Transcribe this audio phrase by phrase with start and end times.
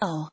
[0.00, 0.28] Oh.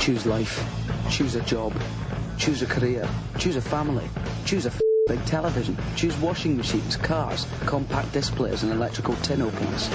[0.00, 0.64] Choose life.
[1.10, 1.74] Choose a job.
[2.38, 3.06] Choose a career.
[3.38, 4.08] Choose a family.
[4.46, 4.72] Choose a
[5.08, 5.76] big television.
[5.94, 9.90] Choose washing machines, cars, compact displays, and electrical tin openers.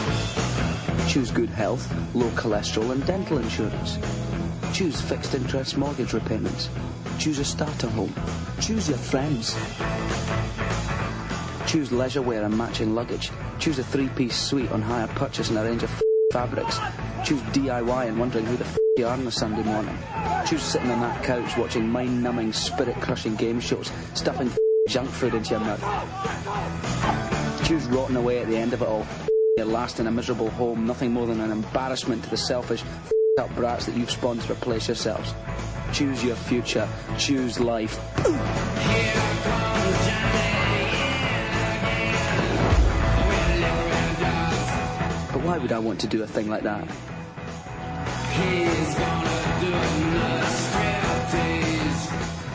[1.12, 3.98] Choose good health, low cholesterol, and dental insurance.
[4.74, 6.70] Choose fixed interest mortgage repayments.
[7.18, 8.14] Choose a starter home.
[8.62, 9.56] Choose your friends.
[11.66, 13.32] Choose leisure wear and matching luggage.
[13.68, 15.92] Choose a three-piece suite on hire purchase and a range of
[16.32, 16.80] fabrics.
[17.26, 19.98] Choose DIY and wondering who the f- you are on a Sunday morning.
[20.48, 24.50] Choose sitting on that couch watching mind-numbing, spirit-crushing game shows, stuffing
[24.88, 25.82] junk food into your mouth.
[27.68, 29.06] Choose rotting away at the end of it all.
[29.58, 32.86] Your last in a miserable home, nothing more than an embarrassment to the selfish,
[33.38, 35.34] up brats that you've spawned to replace yourselves.
[35.92, 36.88] Choose your future.
[37.18, 38.00] Choose life.
[45.48, 46.86] Why would I want to do a thing like that?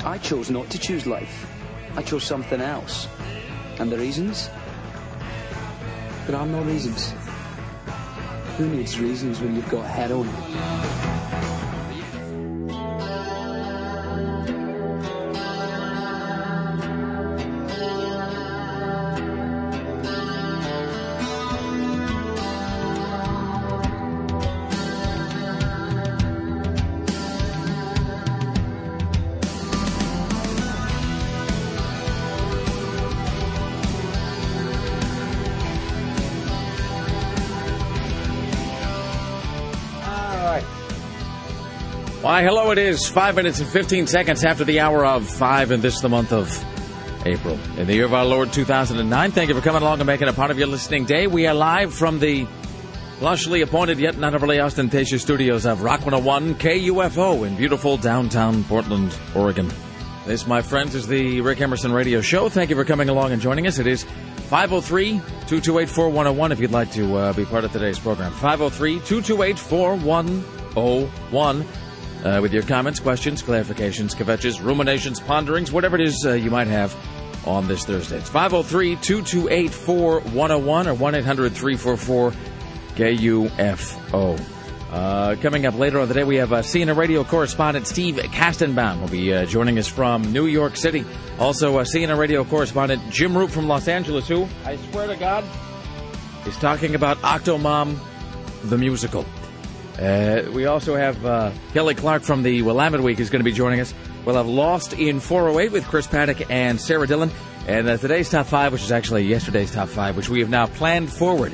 [0.05, 1.47] I chose not to choose life.
[1.97, 3.09] I chose something else.
[3.79, 4.51] And the reasons?
[6.27, 7.15] There are no reasons.
[8.59, 11.22] Who needs reasons when you've got heroin?
[42.33, 45.83] Why, hello, it is five minutes and 15 seconds after the hour of five, and
[45.83, 46.49] this is the month of
[47.27, 47.59] April.
[47.77, 49.33] In the year of our Lord 2009.
[49.33, 51.27] Thank you for coming along and making it part of your listening day.
[51.27, 52.47] We are live from the
[53.21, 59.15] lushly appointed yet not overly ostentatious studios of Rock 101 KUFO in beautiful downtown Portland,
[59.35, 59.71] Oregon.
[60.25, 62.49] This, my friends, is the Rick Emerson Radio Show.
[62.49, 63.79] Thank you for coming along and joining us.
[63.79, 64.05] It is
[64.49, 68.33] 503 228 4101 if you'd like to uh, be part of today's program.
[68.33, 71.67] 503 228 4101
[72.25, 76.69] uh, with your comments, questions, clarifications, kvetches, ruminations, ponderings, whatever it is uh, you might
[76.69, 76.97] have
[77.47, 78.19] on this Thursday.
[78.19, 82.33] It's 503 228 4101 or 1 800 344
[82.95, 84.41] KUFO.
[84.93, 89.01] Uh, coming up later on the day, we have uh, CNN radio correspondent Steve Kastenbaum
[89.01, 91.03] will be uh, joining us from New York City.
[91.39, 95.45] Also, uh, CNN radio correspondent Jim Roop from Los Angeles, who, I swear to God,
[96.47, 97.99] is talking about Octomom,
[98.65, 99.25] the musical.
[99.99, 103.53] Uh, we also have uh, Kelly Clark from the Willamette Week is going to be
[103.53, 103.93] joining us.
[104.25, 107.31] We'll have Lost in 408 with Chris Paddock and Sarah Dillon.
[107.67, 110.67] And uh, today's top five, which is actually yesterday's top five, which we have now
[110.67, 111.53] planned forward.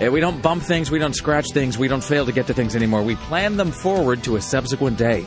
[0.00, 2.54] Uh, we don't bump things, we don't scratch things, we don't fail to get to
[2.54, 3.02] things anymore.
[3.02, 5.24] We plan them forward to a subsequent day.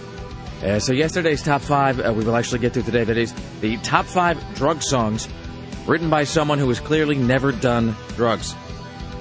[0.64, 3.04] Uh, so yesterday's top five, uh, we will actually get to today.
[3.04, 5.28] That is the top five drug songs
[5.88, 8.56] written by someone who has clearly never done drugs.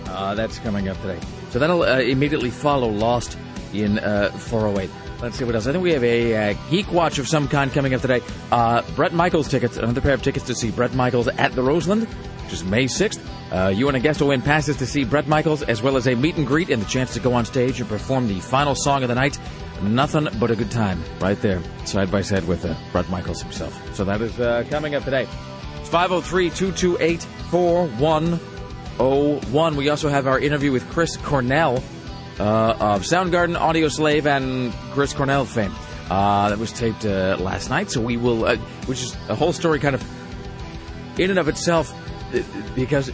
[0.04, 1.18] That's coming up today.
[1.50, 3.37] So that'll uh, immediately follow Lost
[3.72, 4.91] in uh, 408.
[5.21, 5.66] Let's see what else.
[5.66, 8.22] I think we have a uh, geek watch of some kind coming up today.
[8.50, 12.05] Uh, Bret Michaels tickets, another pair of tickets to see Bret Michaels at the Roseland,
[12.44, 13.21] which is May 6th.
[13.53, 16.06] Uh, you and a guest will win passes to see Bret Michaels, as well as
[16.06, 18.75] a meet and greet and the chance to go on stage and perform the final
[18.75, 19.39] song of the night.
[19.83, 23.94] Nothing but a good time right there, side by side with uh, Bret Michaels himself.
[23.94, 25.27] So that is uh, coming up today.
[25.81, 27.27] It's 503 228
[29.00, 29.77] 4101.
[29.77, 31.83] We also have our interview with Chris Cornell
[32.38, 35.72] uh, of Soundgarden, Audioslave, and Chris Cornell fame.
[36.11, 39.55] Uh, that was taped uh, last night, so we will, uh, which is a whole
[39.55, 40.05] story kind of
[41.19, 41.94] in and of itself,
[42.34, 42.43] uh,
[42.75, 43.10] because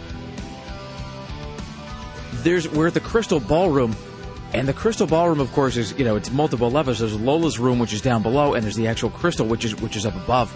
[2.42, 3.94] there's we're at the Crystal Ballroom,
[4.54, 6.98] and the Crystal Ballroom, of course, is you know it's multiple levels.
[6.98, 9.94] There's Lola's room, which is down below, and there's the actual Crystal, which is which
[9.94, 10.52] is up above.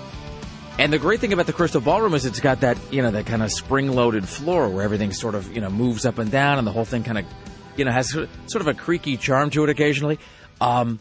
[0.80, 3.26] And the great thing about the Crystal Ballroom is it's got that you know that
[3.26, 6.66] kind of spring-loaded floor where everything sort of you know moves up and down, and
[6.66, 7.26] the whole thing kind of
[7.76, 10.18] you know has sort of a creaky charm to it occasionally.
[10.58, 10.98] Um,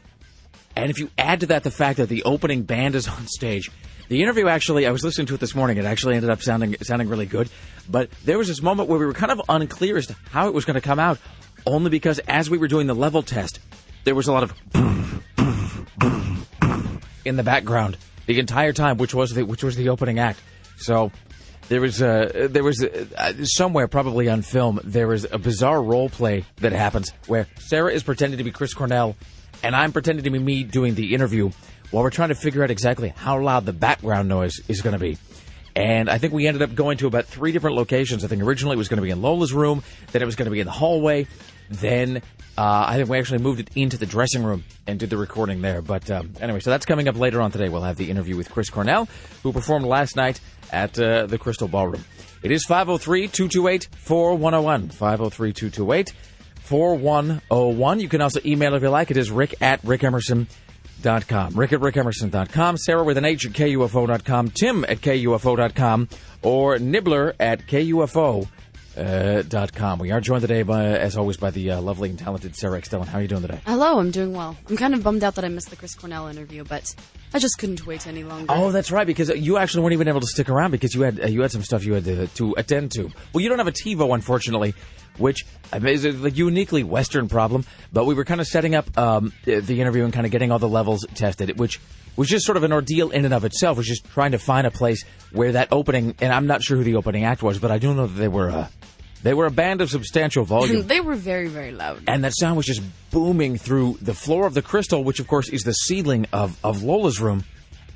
[0.76, 3.72] and if you add to that the fact that the opening band is on stage,
[4.10, 5.78] the interview actually, I was listening to it this morning.
[5.78, 7.50] It actually ended up sounding sounding really good.
[7.90, 10.54] But there was this moment where we were kind of unclear as to how it
[10.54, 11.20] was going to come out,
[11.66, 13.62] only because as we were doing the level test,
[14.04, 14.54] there was a lot of
[17.24, 17.96] in the background
[18.30, 20.40] the entire time, which was the which was the opening act.
[20.78, 21.12] So
[21.68, 26.10] there was uh, there was uh, somewhere probably on film there was a bizarre role
[26.10, 29.16] play that happens where Sarah is pretending to be Chris Cornell
[29.64, 31.50] and I'm pretending to be me doing the interview
[31.90, 35.00] while we're trying to figure out exactly how loud the background noise is going to
[35.00, 35.18] be.
[35.76, 38.24] And I think we ended up going to about three different locations.
[38.24, 39.82] I think originally it was going to be in Lola's room,
[40.12, 41.26] then it was going to be in the hallway,
[41.70, 42.22] then
[42.60, 45.62] uh, I think we actually moved it into the dressing room and did the recording
[45.62, 45.82] there.
[45.82, 47.70] But um, anyway, so that's coming up later on today.
[47.70, 49.08] We'll have the interview with Chris Cornell,
[49.44, 52.04] who performed last night at uh, the Crystal Ballroom.
[52.44, 54.90] It is 503 228 4101.
[54.90, 56.14] 503 228
[56.60, 58.00] 4101.
[58.02, 59.10] You can also email if you like.
[59.10, 61.54] It is rick at rickemerson.com.
[61.56, 62.78] Rick at rickemerson.com.
[62.78, 64.50] Sarah with an H at KUFO.com.
[64.50, 66.10] Tim at KUFO.com.
[66.42, 68.50] Or Nibbler at KUFO.
[69.00, 69.98] Uh, dot com.
[69.98, 72.90] We are joined today, by, as always, by the uh, lovely and talented Sarah X.
[72.90, 73.08] Dillon.
[73.08, 73.62] How are you doing today?
[73.66, 74.58] Hello, I'm doing well.
[74.68, 76.94] I'm kind of bummed out that I missed the Chris Cornell interview, but
[77.34, 78.48] I just couldn't wait any longer.
[78.50, 79.08] Oh, that's right.
[79.08, 81.52] Because you actually weren't even able to stick around because you had uh, you had
[81.52, 83.10] some stuff you had to, to attend to.
[83.32, 84.74] Well, you don't have a TiVo, unfortunately,
[85.18, 87.64] which is a uniquely Western problem.
[87.94, 90.60] But we were kind of setting up um, the interview and kind of getting all
[90.60, 91.80] the levels tested, which
[92.18, 93.78] was just sort of an ordeal in and of itself.
[93.78, 96.84] Was just trying to find a place where that opening, and I'm not sure who
[96.84, 98.68] the opening act was, but I do know that they were.
[99.22, 100.88] They were a band of substantial volume.
[100.88, 102.04] they were very, very loud.
[102.08, 102.82] And that sound was just
[103.12, 106.84] booming through the floor of the crystal, which, of course, is the ceiling of, of
[106.84, 107.44] Lola's room.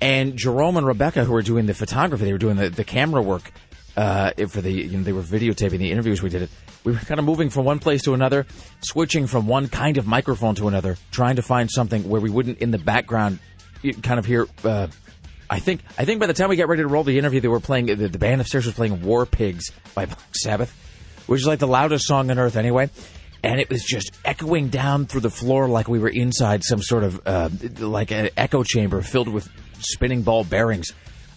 [0.02, 3.22] And Jerome and Rebecca, who were doing the photography, they were doing the, the camera
[3.22, 3.54] work
[3.96, 6.50] uh, for the, you know, they were videotaping the interviews we did it.
[6.84, 8.46] We were kind of moving from one place to another,
[8.82, 12.58] switching from one kind of microphone to another, trying to find something where we wouldn't,
[12.58, 13.40] in the background,
[14.02, 14.48] kind of hear.
[14.62, 14.88] Uh,
[15.50, 17.48] I think I think by the time we got ready to roll the interview, they
[17.48, 20.83] were playing the, the band upstairs was playing War Pigs by Black Sabbath
[21.28, 22.90] which is like the loudest song on earth anyway.
[23.44, 27.04] And it was just echoing down through the floor like we were inside some sort
[27.04, 27.50] of uh,
[27.80, 29.50] like an echo chamber filled with
[29.80, 30.94] spinning ball bearings.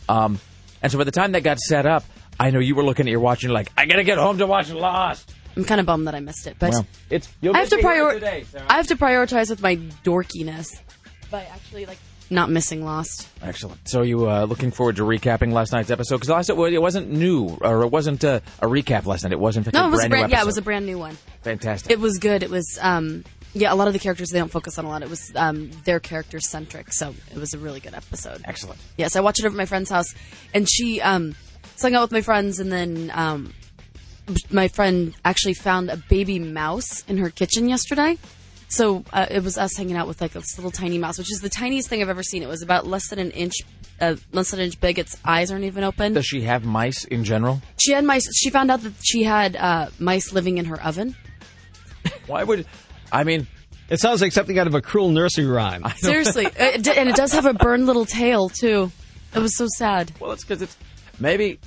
[0.08, 0.38] Um,
[0.82, 2.04] and so by the time that got set up,
[2.38, 4.38] I know you were looking at your watch and you're like, I gotta get home
[4.38, 5.32] to watch Lost.
[5.56, 8.20] I'm kind of bummed that I missed it, but well, it's I have to prior-
[8.68, 10.66] I have to prioritize with my dorkiness
[11.30, 11.98] by actually like
[12.30, 13.28] not missing Lost.
[13.42, 13.88] Excellent.
[13.88, 16.16] So you uh, looking forward to recapping last night's episode?
[16.16, 19.32] Because last it wasn't new, or it wasn't a, a recap last night.
[19.32, 19.66] It wasn't.
[19.66, 21.16] fact no, it was brand, brand new yeah, it was a brand new one.
[21.42, 21.90] Fantastic.
[21.90, 22.42] It was good.
[22.42, 23.24] It was um,
[23.56, 25.02] yeah, a lot of the characters they don't focus on a lot.
[25.02, 28.42] It was um, their character centric, so it was a really good episode.
[28.44, 28.78] Excellent.
[28.96, 30.14] Yes, I watched it over at my friend's house,
[30.52, 31.34] and she um,
[31.80, 33.54] hung out with my friends, and then um,
[34.50, 38.18] my friend actually found a baby mouse in her kitchen yesterday.
[38.76, 41.40] So uh, it was us hanging out with like this little tiny mouse, which is
[41.40, 42.42] the tiniest thing I've ever seen.
[42.42, 43.54] It was about less than an inch,
[44.02, 44.98] uh, less than an inch big.
[44.98, 46.12] Its eyes aren't even open.
[46.12, 47.62] Does she have mice in general?
[47.80, 48.28] She had mice.
[48.36, 51.16] She found out that she had uh, mice living in her oven.
[52.26, 52.66] Why would?
[53.10, 53.46] I mean,
[53.88, 55.82] it sounds like something out of a cruel nursery rhyme.
[55.96, 58.92] Seriously, it, and it does have a burned little tail too.
[59.34, 60.12] It was so sad.
[60.20, 60.76] Well, it's because it's
[61.18, 61.58] maybe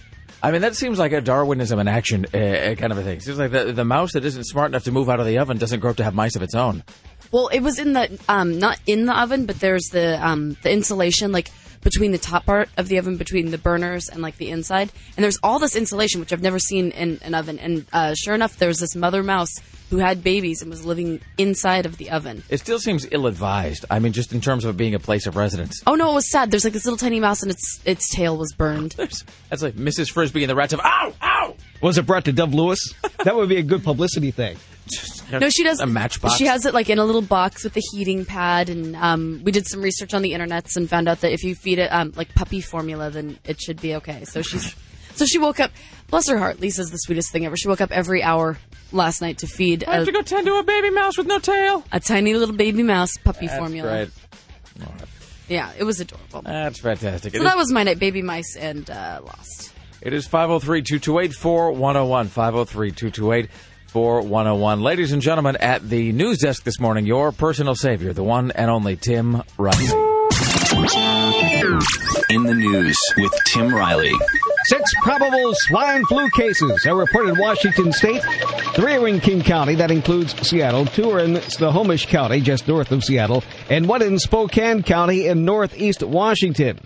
[0.42, 3.20] I mean, that seems like a Darwinism in action uh, kind of a thing.
[3.20, 5.58] Seems like the, the mouse that isn't smart enough to move out of the oven
[5.58, 6.84] doesn't grow up to have mice of its own.
[7.32, 10.72] Well, it was in the um, not in the oven, but there's the um, the
[10.72, 14.50] insulation like between the top part of the oven, between the burners and like the
[14.50, 17.60] inside, and there's all this insulation which I've never seen in an oven.
[17.60, 19.54] And uh, sure enough, there was this mother mouse
[19.90, 22.44] who had babies and was living inside of the oven.
[22.50, 23.86] It still seems ill-advised.
[23.90, 25.82] I mean, just in terms of being a place of residence.
[25.88, 26.52] Oh no, it was sad.
[26.52, 28.92] There's like this little tiny mouse, and its its tail was burned.
[28.98, 30.12] There's, that's like Mrs.
[30.12, 31.56] Frisby and the rats of ow, ow.
[31.82, 32.94] Was it brought to DoveLewis?
[33.24, 34.58] that would be a good publicity thing.
[35.32, 36.36] No, she does a matchbox.
[36.36, 39.52] She has it like in a little box with a heating pad, and um, we
[39.52, 42.14] did some research on the internet and found out that if you feed it um,
[42.16, 44.26] like puppy formula, then it should be okay.
[44.26, 44.76] So she's
[45.16, 45.72] so she woke up.
[46.08, 47.56] Bless her heart, Lisa's the sweetest thing ever.
[47.56, 48.58] She woke up every hour
[48.92, 49.84] last night to feed.
[49.84, 51.84] I have a, to go tend to a baby mouse with no tail.
[51.92, 53.90] A tiny little baby mouse puppy That's formula.
[53.92, 54.10] Great.
[55.50, 56.44] Yeah, it was adorable.
[56.44, 57.34] That's fantastic.
[57.34, 59.74] So it that is, was my night, baby mice and uh, Lost.
[60.02, 62.28] It is 503 228 4101.
[62.28, 63.50] 503 228
[63.90, 64.82] 4101.
[64.82, 68.70] Ladies and gentlemen, at the news desk this morning, your personal savior, the one and
[68.70, 69.86] only Tim Riley.
[72.30, 74.14] In the news with Tim Riley.
[74.68, 78.22] Six probable swine flu cases are reported in Washington state.
[78.76, 80.86] Three are in King County, that includes Seattle.
[80.86, 83.44] Two are in Snohomish County, just north of Seattle.
[83.70, 86.80] And one in Spokane County in northeast Washington.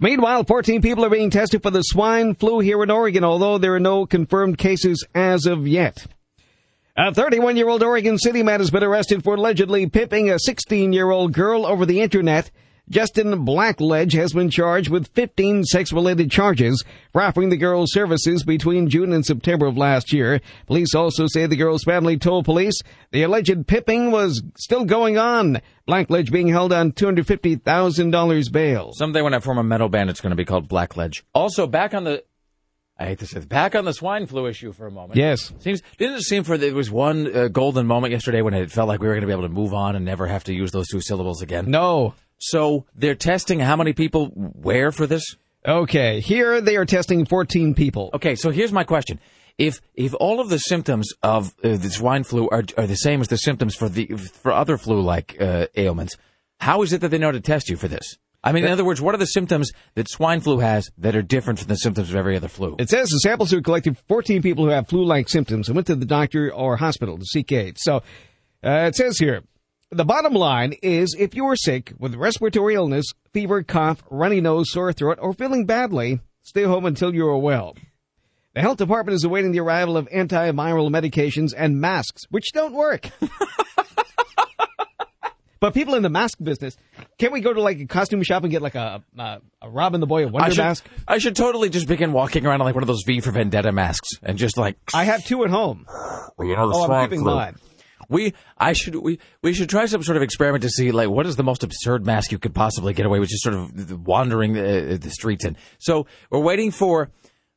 [0.00, 3.74] Meanwhile, 14 people are being tested for the swine flu here in Oregon, although there
[3.74, 6.06] are no confirmed cases as of yet.
[7.00, 10.92] A 31 year old Oregon City man has been arrested for allegedly pimping a 16
[10.92, 12.50] year old girl over the internet.
[12.90, 18.42] Justin Blackledge has been charged with 15 sex related charges for offering the girl's services
[18.42, 20.40] between June and September of last year.
[20.66, 22.80] Police also say the girl's family told police
[23.12, 25.60] the alleged pipping was still going on.
[25.86, 28.92] Blackledge being held on $250,000 bail.
[28.94, 31.22] Someday when I form a metal band, it's going to be called Blackledge.
[31.32, 32.24] Also, back on the
[32.98, 33.46] I hate to say this.
[33.46, 35.16] Back on the swine flu issue for a moment.
[35.16, 35.52] Yes.
[35.60, 38.88] Seems didn't it seem for there was one uh, golden moment yesterday when it felt
[38.88, 40.72] like we were going to be able to move on and never have to use
[40.72, 41.70] those two syllables again.
[41.70, 42.14] No.
[42.38, 45.36] So they're testing how many people wear for this.
[45.66, 48.10] Okay, here they are testing 14 people.
[48.14, 49.20] Okay, so here's my question:
[49.58, 53.20] If if all of the symptoms of uh, the swine flu are are the same
[53.20, 56.16] as the symptoms for the for other flu-like uh, ailments,
[56.60, 58.18] how is it that they know to test you for this?
[58.48, 61.20] I mean, in other words, what are the symptoms that swine flu has that are
[61.20, 62.76] different from the symptoms of every other flu?
[62.78, 65.86] It says the samples were collected from 14 people who have flu-like symptoms and went
[65.88, 67.76] to the doctor or hospital to seek aid.
[67.78, 67.96] So
[68.64, 69.42] uh, it says here,
[69.90, 74.72] the bottom line is if you are sick with respiratory illness, fever, cough, runny nose,
[74.72, 77.76] sore throat, or feeling badly, stay home until you are well.
[78.54, 83.10] The health department is awaiting the arrival of antiviral medications and masks, which don't work.
[85.60, 86.76] but people in the mask business,
[87.18, 90.00] can't we go to like a costume shop and get like a, a, a Robin
[90.00, 90.86] the Boy of I Wonder should, mask?
[91.06, 93.72] I should totally just begin walking around in like one of those V for Vendetta
[93.72, 95.86] masks and just like, I have two at home.
[96.36, 97.34] well, you know, the Oh, I'm swine keeping flu.
[97.34, 97.56] mine.
[98.10, 101.26] We, I should, we, we should try some sort of experiment to see like what
[101.26, 104.54] is the most absurd mask you could possibly get away with, just sort of wandering
[104.54, 105.56] the, the streets in.
[105.78, 107.10] So we're waiting for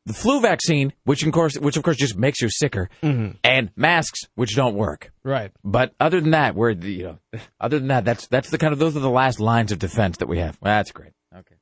[0.05, 3.37] the flu vaccine, which of course, which of course just makes you sicker, mm-hmm.
[3.43, 5.11] and masks, which don't work.
[5.23, 5.51] Right.
[5.63, 8.73] But other than that, we're the, you know, other than that, that's that's the kind
[8.73, 10.57] of those are the last lines of defense that we have.
[10.61, 11.13] Well, that's great.
[11.35, 11.55] Okay.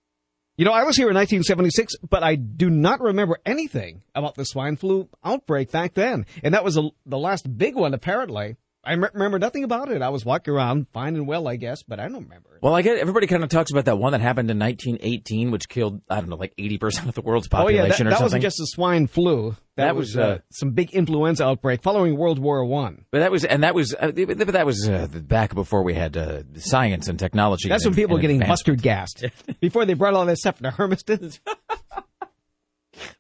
[0.57, 4.43] You know, I was here in 1976, but I do not remember anything about the
[4.43, 6.25] swine flu outbreak back then.
[6.43, 8.57] And that was a, the last big one, apparently.
[8.89, 10.01] I remember nothing about it.
[10.01, 12.57] I was walking around fine and well, I guess, but I don't remember.
[12.59, 15.69] Well, I get everybody kind of talks about that one that happened in 1918, which
[15.69, 17.79] killed I don't know like 80 percent of the world's population.
[17.79, 18.23] Oh, yeah, that, or that something.
[18.23, 19.51] wasn't just the swine flu.
[19.75, 23.05] That, That was, was, uh, uh, some big influenza outbreak following World War One.
[23.11, 26.17] But that was, and that was, uh, but that was uh, back before we had
[26.17, 27.69] uh, science and technology.
[27.69, 29.23] That's and- when people were getting mustard gassed.
[29.61, 31.37] Before they brought all that stuff to Hermiston.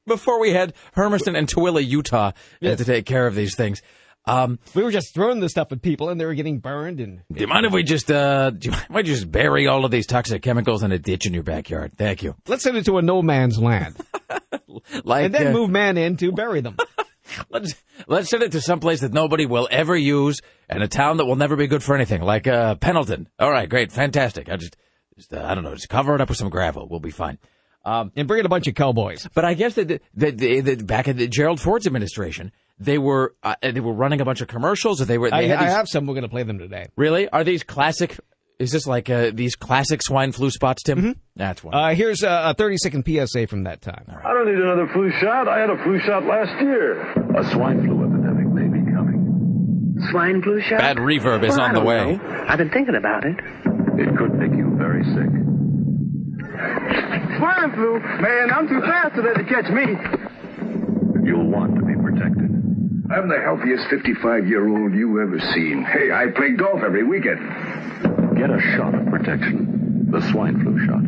[0.07, 2.31] Before we had Hermiston and Tooele, Utah,
[2.63, 3.81] uh, to take care of these things.
[4.29, 7.21] Um, we were just throwing this stuff at people and they were getting burned and
[7.31, 9.85] do you mind if we just, uh, do you mind if we just bury all
[9.85, 11.93] of these toxic chemicals in a ditch in your backyard?
[11.97, 12.35] Thank you.
[12.47, 13.95] let's send it to a no man's land.
[15.03, 16.77] Like, and then uh, move man in to bury them.
[17.49, 17.75] Let's
[18.07, 21.25] let's send it to some place that nobody will ever use, and a town that
[21.25, 23.27] will never be good for anything, like uh, Pendleton.
[23.39, 24.49] All right, great, fantastic.
[24.49, 24.77] I just,
[25.15, 26.87] just uh, I don't know, just cover it up with some gravel.
[26.89, 27.37] We'll be fine.
[27.85, 29.27] and bring in a bunch of cowboys.
[29.33, 32.97] But I guess that the, the, the, the, back in the Gerald Ford's administration, they
[32.97, 35.29] were uh, they were running a bunch of commercials, or they were.
[35.29, 36.05] They I, had I have some.
[36.07, 36.87] We're going to play them today.
[36.95, 38.17] really are these classic?
[38.59, 41.15] Is this like uh, these classic swine flu spots, Tim?
[41.37, 41.73] That's one.
[41.73, 44.03] Uh, here's a, a 30 second PSA from that time.
[44.09, 45.47] I don't need another flu shot.
[45.47, 46.99] I had a flu shot last year.
[47.39, 49.95] A swine flu epidemic may be coming.
[50.11, 50.79] Swine flu shot?
[50.79, 52.17] Bad reverb is Well, on the way.
[52.17, 52.45] know.
[52.49, 53.37] I've been thinking about it.
[53.97, 55.31] It could make you very sick.
[57.39, 57.99] Swine flu?
[58.19, 59.85] Man, I'm too fast today to catch me.
[61.23, 62.58] You'll want to be protected.
[63.11, 65.83] I'm the healthiest 55 year old you ever seen.
[65.83, 67.39] Hey, I play golf every weekend.
[68.37, 70.07] Get a shot of protection.
[70.11, 71.01] The swine flu shot.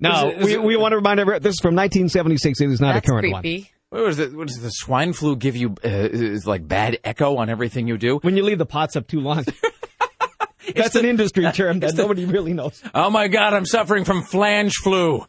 [0.00, 2.60] Now, Is it- is we, it- we want to remind everyone, this is from 1976.
[2.60, 3.42] It is not That's a current one.
[3.42, 3.70] creepy.
[3.90, 4.34] what was it?
[4.34, 5.74] What does the swine flu give you?
[5.84, 8.18] Uh, is like bad echo on everything you do?
[8.18, 9.44] When you leave the pots up too long.
[10.74, 12.82] That's an industry term that the- nobody really knows.
[12.94, 15.24] Oh my God, I'm suffering from flange flu.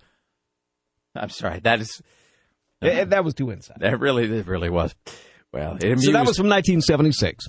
[1.15, 1.60] I'm sorry.
[1.60, 2.01] That is
[2.81, 3.77] Eh, that was too inside.
[3.79, 4.93] that really that really was.
[5.51, 6.03] Well, it amused.
[6.03, 7.48] So that was from 1976.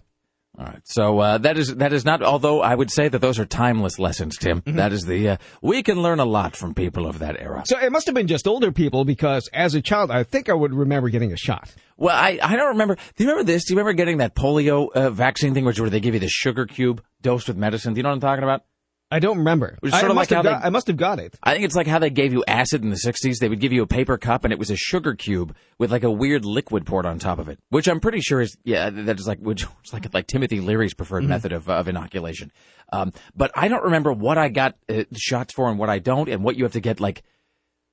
[0.59, 0.81] All right.
[0.85, 2.21] So uh, that is that is not.
[2.23, 4.63] Although I would say that those are timeless lessons, Tim.
[4.67, 7.63] That is the uh, we can learn a lot from people of that era.
[7.67, 10.55] So it must have been just older people because as a child, I think I
[10.55, 11.73] would remember getting a shot.
[11.97, 12.97] Well, I, I don't remember.
[12.97, 13.67] Do you remember this?
[13.67, 16.29] Do you remember getting that polio uh, vaccine thing, which where they give you the
[16.29, 17.95] sugar cube dosed with medicine?
[17.95, 18.65] Do you know what I'm talking about?
[19.11, 19.79] I don't remember.
[19.83, 21.39] I, sort of must like got, they- I must have got it.
[21.43, 23.39] I think it's like how they gave you acid in the 60s.
[23.39, 26.03] They would give you a paper cup and it was a sugar cube with like
[26.05, 29.19] a weird liquid poured on top of it, which I'm pretty sure is, yeah, that
[29.19, 32.53] is like, which is like, like Timothy Leary's preferred method of, of inoculation.
[32.93, 36.29] Um, but I don't remember what I got uh, shots for and what I don't
[36.29, 37.23] and what you have to get like,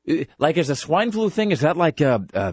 [0.09, 2.51] uh, like is a swine flu thing, is that like, uh, uh,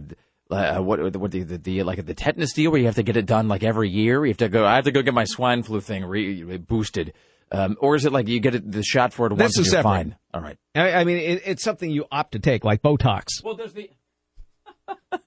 [0.50, 3.16] uh, what, what the, the, the, like the tetanus deal where you have to get
[3.16, 4.24] it done like every year?
[4.24, 7.12] You have to go, I have to go get my swine flu thing re- boosted.
[7.52, 9.70] Um, or is it like you get the shot for it once This and you're
[9.72, 9.90] separate.
[9.90, 10.16] fine?
[10.32, 10.56] All right.
[10.74, 13.26] I, I mean, it, it's something you opt to take, like Botox.
[13.44, 13.90] Well, does the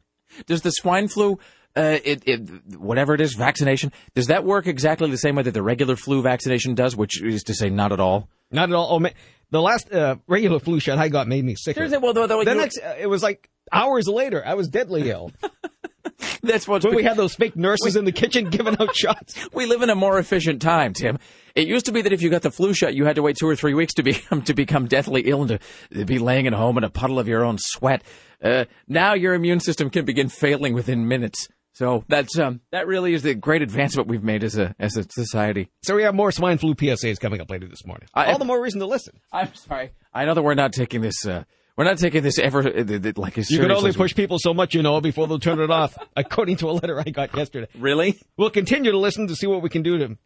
[0.48, 1.39] does the swine flu,
[1.75, 5.53] uh, it, it whatever it is, vaccination, does that work exactly the same way that
[5.53, 8.27] the regular flu vaccination does, which is to say, not at all?
[8.51, 8.88] Not at all.
[8.91, 9.13] Oh, man.
[9.51, 11.77] The last uh, regular flu shot I got made me sick.
[11.77, 14.44] Well, though, though, the next, uh, it was like hours later.
[14.46, 15.32] I was deadly ill.
[16.43, 19.35] That's what's when we had those fake nurses in the kitchen giving out shots.
[19.53, 21.17] we live in a more efficient time, Tim.
[21.55, 23.38] It used to be that if you got the flu shot, you had to wait
[23.39, 25.59] two or three weeks to become to become deathly ill and
[25.91, 28.03] to be laying at home in a puddle of your own sweat.
[28.43, 31.47] Uh, now your immune system can begin failing within minutes.
[31.74, 35.03] So that's um, that really is the great advancement we've made as a as a
[35.09, 35.69] society.
[35.83, 38.07] So we have more swine flu PSAs coming up later this morning.
[38.13, 39.19] I- All the more reason to listen.
[39.33, 39.91] I'm sorry.
[40.13, 41.25] I know that we're not taking this.
[41.25, 41.43] Uh,
[41.77, 44.53] We're not taking this ever uh, like as You can only we- push people so
[44.53, 47.67] much, you know, before they'll turn it off, according to a letter I got yesterday.
[47.77, 48.20] Really?
[48.38, 50.17] We'll continue to listen to see what we can do to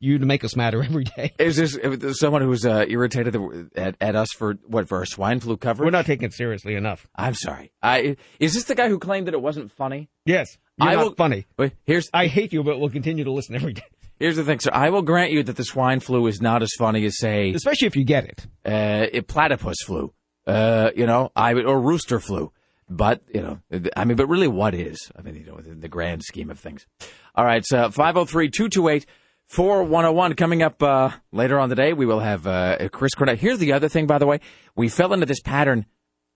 [0.00, 1.32] you to make us matter every day.
[1.38, 3.34] Is this uh, someone who's uh, irritated
[3.74, 5.86] at, at us for what for our swine flu coverage?
[5.86, 7.08] We're not taking it seriously enough.
[7.16, 7.72] I'm sorry.
[7.82, 10.08] I is this the guy who claimed that it wasn't funny?
[10.26, 11.46] Yes, I not will- funny.
[11.56, 13.82] Wait, here's I hate you, but we'll continue to listen every day,
[14.20, 14.70] here's the thing, sir.
[14.72, 17.86] I will grant you that the swine flu is not as funny as say especially
[17.88, 18.46] if you get it.
[18.66, 20.12] uh, platypus flu,
[20.48, 22.50] uh, you know, I or rooster flu.
[22.90, 23.60] But you know,
[23.96, 25.12] I mean, but really, what is?
[25.16, 26.86] I mean, you know, within the grand scheme of things.
[27.34, 31.92] All right, so 503-228-4101 coming up uh, later on the day.
[31.92, 33.36] We will have uh, Chris Cornell.
[33.36, 34.40] Here's the other thing, by the way.
[34.74, 35.84] We fell into this pattern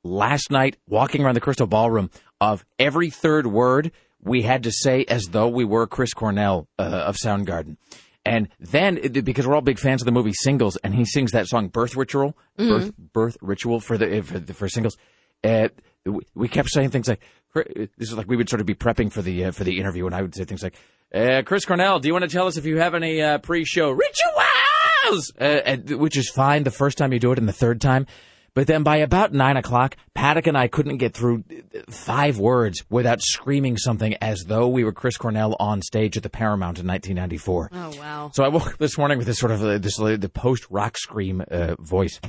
[0.04, 3.90] last night, walking around the Crystal Ballroom, of every third word
[4.20, 7.78] we had to say as though we were Chris Cornell uh, of Soundgarden.
[8.24, 11.48] And then, because we're all big fans of the movie Singles, and he sings that
[11.48, 14.96] song "Birth Ritual," "Birth Birth Ritual" for the for, the, for Singles.
[15.42, 15.68] Uh,
[16.04, 17.20] we, we kept saying things like,
[17.54, 20.06] "This is like we would sort of be prepping for the uh, for the interview,
[20.06, 20.76] and I would say things like,
[21.12, 23.90] uh, "Chris Cornell, do you want to tell us if you have any uh, pre-show
[23.90, 27.80] rituals?" Uh, and- which is fine the first time you do it, and the third
[27.80, 28.06] time.
[28.54, 31.44] But then by about nine o'clock, Paddock and I couldn't get through
[31.88, 36.28] five words without screaming something as though we were Chris Cornell on stage at the
[36.30, 37.70] Paramount in 1994.
[37.72, 38.30] Oh wow.
[38.34, 40.66] So I woke up this morning with this sort of uh, this uh, the post
[40.70, 42.20] rock scream uh, voice.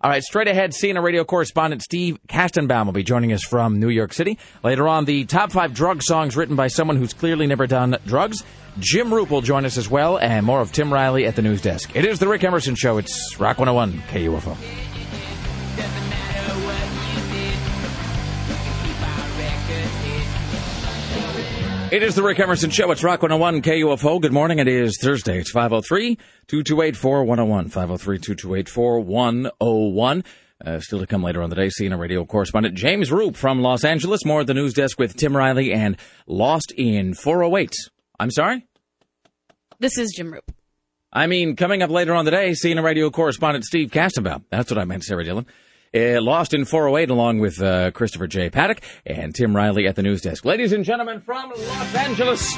[0.00, 3.88] All right, straight ahead, CNN radio correspondent Steve Kastenbaum will be joining us from New
[3.88, 4.38] York City.
[4.62, 8.44] Later on, the top five drug songs written by someone who's clearly never done drugs.
[8.78, 11.60] Jim Roop will join us as well, and more of Tim Riley at the news
[11.60, 11.96] desk.
[11.96, 12.98] It is the Rick Emerson Show.
[12.98, 14.56] It's Rock 101 KUFO.
[21.90, 22.90] It is the Rick Emerson Show.
[22.90, 24.20] It's Rock 101 KUFO.
[24.20, 24.58] Good morning.
[24.58, 25.38] It is Thursday.
[25.38, 26.16] It's 503
[26.46, 27.68] 228 4101.
[27.70, 30.24] 503 228 4101.
[30.62, 33.84] Uh, still to come later on the day, CNN radio correspondent James Roop from Los
[33.84, 34.26] Angeles.
[34.26, 37.72] More at the news desk with Tim Riley and Lost in 408.
[38.20, 38.66] I'm sorry?
[39.78, 40.52] This is Jim Roop.
[41.10, 44.44] I mean, coming up later on the day, CNN radio correspondent Steve Kastenbaum.
[44.50, 45.46] That's what I meant, Sarah Dillon.
[45.94, 48.50] Uh, Lost in 408 along with uh, Christopher J.
[48.50, 50.44] Paddock and Tim Riley at the news desk.
[50.44, 52.54] Ladies and gentlemen from Los Angeles,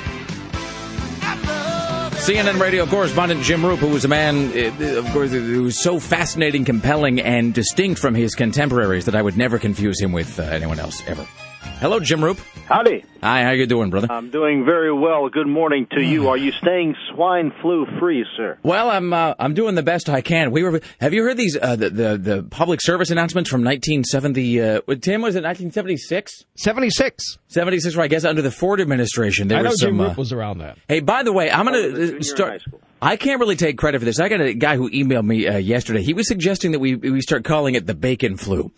[2.21, 5.99] CNN radio correspondent Jim Roop, who was a man, uh, of course, who was so
[5.99, 10.43] fascinating, compelling, and distinct from his contemporaries that I would never confuse him with uh,
[10.43, 11.27] anyone else ever.
[11.61, 12.39] Hello, Jim Roop.
[12.67, 13.05] Howdy.
[13.23, 14.07] Hi, how you doing, brother?
[14.11, 15.29] I'm doing very well.
[15.29, 16.29] Good morning to you.
[16.29, 18.59] Are you staying swine flu free, sir?
[18.63, 20.53] Well, I'm uh, I'm doing the best I can.
[20.53, 20.81] We were.
[21.01, 24.61] Have you heard these uh, the, the the public service announcements from 1970?
[24.61, 26.45] Uh, Tim was it 1976?
[26.57, 27.25] 76.
[27.49, 28.05] 76, right?
[28.05, 29.91] I guess under the Ford administration, there I know was some.
[29.91, 30.79] Jim uh, Roop was around that.
[30.89, 32.51] Hey, by the way, I'm I was a going junior in to start.
[32.53, 32.81] high school.
[33.03, 34.21] I can't really take credit for this.
[34.21, 36.03] I got a guy who emailed me uh, yesterday.
[36.03, 38.71] He was suggesting that we we start calling it the bacon flu.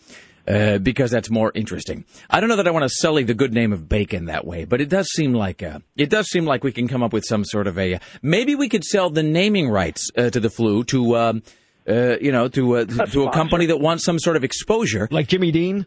[0.47, 2.05] Uh, because that's more interesting.
[2.29, 4.65] I don't know that I want to sully the good name of bacon that way,
[4.65, 7.25] but it does seem like uh, it does seem like we can come up with
[7.25, 8.01] some sort of a.
[8.23, 11.43] maybe we could sell the naming rights uh, to the flu to, um,
[11.89, 15.07] uh, you know, to uh, to a company that wants some sort of exposure.
[15.13, 15.87] Like Jimmy Dean?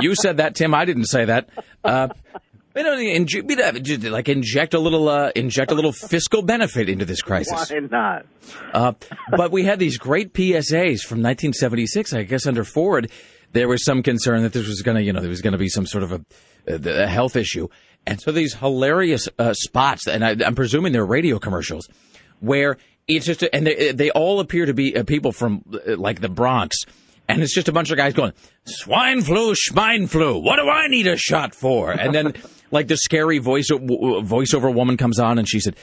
[0.00, 0.74] You said that, Tim.
[0.74, 1.48] I didn't say that.
[2.74, 7.04] Uh, you know, inj- like inject a little, uh, inject a little fiscal benefit into
[7.04, 7.70] this crisis.
[7.70, 8.26] Why not?
[8.72, 8.92] Uh,
[9.36, 12.12] but we had these great PSAs from 1976.
[12.12, 13.10] I guess under Ford,
[13.52, 15.58] there was some concern that this was going to, you know, there was going to
[15.58, 16.24] be some sort of a,
[16.66, 17.68] a health issue,
[18.06, 21.88] and so these hilarious uh, spots, and I, I'm presuming they're radio commercials,
[22.40, 26.20] where it's just, and they, they all appear to be uh, people from uh, like
[26.20, 26.76] the Bronx.
[27.28, 28.32] And it's just a bunch of guys going,
[28.64, 30.38] swine flu, schmine flu.
[30.38, 31.92] What do I need a shot for?
[31.92, 32.34] And then,
[32.72, 35.76] like the scary voice voiceover woman comes on, and she said,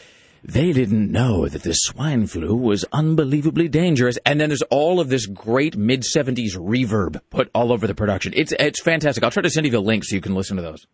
[0.44, 5.10] "They didn't know that the swine flu was unbelievably dangerous." And then there's all of
[5.10, 8.34] this great mid '70s reverb put all over the production.
[8.36, 9.24] It's it's fantastic.
[9.24, 10.86] I'll try to send you the link so you can listen to those.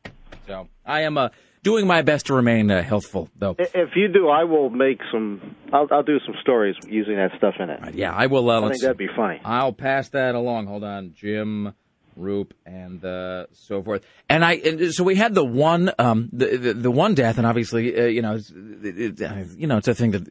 [0.47, 1.29] So I am uh,
[1.63, 3.55] doing my best to remain uh, healthful, though.
[3.58, 5.55] If you do, I will make some.
[5.73, 7.95] I'll, I'll do some stories using that stuff in it.
[7.95, 8.49] Yeah, I will.
[8.49, 9.41] Uh, I think that'd be fine.
[9.43, 10.67] I'll pass that along.
[10.67, 11.73] Hold on, Jim
[12.15, 14.04] Roop and uh, so forth.
[14.30, 17.45] And I, and so we had the one, um, the, the the one death, and
[17.45, 20.28] obviously, uh, you know, it's, it, it, you know, it's a thing that.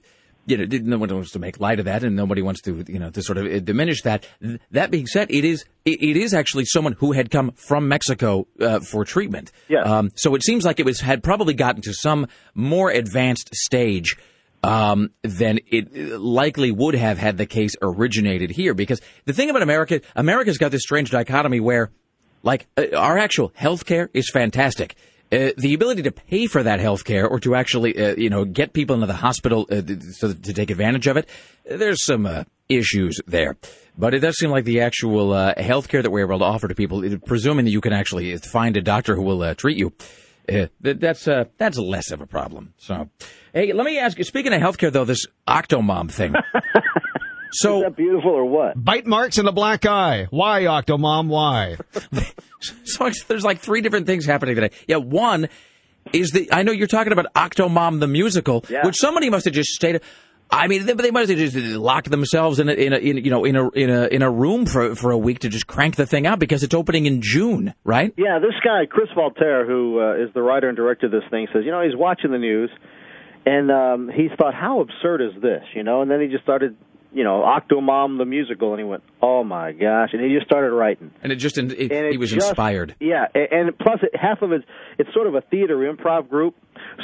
[0.47, 2.99] You know, no one wants to make light of that, and nobody wants to, you
[2.99, 4.27] know, to sort of uh, diminish that.
[4.73, 8.47] That being said, it is it, it is actually someone who had come from Mexico
[8.61, 9.53] uh, for treatment.
[9.68, 9.87] Yes.
[9.87, 14.18] Um, so it seems like it was had probably gotten to some more advanced stage
[14.64, 18.72] um, than it likely would have had the case originated here.
[18.72, 21.90] Because the thing about America, America's got this strange dichotomy where,
[22.42, 24.96] like, uh, our actual health care is fantastic.
[25.31, 28.44] Uh, the ability to pay for that health care or to actually, uh, you know,
[28.44, 31.29] get people into the hospital uh, so to take advantage of it,
[31.64, 33.57] there's some, uh, issues there.
[33.98, 36.68] But it does seem like the actual uh, health care that we're able to offer
[36.68, 39.92] to people, presuming that you can actually find a doctor who will uh, treat you,
[40.53, 42.75] uh, that's uh, that's less of a problem.
[42.77, 43.09] So,
[43.53, 44.25] hey, let me ask you.
[44.25, 46.35] Speaking of healthcare, though, this Octomom thing.
[47.53, 48.83] so Is that beautiful or what?
[48.83, 50.27] Bite marks and a black eye.
[50.31, 51.29] Why, Octomom?
[51.29, 51.77] Why?
[52.85, 54.71] so it's- there's like three different things happening today.
[54.87, 55.49] Yeah, one
[56.13, 58.85] is the I know you're talking about Octomom the musical, Yeah.
[58.85, 60.01] which somebody must have just stayed.
[60.51, 63.31] I mean, they, they must have just locked themselves in a, in a in, you
[63.31, 65.97] know in a in a in a room for for a week to just crank
[65.97, 68.13] the thing out because it's opening in June, right?
[68.17, 71.49] Yeah, this guy Chris Voltaire, who uh, is the writer and director of this thing,
[71.53, 72.71] says you know he's watching the news,
[73.47, 76.77] and um, he thought how absurd is this, you know, and then he just started,
[77.13, 80.71] you know, Octomom the musical, and he went, oh my gosh, and he just started
[80.73, 81.11] writing.
[81.23, 82.95] And it just it, And it he was just- inspired.
[83.01, 84.63] Yeah, a- and plus it, half of it,
[84.99, 86.55] it's sort of a theater improv group.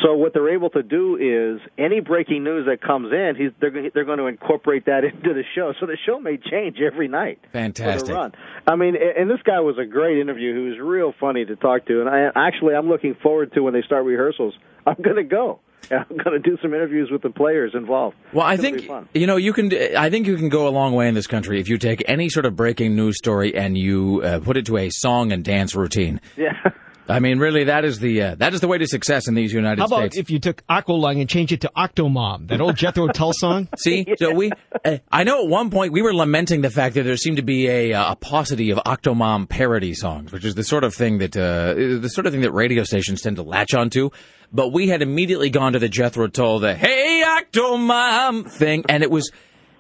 [0.03, 3.91] So what they're able to do is any breaking news that comes in, he's, they're
[3.93, 5.73] they're going to incorporate that into the show.
[5.81, 7.39] So the show may change every night.
[7.53, 8.15] Fantastic.
[8.15, 8.33] run.
[8.67, 10.55] I mean, and this guy was a great interview.
[10.55, 13.75] He was real funny to talk to, and I actually I'm looking forward to when
[13.75, 14.55] they start rehearsals.
[14.87, 15.61] I'm going to go.
[15.91, 18.17] I'm going to do some interviews with the players involved.
[18.33, 19.73] Well, I think you know you can.
[19.97, 22.29] I think you can go a long way in this country if you take any
[22.29, 25.75] sort of breaking news story and you uh, put it to a song and dance
[25.75, 26.21] routine.
[26.37, 26.53] Yeah.
[27.11, 29.53] I mean, really, that is the uh, that is the way to success in these
[29.53, 29.91] United States.
[29.91, 30.19] How about States.
[30.19, 33.69] if you took Aqualung and changed it to Octomom, that old Jethro Tull song?
[33.77, 34.51] See, so we,
[34.85, 37.43] uh, I know at one point we were lamenting the fact that there seemed to
[37.43, 41.19] be a, uh, a paucity of Octomom parody songs, which is the sort of thing
[41.19, 44.11] that uh, the sort of thing that radio stations tend to latch onto.
[44.53, 49.11] But we had immediately gone to the Jethro Tull, the "Hey Octomom" thing, and it
[49.11, 49.31] was,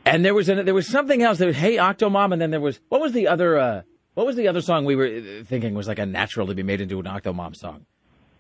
[0.05, 1.39] and there was an, there was something else.
[1.39, 3.83] There was "Hey Octomom," and then there was what was the other uh,
[4.15, 6.63] what was the other song we were uh, thinking was like a natural to be
[6.63, 7.87] made into an Octomom song.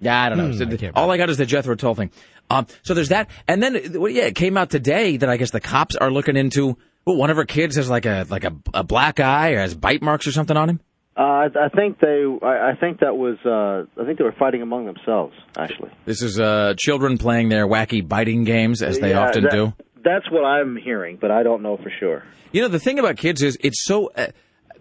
[0.01, 0.47] Yeah, I don't know.
[0.49, 2.11] Hmm, So the- can't all I got is the Jethro Tull thing.
[2.49, 5.37] Um, so there's that, and then uh, well, yeah, it came out today that I
[5.37, 6.77] guess the cops are looking into.
[7.07, 9.75] Well, one of her kids has like a like a, a black eye or has
[9.75, 10.81] bite marks or something on him.
[11.17, 12.25] Uh, I, I think they.
[12.43, 13.37] I, I think that was.
[13.45, 15.35] Uh, I think they were fighting among themselves.
[15.57, 19.53] Actually, This is uh, children playing their wacky biting games as they Yeah, often that-
[19.53, 19.73] do.
[20.03, 22.25] That's what I'm hearing, but I don't know for sure.
[22.53, 24.11] You know, the thing about kids is it's so.
[24.17, 24.29] Uh,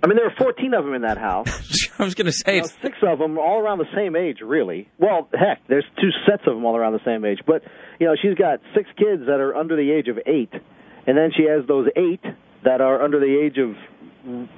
[0.02, 1.90] I mean, there were 14 of them in that house.
[2.00, 4.38] I was going to say You know, six of them all around the same age,
[4.42, 4.88] really.
[4.98, 7.40] Well, heck, there's two sets of them all around the same age.
[7.46, 7.64] But
[8.00, 10.54] you know, she's got six kids that are under the age of eight,
[11.06, 12.24] and then she has those eight
[12.64, 13.76] that are under the age of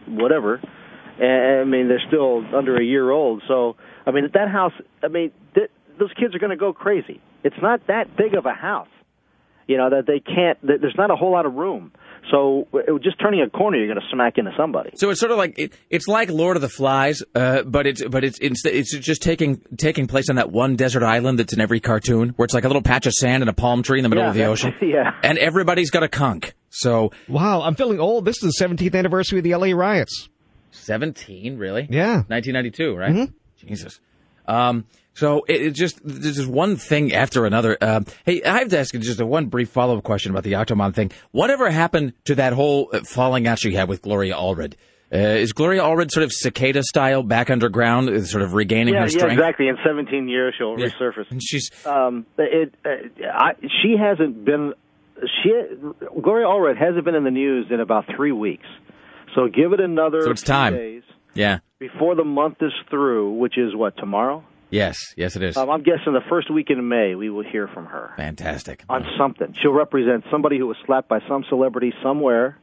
[0.08, 0.62] whatever.
[1.20, 3.44] And I mean, they're still under a year old.
[3.48, 3.76] So,
[4.06, 4.74] I mean, that house,
[5.04, 7.22] I mean, th- those kids are going to go crazy.
[7.44, 8.88] It's not that big of a house,
[9.72, 10.60] you know, that they can't.
[10.68, 11.92] That there's not a whole lot of room.
[12.30, 14.92] So, it, just turning a corner, you're going to smack into somebody.
[14.96, 18.04] so it's sort of like it, it's like Lord of the Flies, uh, but it's
[18.06, 21.60] but it's it's it's just taking taking place on that one desert island that's in
[21.60, 24.04] every cartoon, where it's like a little patch of sand and a palm tree in
[24.04, 25.14] the middle Yeah, of the ocean, yeah.
[25.24, 26.54] and everybody's got a conch.
[26.70, 28.24] So Wow, I'm feeling old.
[28.26, 30.30] This is the 17th anniversary of the LA riots.
[30.72, 31.88] 17, really?
[31.90, 32.24] Yeah.
[32.28, 33.30] 1992, right?
[33.58, 34.00] Jesus.
[34.48, 37.78] Um, so it, it just there's just one thing after another.
[37.82, 40.44] Um, hey, I have to ask you just a one brief follow up question about
[40.44, 41.12] the Octomom thing.
[41.32, 44.74] Whatever happened to that whole uh, falling out she had with Gloria Allred?
[45.14, 49.02] Uh, is Gloria Allred sort of cicada style back underground, uh, sort of regaining yeah,
[49.02, 49.34] her yeah, strength?
[49.34, 49.68] exactly.
[49.68, 50.88] In 17 years, she'll Yeah.
[50.88, 51.30] resurface.
[51.30, 52.90] And she's Um, it, uh,
[53.30, 53.52] I,
[53.84, 54.74] she hasn't been.
[55.44, 55.52] She
[56.22, 58.66] Gloria Allred hasn't been in the news in about three weeks.
[59.36, 60.74] So give it another So it's time.
[60.76, 64.44] days yeah, before the month is through, which is what tomorrow.
[64.72, 67.68] Yes, yes, it is Um, I'm guessing the first week in May we will hear
[67.68, 68.84] from her fantastic.
[68.90, 69.54] on something.
[69.62, 72.58] She'll represent somebody who was slapped by some celebrity somewhere,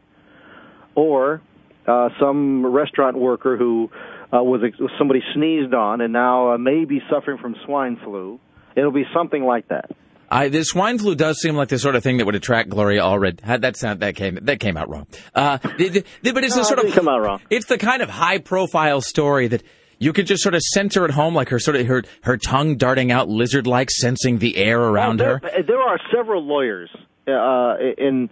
[0.94, 1.40] or
[1.86, 3.90] uh, some restaurant worker who
[4.32, 4.60] uh, was
[4.98, 8.38] somebody sneezed on and now uh, may be suffering from swine flu.
[8.76, 9.90] It'll be something like that.
[10.30, 13.00] I, the swine flu does seem like the sort of thing that would attract Gloria
[13.00, 13.40] Allred.
[13.40, 15.06] Had that sound that came that came out wrong.
[15.34, 17.40] Uh, the- the- but it's No, the sort of come out wrong.
[17.48, 19.62] It's the kind of high profile story that
[19.98, 22.76] you could just sort of center at home, like her sort of her her tongue
[22.76, 25.40] darting out lizard like, sensing the air around Well, her.
[25.42, 26.90] there, there are several lawyers
[27.26, 28.30] uh, in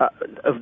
[0.00, 0.08] uh,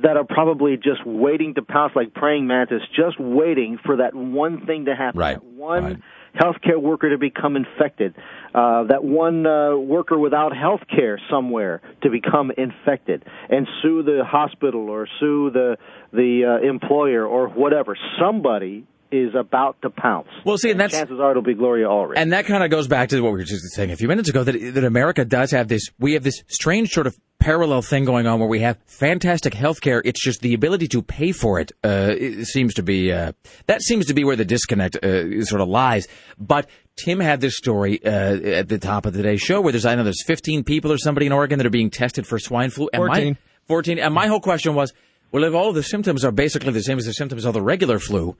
[0.03, 4.65] that are probably just waiting to pounce like praying mantis, just waiting for that one
[4.65, 5.19] thing to happen.
[5.19, 5.97] Right, That one right.
[6.35, 8.15] healthcare worker to become infected.
[8.55, 14.23] Uh, that one uh, worker without health care somewhere to become infected and sue the
[14.25, 15.77] hospital or sue the
[16.11, 17.95] the uh, employer or whatever.
[18.19, 20.27] Somebody is about to pounce.
[20.45, 22.13] Well, see, and that's chances are it'll be Gloria Allred.
[22.15, 24.29] And that kind of goes back to what we were just saying a few minutes
[24.29, 25.87] ago that that America does have this.
[25.99, 29.81] We have this strange sort of parallel thing going on where we have fantastic health
[29.81, 30.01] care.
[30.03, 33.33] It's just the ability to pay for it, uh, it seems to be uh,
[33.67, 36.07] that seems to be where the disconnect uh, sort of lies.
[36.37, 39.95] But Tim had this story uh, at the top of today's show where there's I
[39.95, 42.89] know there's 15 people or somebody in Oregon that are being tested for swine flu.
[42.91, 43.37] And my- 14.
[43.67, 43.99] 14.
[43.99, 44.93] And my whole question was,
[45.31, 47.99] Well, if all the symptoms are basically the same as the symptoms of the regular
[47.99, 48.35] flu,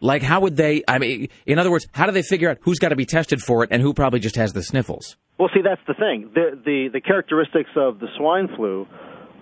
[0.00, 0.82] like how would they?
[0.88, 3.40] I mean, in other words, how do they figure out who's got to be tested
[3.40, 5.16] for it and who probably just has the sniffles?
[5.38, 6.30] Well, see, that's the thing.
[6.34, 8.86] The the, the characteristics of the swine flu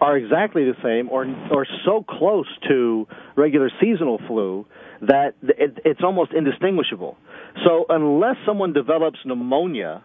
[0.00, 4.66] are exactly the same, or or so close to regular seasonal flu
[5.00, 7.16] that it, it's almost indistinguishable.
[7.64, 10.02] So unless someone develops pneumonia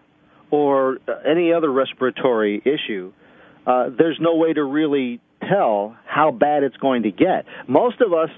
[0.50, 3.12] or any other respiratory issue,
[3.66, 7.46] uh, there's no way to really tell how bad it's going to get.
[7.68, 8.30] Most of us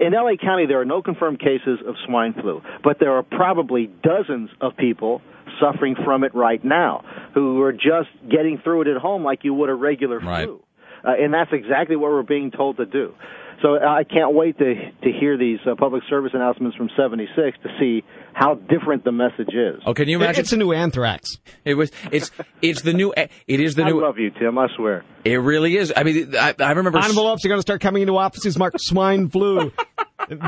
[0.00, 3.90] in LA County there are no confirmed cases of swine flu, but there are probably
[4.02, 5.22] dozens of people
[5.60, 9.54] suffering from it right now who are just getting through it at home like you
[9.54, 10.44] would a regular right.
[10.44, 10.62] flu.
[11.04, 13.14] Uh, and that's exactly what we're being told to do.
[13.62, 17.68] So I can't wait to to hear these uh, public service announcements from 76 to
[17.78, 19.82] see how different the message is.
[19.84, 20.40] Oh, can you imagine?
[20.40, 21.36] It's a new anthrax.
[21.64, 21.90] It was.
[22.10, 22.30] It's.
[22.62, 23.12] It's the new.
[23.14, 24.00] It is the I new.
[24.00, 24.56] love you, Tim.
[24.56, 25.04] I swear.
[25.24, 25.92] It really is.
[25.94, 26.98] I mean, I, I remember.
[26.98, 29.72] Envelopes are going to start coming into offices marked swine flu.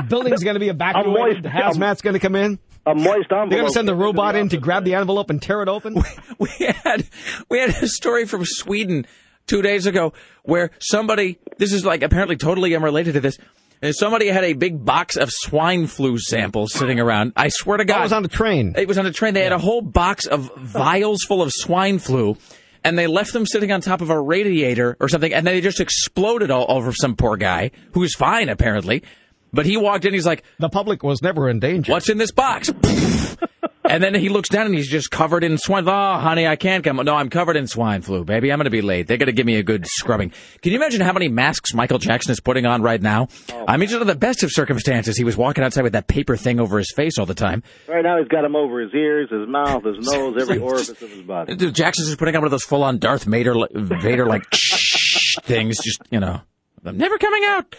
[0.07, 1.43] Building's going to be evacuated.
[1.43, 2.57] The hazmat's going to come in.
[2.85, 3.49] A moist envelope.
[3.49, 5.95] They're going to send the robot in to grab the envelope and tear it open.
[6.39, 6.49] we
[6.83, 7.07] had
[7.49, 9.05] we had a story from Sweden
[9.47, 11.39] two days ago where somebody.
[11.57, 13.37] This is like apparently totally unrelated to this.
[13.81, 17.33] And somebody had a big box of swine flu samples sitting around.
[17.35, 18.75] I swear to oh, God, That was on the train.
[18.77, 19.33] It was on a train.
[19.33, 22.37] They had a whole box of vials full of swine flu,
[22.85, 25.59] and they left them sitting on top of a radiator or something, and then they
[25.59, 29.03] just exploded all over some poor guy who was fine apparently.
[29.51, 30.13] But he walked in.
[30.13, 31.91] He's like, The public was never in danger.
[31.91, 32.71] "What's in this box?"
[33.89, 35.87] and then he looks down and he's just covered in swine.
[35.87, 36.97] Oh, honey, I can't come.
[36.97, 38.51] No, I'm covered in swine flu, baby.
[38.51, 39.07] I'm going to be late.
[39.07, 40.31] They're going to give me a good scrubbing.
[40.61, 43.27] Can you imagine how many masks Michael Jackson is putting on right now?
[43.51, 46.07] Oh, I mean, just under the best of circumstances, he was walking outside with that
[46.07, 47.63] paper thing over his face all the time.
[47.87, 51.09] Right now, he's got them over his ears, his mouth, his nose, every orifice of
[51.09, 51.55] his body.
[51.71, 54.43] Jackson's just putting on one of those full-on Darth Vader, Vader like
[55.43, 55.77] things.
[55.83, 56.41] Just you know,
[56.85, 57.75] I'm never coming out.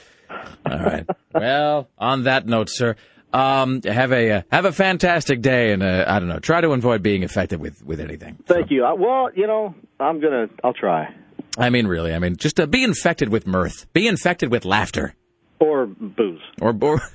[0.70, 1.06] All right.
[1.34, 2.94] Well, on that note, sir,
[3.34, 6.70] um, have a uh, have a fantastic day, and uh, I don't know, try to
[6.70, 8.38] avoid being affected with with anything.
[8.46, 8.84] Thank you.
[8.84, 10.46] I, well, you know, I'm gonna.
[10.62, 11.14] I'll try.
[11.58, 15.14] I mean, really, I mean, just uh, be infected with mirth, be infected with laughter,
[15.60, 16.40] Or booze.
[16.60, 17.00] or or.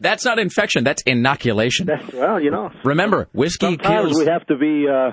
[0.00, 0.84] That's not infection.
[0.84, 1.86] That's inoculation.
[1.86, 2.70] That's well, you know.
[2.84, 4.18] Remember, whiskey Sometimes kills.
[4.18, 5.10] we have to be uh,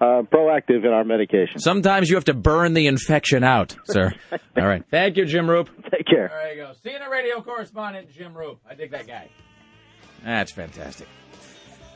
[0.00, 1.58] uh, proactive in our medication.
[1.58, 4.12] Sometimes you have to burn the infection out, sir.
[4.56, 4.84] All right.
[4.90, 5.68] Thank you, Jim Roop.
[5.90, 6.28] Take care.
[6.28, 6.72] There you go.
[6.84, 8.60] CNN radio correspondent Jim Roop.
[8.68, 9.28] I dig that guy.
[10.24, 11.06] That's fantastic.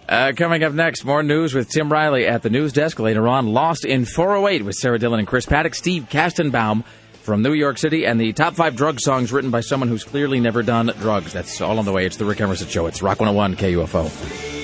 [0.09, 2.99] Uh, coming up next, more news with Tim Riley at the news desk.
[2.99, 6.85] Later on, Lost in 408 with Sarah Dillon and Chris Paddock, Steve Kastenbaum
[7.23, 10.41] from New York City, and the top five drug songs written by someone who's clearly
[10.41, 11.35] never done drugs.
[11.35, 12.07] That's all on the way.
[12.07, 12.87] It's the Rick Emerson Show.
[12.87, 14.58] It's Rock 101 KUFO.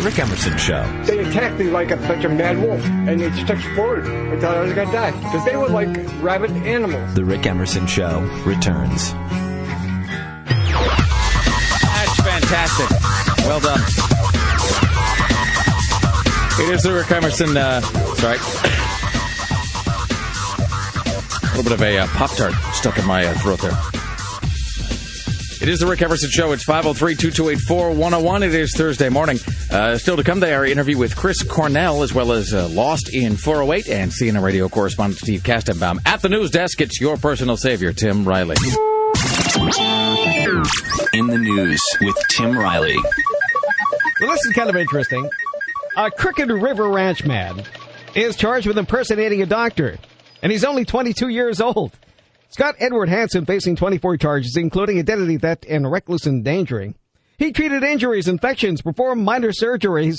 [0.00, 0.82] Rick Emerson Show.
[1.04, 4.06] They attacked me like a, like a mad wolf, and they just exploded.
[4.06, 5.88] I thought I was gonna die because they were like
[6.22, 7.14] rabid animals.
[7.14, 9.12] The Rick Emerson Show returns.
[11.82, 12.90] That's fantastic.
[13.44, 13.80] Well done.
[16.60, 17.56] It is the Rick Emerson.
[17.56, 17.80] Uh,
[18.16, 18.38] sorry.
[21.42, 23.99] A little bit of a uh, Pop Tart stuck in my uh, throat there.
[25.60, 26.52] It is the Rick Emerson Show.
[26.52, 28.42] It's 503 2284 101.
[28.44, 29.38] It is Thursday morning.
[29.70, 33.36] Uh, still to come, our interview with Chris Cornell, as well as uh, Lost in
[33.36, 35.98] 408 and CNN radio correspondent Steve Kastenbaum.
[36.06, 38.56] At the news desk, it's your personal savior, Tim Riley.
[41.12, 42.96] In the news with Tim Riley.
[44.22, 45.28] Well, this is kind of interesting.
[45.98, 47.64] A Crooked River Ranch man
[48.14, 49.98] is charged with impersonating a doctor,
[50.42, 51.92] and he's only 22 years old.
[52.50, 56.96] Scott Edward Hansen facing 24 charges, including identity theft and reckless endangering.
[57.38, 60.16] He treated injuries, infections, performed minor surgeries,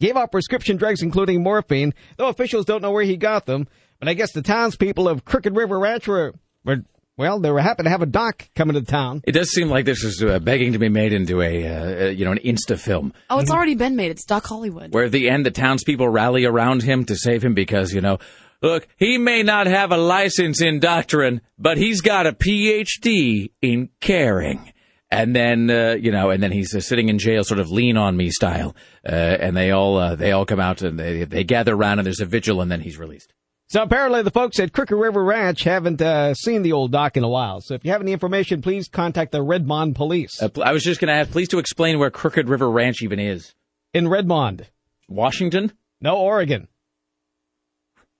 [0.00, 3.66] gave out prescription drugs, including morphine, though officials don't know where he got them.
[3.98, 6.84] But I guess the townspeople of Crooked River Ranch were, were
[7.16, 9.22] well, they were happy to have a doc coming to town.
[9.26, 12.08] It does seem like this is uh, begging to be made into a, uh, uh,
[12.10, 13.12] you know, an Insta film.
[13.28, 14.12] Oh, it's already been made.
[14.12, 14.94] It's Doc Hollywood.
[14.94, 18.18] where at the end the townspeople rally around him to save him because you know
[18.62, 23.88] look he may not have a license in doctrine but he's got a phd in
[24.00, 24.72] caring
[25.10, 27.96] and then uh, you know and then he's uh, sitting in jail sort of lean
[27.96, 28.74] on me style
[29.06, 32.06] uh, and they all uh, they all come out and they they gather around and
[32.06, 33.32] there's a vigil and then he's released
[33.68, 37.24] So apparently the folks at Crooked River Ranch haven't uh, seen the old doc in
[37.24, 37.60] a while.
[37.60, 41.00] So if you have any information, please contact the Redmond Police uh, i was just
[41.00, 43.54] going to ask please to explain where crooked river ranch even is
[43.94, 44.66] in Redmond.
[45.08, 46.68] washington No, Oregon.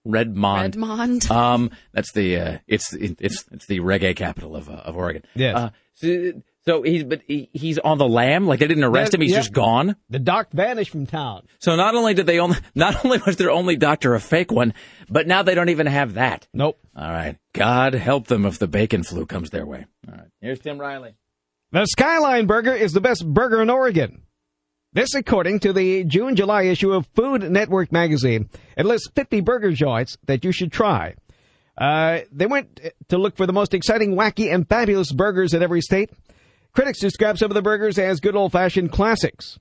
[0.05, 1.27] Redmond Redmond.
[1.31, 5.23] Um, that's the uh, it's it's it's the reggae capital of uh, of Oregon.
[5.35, 5.57] Yes.
[5.57, 6.33] Uh, so,
[6.67, 8.47] So he's but he, he's on the lam.
[8.47, 9.21] Like they didn't arrest him.
[9.21, 9.39] He's Yep.
[9.41, 9.97] just gone.
[10.11, 11.47] The doc vanished from town.
[11.61, 14.75] So not only did they only not only was their only doctor a fake one,
[15.09, 16.47] but now they don't even have that.
[16.53, 16.79] Nope.
[16.97, 17.37] All right.
[17.55, 19.87] God help them if the bacon flu comes their way.
[20.07, 20.29] All right.
[20.41, 21.15] Here's Tim Riley.
[21.73, 24.23] The Skyline Burger is the best burger in Oregon.
[24.92, 29.70] This, according to the June July issue of Food Network magazine, it lists 50 burger
[29.70, 31.14] joints that you should try.
[31.77, 35.83] Uh, they went to look for the most exciting, wacky, and fabulous burgers in every
[35.83, 36.11] state.
[36.72, 39.59] Critics describe some of the burgers as good old fashioned classics.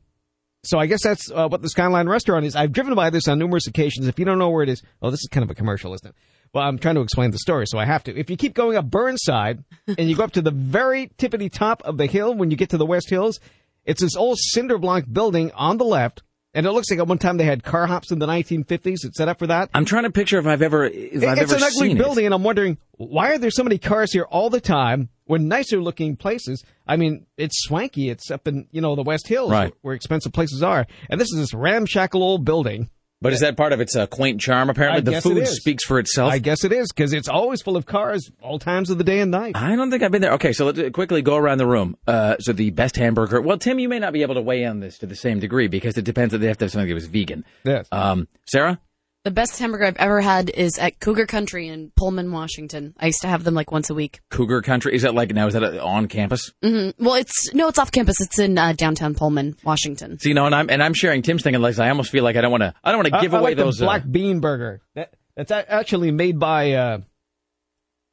[0.63, 2.55] So I guess that's uh, what the Skyline restaurant is.
[2.55, 4.07] I've driven by this on numerous occasions.
[4.07, 6.07] If you don't know where it is, oh, this is kind of a commercial, isn't
[6.07, 6.15] it?
[6.53, 8.17] Well, I'm trying to explain the story, so I have to.
[8.17, 11.83] If you keep going up Burnside and you go up to the very tippity top
[11.83, 13.39] of the hill when you get to the West Hills,
[13.87, 16.21] it's this old cinder block building on the left,
[16.53, 19.03] and it looks like at one time they had car hops in the 1950s.
[19.05, 19.69] It's set up for that.
[19.73, 22.33] I'm trying to picture if I've ever if I've it's ever an ugly building, and
[22.35, 26.15] I'm wondering why are there so many cars here all the time when nicer looking
[26.15, 26.63] places?
[26.87, 28.09] I mean, it's swanky.
[28.09, 29.73] It's up in you know the West Hills, Right.
[29.81, 32.89] where expensive places are, and this is this ramshackle old building.
[33.19, 34.69] But is that part of its uh, quaint charm?
[34.69, 36.31] Apparently, I the food speaks for itself.
[36.31, 39.19] I guess it is because it's always full of cars all times of the day
[39.19, 39.55] and night.
[39.55, 40.33] I don't think I've been there.
[40.33, 41.97] Okay, so let's uh, quickly go around the room.
[42.05, 43.41] Uh, so the best hamburger.
[43.41, 45.39] Well, Tim, you may not be able to weigh in on this to the same
[45.39, 47.43] degree because it depends that they have to have something that was vegan.
[47.63, 47.87] Yes.
[47.91, 48.79] Um, Sarah,
[49.27, 52.93] The best hamburger I've ever had is at Cougar Country in Pullman, Washington.
[52.97, 54.21] I used to have them like once a week.
[54.31, 54.95] Cougar Country.
[54.95, 55.47] Is that like now?
[55.47, 56.53] Is that uh, on campus?
[56.63, 58.21] hmm Well, it's no, it's off campus.
[58.21, 60.17] It's in uh, downtown Pullman, Washington.
[60.17, 61.55] See, know, and I'm and I'm sharing Tim's thing.
[61.55, 62.73] And like, I almost feel like I don't want to.
[62.81, 63.79] I don't want to give I away like those.
[63.79, 64.79] the black uh, bean burger.
[64.95, 66.99] That, that's actually made by uh,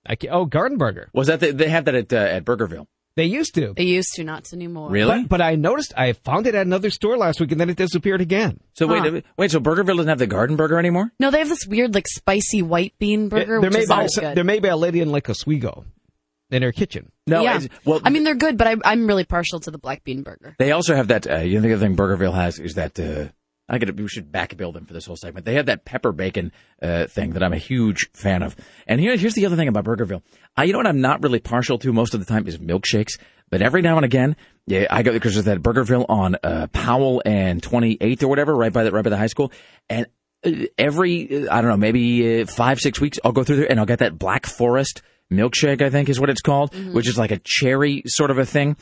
[0.04, 1.10] I ca oh Garden Burger.
[1.12, 2.88] was that the, they have that at uh, at Burgerville?
[3.16, 3.74] They used to.
[3.76, 4.90] They used to, not to anymore.
[4.90, 5.22] Really?
[5.22, 7.76] But, but I noticed I found it at another store last week, and then it
[7.76, 8.58] disappeared again.
[8.74, 9.00] So Huh.
[9.12, 9.50] wait, wait.
[9.52, 11.12] So Burgerville doesn't have the Garden Burger anymore?
[11.20, 13.94] No, they have this weird like spicy white bean burger, They're which made is by
[13.96, 14.36] always good.
[14.36, 15.84] they're made a lady in like Oswego
[16.50, 17.12] in her kitchen.
[17.26, 17.42] No.
[17.42, 17.56] yeah.
[17.56, 20.22] it's- well, I mean they're good, but I, I'm really partial to the black bean
[20.22, 20.56] burger.
[20.58, 21.30] They also have that.
[21.30, 22.98] Uh, you know, the other thing Burgerville has is that.
[22.98, 23.28] Uh,
[23.68, 23.94] I got.
[23.94, 25.46] We should back bill them for this whole segment.
[25.46, 28.56] They have that pepper bacon uh, thing that I'm a huge fan of.
[28.86, 30.22] And here, here's the other thing about Burgerville.
[30.56, 33.18] I, you know what I'm not really partial to most of the time is milkshakes.
[33.50, 37.22] But every now and again, yeah, I go because there's that Burgerville on uh, Powell
[37.24, 39.52] and 28th or whatever, right by the right by the high school.
[39.88, 40.06] And
[40.44, 43.78] uh, every I don't know, maybe uh, five six weeks, I'll go through there and
[43.78, 45.82] I'll get that Black Forest milkshake.
[45.82, 48.76] I think is what it's called, which is like a cherry sort of a thing.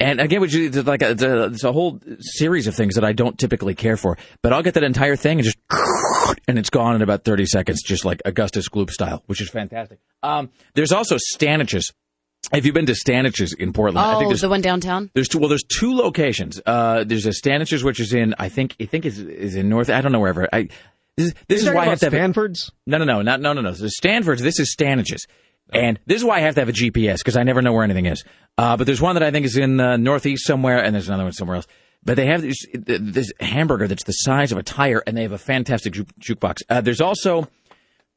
[0.00, 3.04] And again, which is like a, it's a, it's a whole series of things that
[3.04, 4.18] I don't typically care for.
[4.42, 5.56] But I'll get that entire thing and just,
[6.48, 10.00] and it's gone in about 30 seconds, just like Augustus Gloop style, which is fantastic.
[10.22, 11.92] Um, there's also Stanich's.
[12.52, 13.98] Have you been to Stanich's in Portland?
[13.98, 15.10] I think Oh, there's the one downtown.
[15.14, 15.38] there's two.
[15.38, 16.60] Well, there's two locations.
[16.66, 19.88] Uh, there's a Stanich's, which is in I think I think is is in North.
[19.88, 20.46] I don't know wherever.
[20.52, 20.68] I
[21.16, 22.70] this, this is You're why I have to have Stanford's.
[22.86, 23.72] no, no, no, not no, no, no.
[23.72, 24.42] So Stanford's.
[24.42, 25.26] This is Stanich's,
[25.74, 27.84] and this is why I have to have a GPS because I never know where
[27.84, 28.24] anything is.
[28.56, 31.24] Uh, but there's one that I think is in the Northeast somewhere, and there's another
[31.24, 31.66] one somewhere else.
[32.04, 35.32] But they have this, this hamburger that's the size of a tire, and they have
[35.32, 36.58] a fantastic ju- jukebox.
[36.68, 37.48] Uh, there's also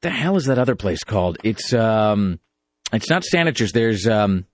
[0.02, 1.38] the hell is that other place called?
[1.43, 2.39] It's um,
[2.93, 3.72] it's not Stanich's.
[3.72, 4.46] There's um.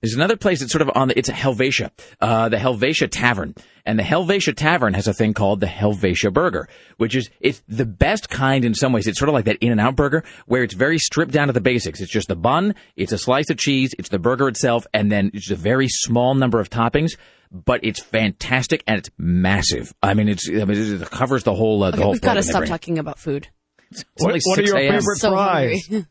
[0.00, 3.54] There's another place that's sort of on the, it's a Helvetia, uh, the Helvetia Tavern.
[3.84, 7.84] And the Helvetia Tavern has a thing called the Helvetia Burger, which is, it's the
[7.86, 9.06] best kind in some ways.
[9.08, 12.00] It's sort of like that In-N-Out burger where it's very stripped down to the basics.
[12.00, 15.30] It's just the bun, it's a slice of cheese, it's the burger itself, and then
[15.34, 17.16] it's a very small number of toppings.
[17.50, 19.94] But it's fantastic and it's massive.
[20.02, 22.12] I mean, it's I mean, it covers the whole uh, the Okay, whole.
[22.12, 23.48] we've got to floor of the stop talking about food.
[23.90, 24.92] It's only What- what are 6 your a.m.
[25.00, 25.88] favorite So fries?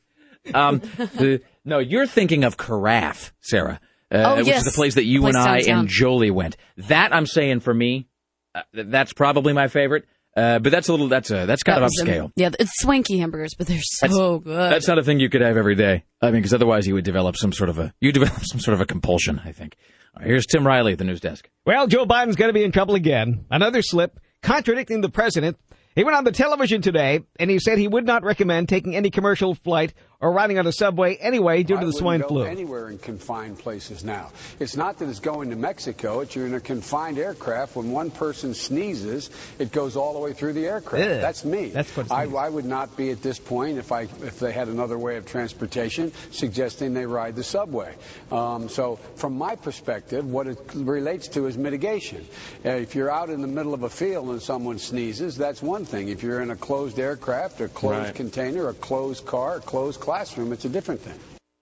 [0.54, 3.80] Um, the, no, you're thinking of Carafe, Sarah.
[4.12, 4.60] Uh, Oh, which yes.
[4.60, 5.80] is the place that you Place and I downtown.
[5.82, 6.56] and Jolie went.
[6.78, 8.08] That I'm saying for me,
[8.56, 10.06] uh, that's probably my favorite.
[10.36, 12.32] Uh, but that's a little that's uh, that's kind That of was, upscale.
[12.36, 14.72] yeah, it's swanky hamburgers, but they're so good.
[14.72, 16.04] That's not a thing you could have every day.
[16.22, 18.76] I mean, because otherwise you would develop some sort of a you develop some sort
[18.76, 19.42] of a compulsion.
[19.44, 19.76] I think.
[20.16, 21.50] All right, here's Tim Riley at the news desk.
[21.66, 23.46] Well, Joe Biden's going to be in trouble again.
[23.52, 25.58] Another slip contradicting the president.
[25.96, 29.10] He went on the television today and he said he would not recommend taking any
[29.10, 32.44] commercial flight or riding on a subway anyway due to the swine go flu.
[32.44, 34.32] Anywhere in confined places now.
[34.60, 36.22] It's not that it's going to Mexico.
[36.22, 37.76] It's you're in a confined aircraft.
[37.76, 41.06] When one person sneezes, it goes all the way through the aircraft.
[41.06, 41.22] Ugh.
[41.22, 41.70] That's me.
[41.70, 42.24] That's what it I.
[42.24, 45.26] I would not be at this point if I if they had another way of
[45.26, 47.94] transportation suggesting they ride the subway.
[48.32, 52.26] Um, so from my perspective, what it relates to is mitigation.
[52.66, 55.86] Uh, if you're out in the middle of a field and someone sneezes, that's one
[55.86, 56.10] thing.
[56.10, 58.16] If you're in a closed aircraft, a closed Right.
[58.16, 61.20] container, a closed car, a closed classroom, it's a different thing.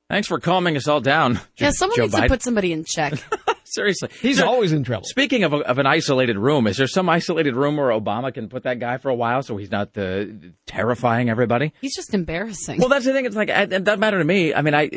[0.07, 1.39] Thanks for calming us all down.
[1.57, 2.21] yeah, someone Joe needs Biden.
[2.21, 3.13] to put somebody in check.
[3.65, 5.05] Seriously, He's So- always in trouble.
[5.05, 8.47] Speaking of, a, of an isolated room, is there some isolated room where Obama can
[8.47, 10.25] put that guy for a while so he's not uh,
[10.65, 11.73] terrifying everybody?
[11.81, 12.79] He's just embarrassing.
[12.79, 13.25] Well, that's the thing.
[13.25, 14.53] It's like it doesn't matter to me.
[14.53, 14.89] I mean, I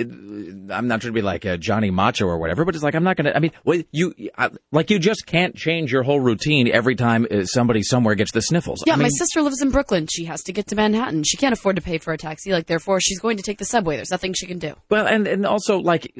[0.74, 3.04] I'm not trying to be like uh, Johnny Macho or whatever, but it's like I'm
[3.04, 3.32] not gonna.
[3.34, 7.26] I mean, well, you I, like you just can't change your whole routine every time
[7.30, 8.82] uh, somebody somewhere gets the sniffles.
[8.86, 10.06] yeah, I mean, my sister lives in Brooklyn.
[10.10, 11.22] She has to get to Manhattan.
[11.24, 12.52] She can't afford to pay for a taxi.
[12.52, 13.96] Like, therefore, she's going to take the subway.
[13.96, 14.74] There's nothing she can do.
[14.90, 16.12] well, and and also like,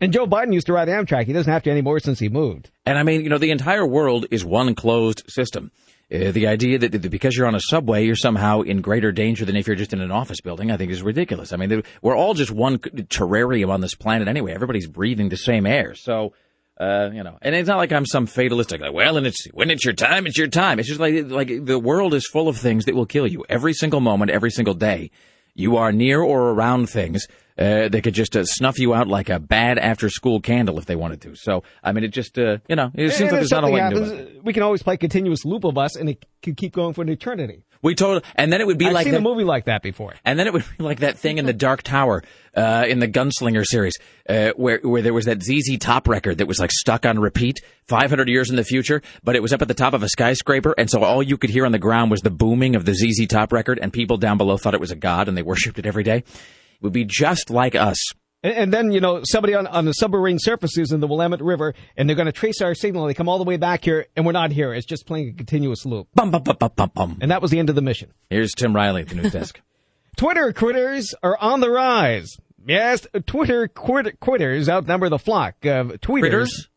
[0.00, 1.26] And Joe Biden used to ride Amtrak.
[1.26, 2.70] He doesn't have to anymore since he moved.
[2.84, 5.70] and I mean, you know, the entire world is one closed system.
[6.12, 9.56] Uh, the idea that, because you're on a subway, you're somehow in greater danger than
[9.56, 11.52] if you're just in an office building, I think is ridiculous.
[11.52, 14.54] I mean, we're all just one terrarium on this planet anyway.
[14.54, 15.96] Everybody's breathing the same air.
[15.96, 16.32] So,
[16.78, 19.68] uh, you know, and it's not like I'm some fatalistic, like, well, and it's, when
[19.68, 20.78] it's your time, it's your time.
[20.78, 23.72] It's just like, like the world is full of things that will kill you every
[23.72, 25.10] single moment, every single day.
[25.56, 27.26] You are near or around things
[27.58, 30.84] uh, that could just uh, snuff you out like a bad after school candle if
[30.84, 31.34] they wanted to.
[31.34, 33.68] So, I mean, it just, uh, you know, it seems And like there's not a
[33.68, 34.18] lot do it.
[34.18, 37.02] happens, we can always play continuous loop of us, and it could keep going for
[37.02, 37.64] an eternity.
[37.82, 39.82] We told, and then it would be I've like seen that, a movie like that
[39.82, 40.14] before.
[40.24, 42.22] and then it would be like that thing in the Dark Tower,
[42.56, 43.94] uh, in the Gunslinger series,
[44.28, 47.60] uh, where where there was that ZZ Top record that was like stuck on repeat,
[47.88, 50.74] 500 years in the future, but it was up at the top of a skyscraper,
[50.76, 53.26] and so all you could hear on the ground was the booming of the ZZ
[53.26, 55.86] Top record, and people down below thought it was a god, and they worshipped it
[55.86, 56.18] every day.
[56.18, 57.98] It would be just like us.
[58.46, 61.74] And, and then, you know, somebody on, on the submarine surfaces in the Willamette River,
[61.96, 63.06] and they're going to trace our signal.
[63.06, 64.72] They come all the way back here, and we're not here.
[64.72, 66.06] It's just playing a continuous loop.
[66.14, 67.18] Bum bum bum bum bum bum.
[67.20, 68.12] And that was the end of the mission.
[68.30, 69.60] Here's Tim Riley at the news desk.
[70.16, 72.36] Twitter critters are on the rise.
[72.64, 76.20] Yes, Twitter quit- quitters outnumber the flock of tweeters.
[76.20, 76.68] Critters?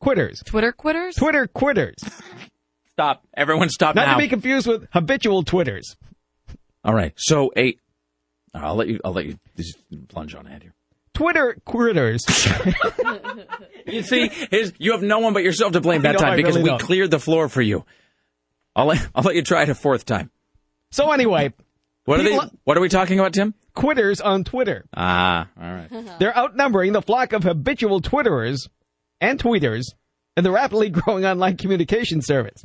[0.00, 0.42] Quitters.
[0.46, 1.16] Twitter quitters?
[1.16, 1.96] Twitter quitters.
[2.92, 3.24] Stop.
[3.36, 4.12] Everyone stop Not now.
[4.14, 5.96] to be confused with habitual twitters.
[6.84, 7.12] All right.
[7.16, 7.76] So a,
[8.54, 9.00] I'll let you.
[9.04, 9.76] I'll let you just
[10.08, 10.73] plunge on ahead here.
[11.14, 12.24] Twitter critters.
[13.86, 16.54] You see, his, you have no one but yourself to blame that No, time because
[16.56, 16.80] really we don't.
[16.80, 17.84] cleared the floor for you.
[18.74, 20.30] I'll let, I'll let you try it a fourth time.
[20.90, 21.52] so anyway,
[22.06, 22.38] What are they?
[22.64, 23.54] What are we talking about, Tim?
[23.74, 24.86] quitters on Twitter.
[24.96, 26.18] Ah, all right.
[26.18, 28.68] They're outnumbering the flock of habitual Twitterers
[29.20, 29.84] and tweeters
[30.36, 32.64] in the rapidly growing online communication service.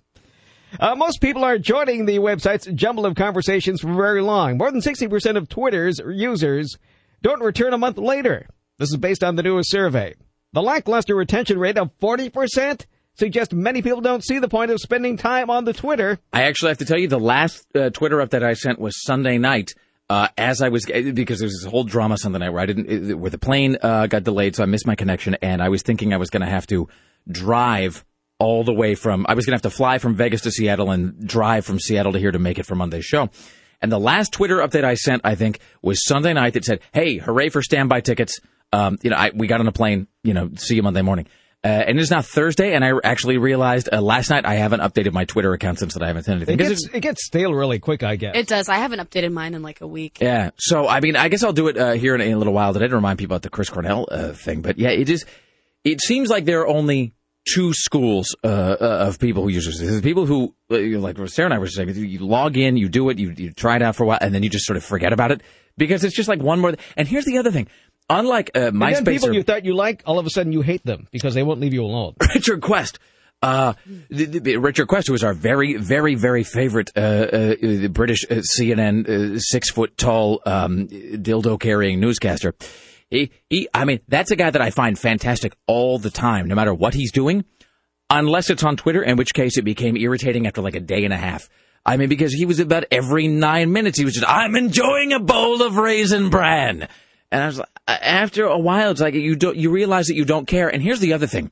[0.80, 4.58] Uh, most people aren't joining the website's jumble of conversations for very long.
[4.58, 6.78] More than 60% of Twitter's users
[7.22, 8.48] don't return a month later.
[8.78, 10.16] This is based on the newest survey.
[10.54, 15.18] The lackluster retention rate of 40% suggests many people don't see the point of spending
[15.18, 16.20] time on the Twitter.
[16.34, 19.38] I actually have to tell you, the last uh, Twitter that I sent was Sunday
[19.38, 19.74] night.
[20.10, 23.20] Uh, as I was, because there was this whole drama Sunday night where I didn't,
[23.20, 26.16] where the plane uh, got delayed, so I missed my connection, and I was thinking
[26.16, 26.90] I was going to have to
[27.30, 28.04] drive
[28.40, 30.90] all the way from, I was going to have to fly from Vegas to Seattle
[30.90, 33.30] and drive from Seattle to here to make it for Monday's show.
[33.82, 37.18] And the last Twitter update I sent, I think, was Sunday night that said, "Hey,
[37.18, 38.40] hooray for standby tickets!
[38.74, 40.08] Um, you know, I, we got on a plane.
[40.24, 41.28] You know, see you Monday morning."
[41.62, 44.80] Uh, and it is now Thursday, and I actually realized uh, last night I haven't
[44.80, 46.56] updated my Twitter account since that I haven't said anything.
[46.58, 48.34] It 'Cause gets, it gets stale really quick, I guess.
[48.36, 48.70] It does.
[48.70, 50.20] I haven't updated mine in like a week.
[50.22, 52.54] yeah, so I mean, I guess I'll do it uh, here in, in a little
[52.54, 54.62] while today to remind people about the Chris Cornell uh, thing.
[54.62, 55.26] But yeah, it is.
[55.84, 57.14] It seems like there are only
[57.48, 59.80] two schools uh, uh, of people who use this.
[59.80, 63.10] There's the people who, like Sarah and I were saying, you log in, you do
[63.10, 64.84] it, you, you try it out for a while, and then you just sort of
[64.84, 65.42] forget about it
[65.78, 66.76] because it's just like one more.
[66.96, 67.68] And here's the other thing:
[68.10, 70.62] unlike uh, and MySpace people or you thought you like, all of a sudden you
[70.62, 72.16] hate them because they won't leave you alone.
[72.36, 73.00] Richard Quest.
[73.42, 73.74] Uh,
[74.10, 78.42] the, the, Richard Quest, who is our very, very, very favorite uh, uh, British uh,
[78.60, 82.54] CNN uh, six foot tall um, dildo carrying newscaster.
[83.10, 86.56] He, he, I mean, that's a guy that I find fantastic all the time, no
[86.56, 87.44] matter what he's doing,
[88.10, 91.14] unless it's on Twitter, in which case it became irritating after like a day and
[91.14, 91.50] a half.
[91.86, 95.20] I mean, because he was about every nine minutes, he was just, I'm enjoying a
[95.20, 96.88] bowl of raisin bran.
[97.32, 100.26] And I was like, after a while, it's like you don't, you realize that you
[100.26, 100.68] don't care.
[100.68, 101.52] And here's the other thing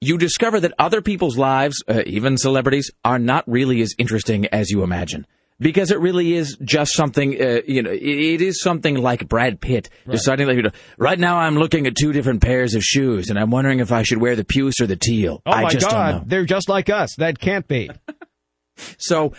[0.00, 4.70] you discover that other people's lives, uh, even celebrities, are not really as interesting as
[4.70, 5.26] you imagine.
[5.60, 9.60] Because it really is just something, uh, you know, it, it is something like Brad
[9.60, 13.28] Pitt deciding, like, you know, right now I'm looking at two different pairs of shoes
[13.28, 15.42] and I'm wondering if I should wear the puce or the teal.
[15.44, 15.74] Oh I my.
[15.74, 17.14] God, they're just like us.
[17.18, 17.90] That can't be.
[18.98, 19.34] So,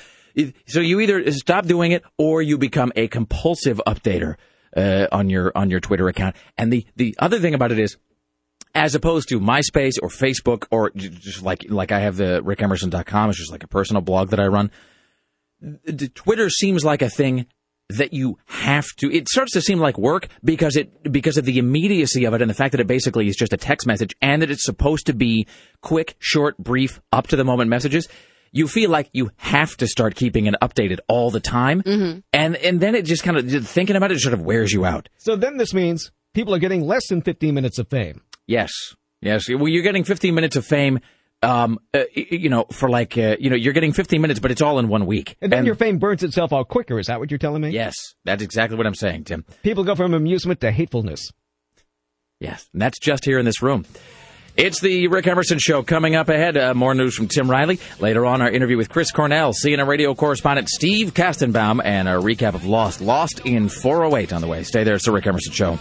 [0.67, 4.35] so you either stop doing it or you become a compulsive updater
[4.75, 6.35] uh, on your on your Twitter account.
[6.57, 7.97] And the the other thing about it is,
[8.73, 13.39] as opposed to MySpace or Facebook or just like like I have the rickemerson.com, it's
[13.39, 14.71] just like a personal blog that I run.
[15.61, 17.45] The Twitter seems like a thing
[17.89, 21.57] that you have to it starts to seem like work because it because of the
[21.57, 24.41] immediacy of it and the fact that it basically is just a text message and
[24.41, 25.45] that it's supposed to be
[25.81, 28.07] quick short brief up to the moment messages.
[28.53, 31.81] You feel like you have to start keeping it updated all the time.
[31.83, 32.19] Mm-hmm.
[32.33, 35.09] And and then it just kind of thinking about it sort of wears you out.
[35.17, 38.21] So then this means people are getting less than 15 minutes of fame.
[38.47, 38.71] yes.
[39.23, 40.99] Yes, well, you're getting 15 minutes of fame.
[41.43, 44.61] Um, uh, you know, for like, uh, you know, you're getting 15 minutes, but it's
[44.61, 45.37] all in one week.
[45.41, 46.99] And then your fame burns itself out quicker.
[46.99, 47.69] Is that what you're telling me?
[47.69, 49.43] Yes, that's exactly what I'm saying, Tim.
[49.63, 51.31] People go from amusement to hatefulness.
[52.39, 53.85] Yes, and that's just here in this room.
[54.57, 56.57] It's the Rick Emerson Show coming up ahead.
[56.57, 57.79] Uh, more news from Tim Riley.
[57.99, 62.53] Later on, our interview with Chris Cornell, CNN radio correspondent Steve Kastenbaum, and a recap
[62.53, 62.99] of Lost.
[62.99, 64.63] Lost in 408 on the way.
[64.63, 64.95] Stay there.
[64.95, 65.79] It's the Rick Emerson Show.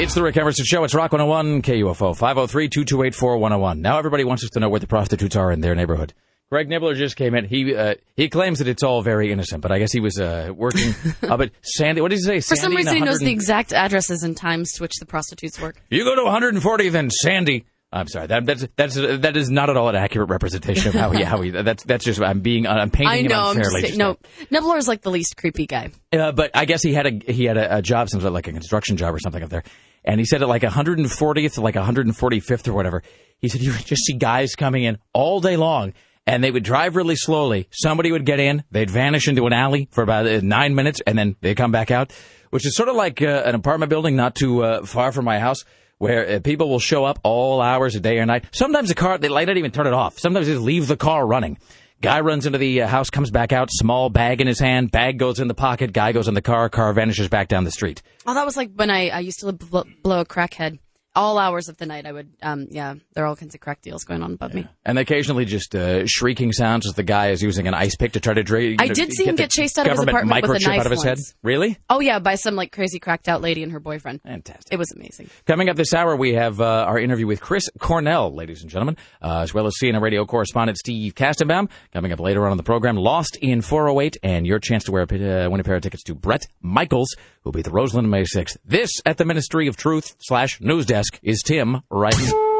[0.00, 0.82] It's the Rick Emerson Show.
[0.84, 3.82] It's Rock 101 KUFO 503 228 4101.
[3.82, 6.14] Now everybody wants us to know where the prostitutes are in their neighborhood.
[6.50, 7.44] Greg Nibbler just came in.
[7.44, 10.52] He uh, he claims that it's all very innocent, but I guess he was uh,
[10.56, 12.00] working up at Sandy.
[12.00, 12.40] What did he say?
[12.40, 14.94] For some Sandy and reason, he knows 100 the exact addresses and times to which
[14.98, 15.76] the prostitutes work.
[15.90, 17.66] You go to 140th and Sandy.
[17.92, 18.28] I'm sorry.
[18.28, 21.40] That, that's that's that is not at all an accurate representation of how he how
[21.40, 21.50] he.
[21.70, 23.48] That's that's just I'm being I'm painting I him know.
[23.48, 23.96] I'm just unfairly.
[23.96, 24.16] no,
[24.50, 25.90] Nibbler is like the least creepy guy.
[26.12, 28.34] Uh, but I guess he had a he had a, a job, some sort of
[28.34, 29.64] like a construction job or something up there,
[30.04, 33.02] and he said at like 140th, like 145th or whatever.
[33.38, 35.92] He said you would just see guys coming in all day long,
[36.28, 37.66] and they would drive really slowly.
[37.72, 41.18] Somebody would get in, they'd vanish into an alley for about uh, nine minutes, and
[41.18, 42.12] then they'd come back out,
[42.50, 45.40] which is sort of like uh, an apartment building not too uh, far from my
[45.40, 45.64] house.
[46.00, 48.46] Where uh, people will show up all hours of day or night.
[48.52, 50.18] Sometimes the car, they might not even turn it off.
[50.18, 51.58] Sometimes they just leave the car running.
[52.00, 55.18] Guy runs into the uh, house, comes back out, small bag in his hand, bag
[55.18, 58.00] goes in the pocket, guy goes in the car, car vanishes back down the street.
[58.26, 60.78] Oh, that was like when I, I used to blow, blow a crackhead.
[61.16, 63.82] All hours of the night, I would, um, yeah, there are all kinds of crack
[63.82, 64.68] deals going on above me.
[64.84, 68.20] And occasionally just uh, shrieking sounds as the guy is using an ice pick to
[68.20, 70.42] try to dra- you I know, did see him get chased out of his apartment
[70.42, 71.18] with a microchip knife out of his head.
[71.42, 71.78] Really?
[71.88, 74.22] Oh yeah, by some like crazy cracked out lady and her boyfriend.
[74.22, 74.72] Fantastic.
[74.72, 75.30] It was amazing.
[75.46, 78.96] Coming up this hour, we have uh, our interview with Chris Cornell, ladies and gentlemen,
[79.20, 81.68] uh, as well as CNN radio correspondent Steve Kastenbaum.
[81.92, 85.02] Coming up later on in the program, Lost in 408, and your chance to wear
[85.10, 88.22] a, uh, win a pair of tickets to Bret Michaels, who'll be the Roseland May
[88.22, 88.56] 6th.
[88.64, 92.59] This at the Ministry of Truth slash News Desk is Tim Riley.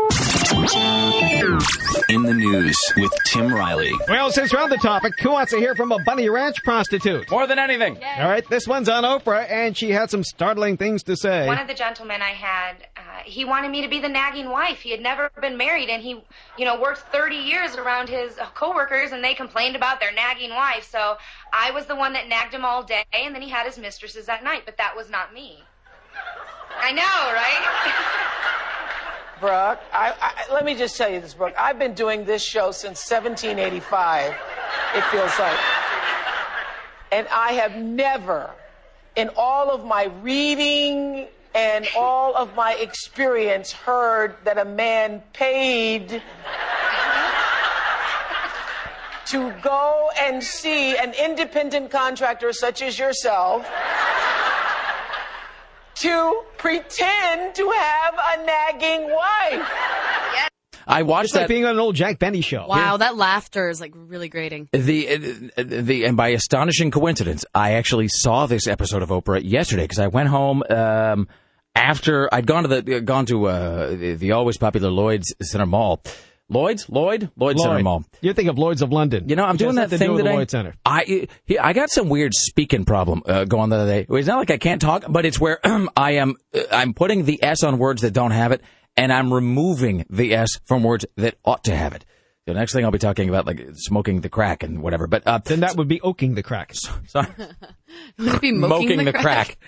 [2.09, 3.93] In the news with Tim Riley.
[4.09, 7.31] Well, since we're on the topic, who wants to hear from a Bunny Ranch prostitute?
[7.31, 7.97] More than anything.
[8.19, 11.47] All right, this one's on Oprah, and she had some startling things to say.
[11.47, 14.81] One of the gentlemen I had, uh, he wanted me to be the nagging wife.
[14.81, 16.21] He had never been married, and he,
[16.59, 20.51] you know, worked 30 years around his uh, coworkers, and they complained about their nagging
[20.51, 20.89] wife.
[20.91, 21.17] So
[21.53, 24.29] I was the one that nagged him all day, and then he had his mistresses
[24.29, 24.63] at night.
[24.65, 25.63] But that was not me.
[26.77, 28.57] I know, right?
[29.41, 31.55] Brooke, I, I, let me just tell you this, Brooke.
[31.59, 34.35] I've been doing this show since 1785,
[34.95, 35.59] it feels like.
[37.11, 38.51] And I have never,
[39.17, 46.23] in all of my reading and all of my experience, heard that a man paid
[49.29, 53.67] to go and see an independent contractor such as yourself
[56.01, 59.69] to pretend to have a nagging wife.
[60.87, 61.49] I watched It's like that.
[61.49, 62.67] being on an old Jack Benny show.
[62.67, 64.69] Wow, that laughter is like really grating.
[64.73, 69.85] The uh, the and by astonishing coincidence, I actually saw this episode of Oprah yesterday
[69.85, 71.29] because I went home um,
[71.77, 76.03] after I'd gone to the gone to uh, the, the always popular Lloyd's Center Mall.
[76.51, 78.05] Lloyd's Lloyd Lloyd Center Mall.
[78.21, 79.29] You think of Lloyd's of London.
[79.29, 80.75] You know, I'm Which doing that to thing do with that the I, Lloyd Center.
[80.85, 81.29] I
[81.61, 84.07] I got some weird speaking problem uh, going the other day.
[84.09, 85.61] It's not like I can't talk, but it's where
[85.97, 88.63] I am uh, I'm putting the S on words that don't have it,
[88.97, 92.05] and I'm removing the S from words that ought to have it.
[92.47, 95.39] The next thing I'll be talking about like smoking the crack and whatever, but uh,
[95.39, 96.75] then that would be oaking the crack.
[97.07, 97.29] Sorry.
[98.19, 99.59] Would it be moking, the, crack.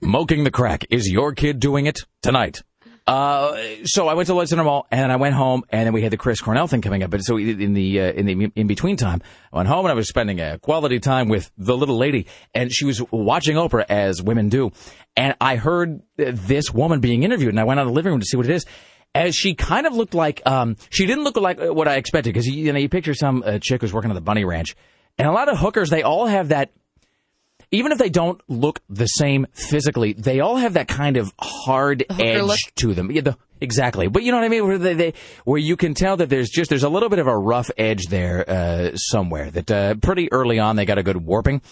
[0.00, 0.86] Moking the crack.
[0.90, 2.62] Is your kid doing it tonight?
[3.06, 5.92] Uh, so I went to Lloyd Center Mall and then I went home and then
[5.92, 7.10] we had the Chris Cornell thing coming up.
[7.10, 9.94] But so in the uh, in the in between time, I went home and I
[9.94, 14.20] was spending a quality time with the little lady and she was watching Oprah as
[14.20, 14.72] women do.
[15.16, 18.20] And I heard this woman being interviewed and I went out of the living room
[18.20, 18.66] to see what it is.
[19.14, 22.46] As she kind of looked like, um, she didn't look like what I expected because
[22.46, 24.76] you know you picture some uh, chick who's working at the Bunny Ranch,
[25.16, 26.70] and a lot of hookers they all have that
[27.76, 32.04] even if they don't look the same physically, they all have that kind of hard
[32.18, 32.58] edge look?
[32.76, 33.10] to them.
[33.10, 34.08] Yeah, the, exactly.
[34.08, 34.66] But you know what I mean?
[34.66, 35.14] Where they, they,
[35.44, 38.06] where you can tell that there's just there's a little bit of a rough edge
[38.08, 39.50] there uh, somewhere.
[39.50, 41.62] That uh, pretty early on they got a good warping.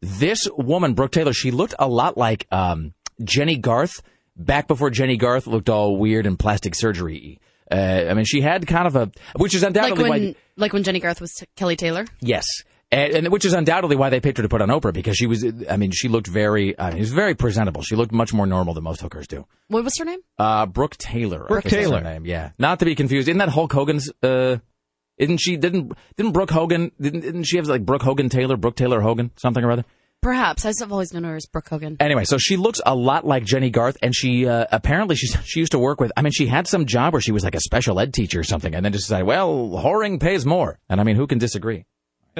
[0.00, 4.02] This woman, Brooke Taylor, she looked a lot like um, Jennie Garth
[4.36, 7.38] back before Jennie Garth looked all weird and plastic surgery.
[7.70, 10.10] Uh, I mean, she had kind of a, which is Like undoubtedly why.
[10.10, 12.04] when, like when Jennie Garth was t- Kelly Taylor.
[12.20, 12.44] Yes.
[12.92, 15.26] And, and which is undoubtedly why they picked her to put on Oprah because she
[15.26, 17.82] was, I mean, she looked very, I mean, she was very presentable.
[17.82, 19.46] She looked much more normal than most hookers do.
[19.68, 20.18] What was her name?
[20.38, 21.46] Uh, Brooke Taylor.
[21.46, 22.00] Brooke guess that's her Taylor.
[22.00, 22.26] name.
[22.26, 22.50] Yeah.
[22.58, 23.28] Not to be confused.
[23.28, 24.56] Isn't that Hulk Hogan's, uh,
[25.18, 28.76] isn't she, didn't, didn't Brooke Hogan, didn't, didn't she have like Brooke Hogan Taylor, Brooke
[28.76, 29.84] Taylor Hogan, something or other?
[30.22, 30.66] Perhaps.
[30.66, 31.96] I've always known her as Brooke Hogan.
[31.98, 35.60] Anyway, so she looks a lot like Jennie Garth, and she uh, apparently she she
[35.60, 36.12] used to work with.
[36.16, 38.44] I mean, she had some job where she was like a special ed teacher or
[38.44, 40.78] something, and then just decided, well, whoring pays more.
[40.90, 41.86] And I mean, who can disagree?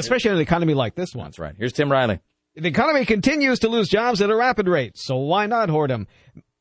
[0.01, 1.27] Especially in an economy like this one.
[1.27, 1.55] That's right.
[1.57, 2.21] Here's Tim Riley.
[2.57, 6.09] The economy continues to lose jobs at a rapid rate, so why not hoard them?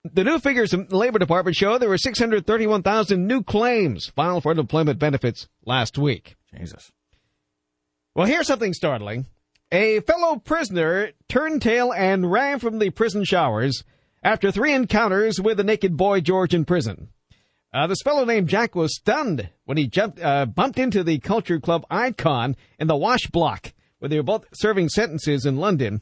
[0.03, 4.51] The new figures from the Labor Department show there were 631,000 new claims filed for
[4.51, 6.35] unemployment benefits last week.
[6.55, 6.91] Jesus.
[8.15, 9.25] Well, here's something startling.
[9.71, 13.83] A fellow prisoner turned tail and ran from the prison showers
[14.23, 17.09] after three encounters with a naked boy George in prison.
[17.74, 21.59] Uh, this fellow named Jack was stunned when he jumped, uh, bumped into the culture
[21.59, 26.01] club icon in the wash block where they were both serving sentences in London.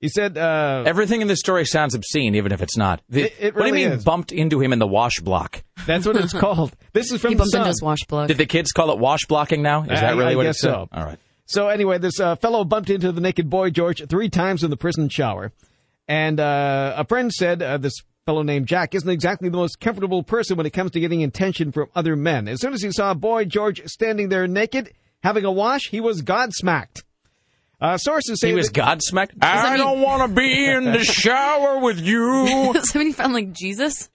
[0.00, 3.02] He said, uh, Everything in this story sounds obscene, even if it's not.
[3.08, 4.04] The- It- it what do you mean is.
[4.04, 5.62] bumped into him in the wash block?
[5.86, 6.74] That's what it's called.
[6.92, 7.70] This is from He the bumped into Sun.
[7.72, 8.28] his wash block.
[8.28, 9.82] Did the kids call it wash blocking now?
[9.82, 10.70] Is that really I what it's it said?
[10.72, 10.88] so.
[10.92, 11.18] All right.
[11.46, 14.76] So anyway, this uh, fellow bumped into the naked boy George three times in the
[14.76, 15.50] prison shower,
[16.06, 17.94] and uh, a friend said uh, this
[18.28, 21.72] fellow named Jack isn't exactly the most comfortable person when it comes to getting attention
[21.72, 22.46] from other men.
[22.46, 26.20] As soon as he saw boy George standing there naked having a wash, he was
[26.20, 27.04] godsmacked.
[27.80, 29.30] Uh, sources say He was that- godsmacked.
[29.40, 32.70] I mean- don't want to be in the shower with you.
[32.74, 34.10] Does that mean he found like Jesus?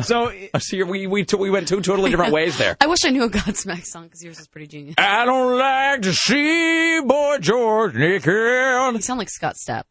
[0.00, 2.76] So See, we we t- we went two totally different ways there.
[2.80, 4.96] I wish I knew a Godsmack song because yours is pretty genius.
[4.98, 8.26] I don't like to see boy George naked.
[8.26, 9.84] You sound like Scott Stapp.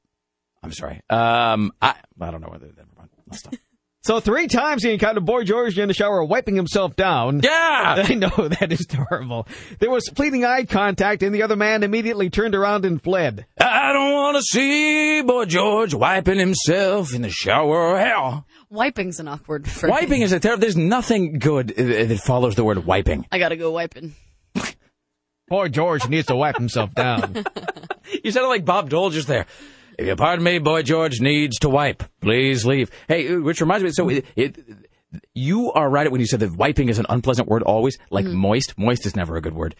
[0.61, 0.99] I'm sorry.
[1.09, 2.89] Um, I I don't know whether never
[3.45, 3.45] mind.
[3.53, 3.59] I'll.
[4.05, 7.39] So three times he encountered boy George in the shower wiping himself down.
[7.41, 8.03] Yeah.
[8.05, 9.47] I know that is terrible.
[9.79, 13.45] There was fleeting eye contact, and the other man immediately turned around and fled.
[13.57, 17.97] I don't want to see boy George wiping himself in the shower.
[17.97, 19.89] Hell, Wiping's an awkward phrase.
[19.91, 20.59] wiping is a terrible.
[20.59, 23.25] There's nothing good that follows the word wiping.
[23.31, 24.15] I gotta go wiping.
[25.49, 27.45] Poor George needs to wipe himself down.
[28.23, 29.47] You sounded like Bob Dole just there.
[29.97, 32.03] If you pardon me, boy George needs to wipe.
[32.21, 32.89] Please leave.
[33.07, 34.57] Hey, which reminds me, so it, it
[35.33, 38.77] you are right when you said that wiping is an unpleasant word always, like moist.
[38.77, 39.75] Moist is never a good word.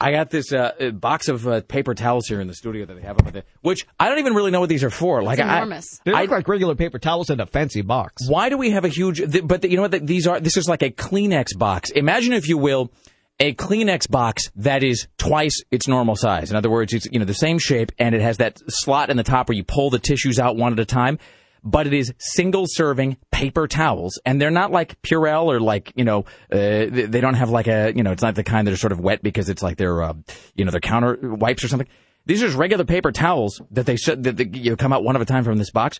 [0.00, 2.94] I got this uh, uh, box of uh, paper towels here in the studio that
[2.94, 5.22] they have over there, which I don't even really know what these are for.
[5.24, 6.00] Like, I, enormous.
[6.04, 8.28] They I- look like regular paper towels in a fancy box.
[8.28, 9.18] why do we have a huge?
[9.18, 10.06] Th- but the, you know what?
[10.06, 10.38] These are.
[10.38, 11.90] This is like a Kleenex box.
[11.90, 12.92] Imagine, if you will,
[13.40, 16.50] a Kleenex box that is twice its normal size.
[16.50, 19.16] In other words, it's you know the same shape, and it has that slot in
[19.16, 21.18] the top where you pull the tissues out one at a time.
[21.64, 26.04] But it is single serving paper towels, and they're not like Purell or like you
[26.04, 26.20] know
[26.52, 28.92] uh, they don't have like a you know it's not the kind that are sort
[28.92, 30.14] of wet because it's like they're uh,
[30.54, 31.88] you know they're counter wipes or something.
[32.26, 35.02] These are just regular paper towels that they should that they, you know, come out
[35.02, 35.98] one at a time from this box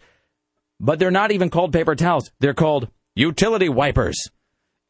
[0.81, 2.31] but they're not even called paper towels.
[2.41, 4.31] They're called utility wipers.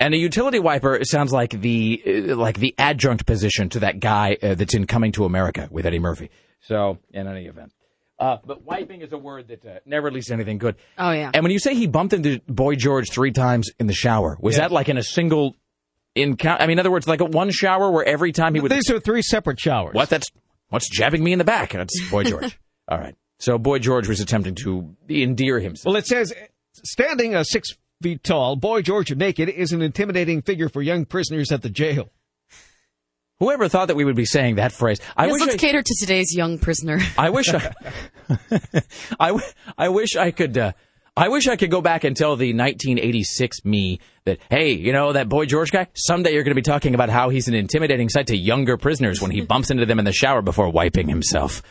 [0.01, 4.36] And a utility wiper sounds like the uh, like the adjunct position to that guy
[4.42, 6.30] uh, that's in Coming to America with Eddie Murphy.
[6.61, 7.72] So, in any event,
[8.18, 10.76] uh, but wiping is a word that uh, never leads to anything good.
[10.99, 11.30] Oh yeah.
[11.32, 14.57] And when you say he bumped into Boy George three times in the shower, was
[14.57, 15.57] that like in a single
[16.14, 16.62] encounter?
[16.62, 18.90] I mean, in other words, like a one shower where every time he would These
[18.90, 19.94] are three separate showers.
[19.94, 20.09] what?
[20.09, 20.28] That's
[20.68, 21.72] what's jabbing me in the back.
[21.72, 22.59] That's Boy George.
[22.88, 23.14] All right.
[23.38, 25.86] So Boy George was attempting to endear himself.
[25.92, 26.32] Well, it says
[26.84, 27.72] standing a six
[28.03, 32.11] feet tall, boy George naked is an intimidating figure for young prisoners at the jail.
[33.40, 35.01] Whoever thought that we would be saying that phrase?
[35.16, 35.40] I yes, wish.
[35.42, 36.99] let's I, cater to today's young prisoner.
[37.16, 37.53] I wish.
[37.53, 37.72] I,
[39.20, 39.46] I, w-
[39.76, 40.59] I wish I could.
[40.59, 40.72] Uh,
[41.16, 45.12] I wish I could go back and tell the 1986 me that, hey, you know
[45.12, 45.88] that boy George guy.
[45.94, 49.20] Someday you're going to be talking about how he's an intimidating sight to younger prisoners
[49.20, 51.62] when he bumps into them in the shower before wiping himself.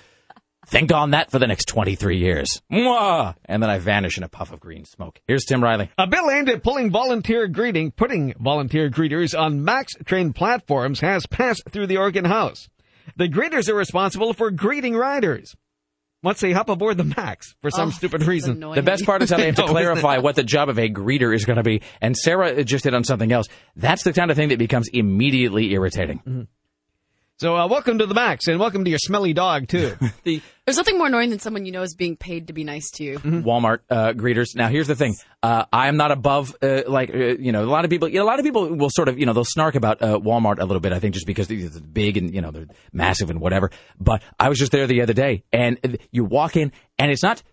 [0.70, 2.62] Think on that for the next 23 years.
[2.70, 3.36] Mwah!
[3.46, 5.22] And then I vanish in a puff of green smoke.
[5.26, 5.90] Here's Tim Riley.
[5.98, 11.26] A bill aimed at pulling volunteer greeting, putting volunteer greeters on max train platforms has
[11.26, 12.68] passed through the Oregon House.
[13.16, 15.56] The greeters are responsible for greeting riders
[16.22, 18.58] once they hop aboard the max for some Oh, stupid reason.
[18.58, 18.76] annoying.
[18.76, 20.90] The best part is how they have to I clarify what the job of a
[20.90, 21.82] greeter is going to be.
[22.02, 23.48] And Sarah just hit on something else.
[23.78, 26.18] That's the kind of thing that becomes immediately irritating.
[26.20, 26.42] Mm-hmm.
[27.40, 29.96] So, uh, welcome to the max, and welcome to your smelly dog too.
[30.24, 32.90] The There's nothing more annoying than someone you know is being paid to be nice
[32.96, 33.20] to you.
[33.20, 34.56] Walmart uh, greeters.
[34.56, 35.16] Now, here's the thing.
[35.44, 38.16] Uh, I am not above, uh, like, uh, you know, a lot of people, you
[38.16, 40.58] know, a lot of people will sort of, you know, they'll snark about uh, Walmart
[40.58, 43.40] a little bit, I think, just because they're big and, you know, they're massive and
[43.40, 43.70] whatever.
[44.00, 47.44] But I was just there the other day, and you walk in, and it's not,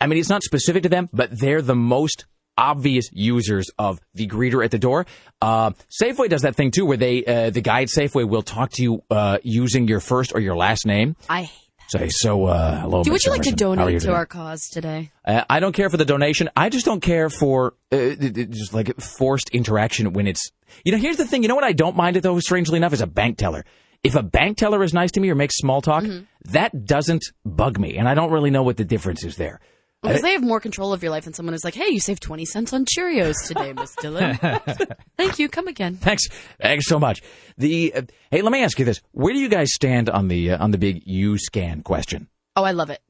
[0.00, 2.26] I mean, it's not specific to them, but they're the most
[2.56, 5.06] obvious users of the greeter at the door.
[5.42, 5.70] Uh,
[6.02, 8.82] Safeway does that thing too, where they, uh, the guy at Safeway will talk to
[8.82, 11.16] you uh, using your first or your last name.
[11.28, 13.78] I hate Say, so, uh, hello, Do would you like to Emerson.
[13.78, 15.12] How are you donate to our cause today?
[15.24, 16.50] Uh, I don't care for the donation.
[16.56, 20.50] I just don't care for uh, it- it- just like forced interaction when it's.
[20.84, 21.42] You know, here's the thing.
[21.44, 22.40] You know what I don't mind it though.
[22.40, 23.64] Strangely enough, is a bank teller.
[24.02, 26.04] If a bank teller is nice to me or makes small talk,
[26.46, 29.60] that doesn't bug me, and I don't really know what the difference is there.
[30.02, 32.22] Because they have more control of your life than someone who's like, hey, you saved
[32.22, 34.36] 20 cents on Cheerios today, Miss Dillon.
[35.16, 35.48] Thank you.
[35.48, 35.96] Come again.
[35.96, 36.24] Thanks,
[36.60, 37.22] thanks so much.
[37.58, 40.52] The uh, hey, let me ask you this: Where do you guys stand on the
[40.52, 42.28] uh, on the big U scan question?
[42.54, 43.00] Oh, I love it.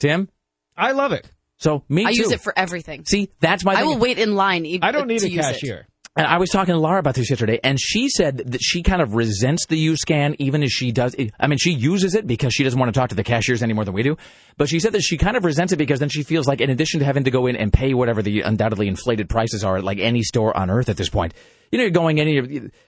[0.00, 0.28] Tim,
[0.76, 1.30] I love it.
[1.58, 2.20] So me I too.
[2.22, 3.04] use it for everything.
[3.06, 3.72] See, that's my.
[3.72, 3.86] I thing.
[3.86, 4.66] will wait in line.
[4.66, 5.52] e- I don't need to a use it.
[5.54, 5.86] cashier.
[6.16, 9.02] And I was talking to Laura about this yesterday, and she said that she kind
[9.02, 11.16] of resents the U scan, even as she does.
[11.40, 13.72] I mean, she uses it because she doesn't want to talk to the cashiers any
[13.72, 14.16] more than we do.
[14.56, 16.70] But she said that she kind of resents it because then she feels like, in
[16.70, 19.82] addition to having to go in and pay whatever the undoubtedly inflated prices are at
[19.82, 21.34] like any store on earth at this point,
[21.72, 22.34] you know, you're going any,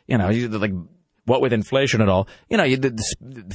[0.07, 0.73] you know, you- like
[1.25, 2.79] what with inflation and all, you know, you're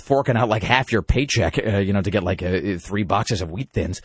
[0.03, 3.41] forking out like half your paycheck, uh, you know, to get like uh, three boxes
[3.41, 4.01] of wheat thins.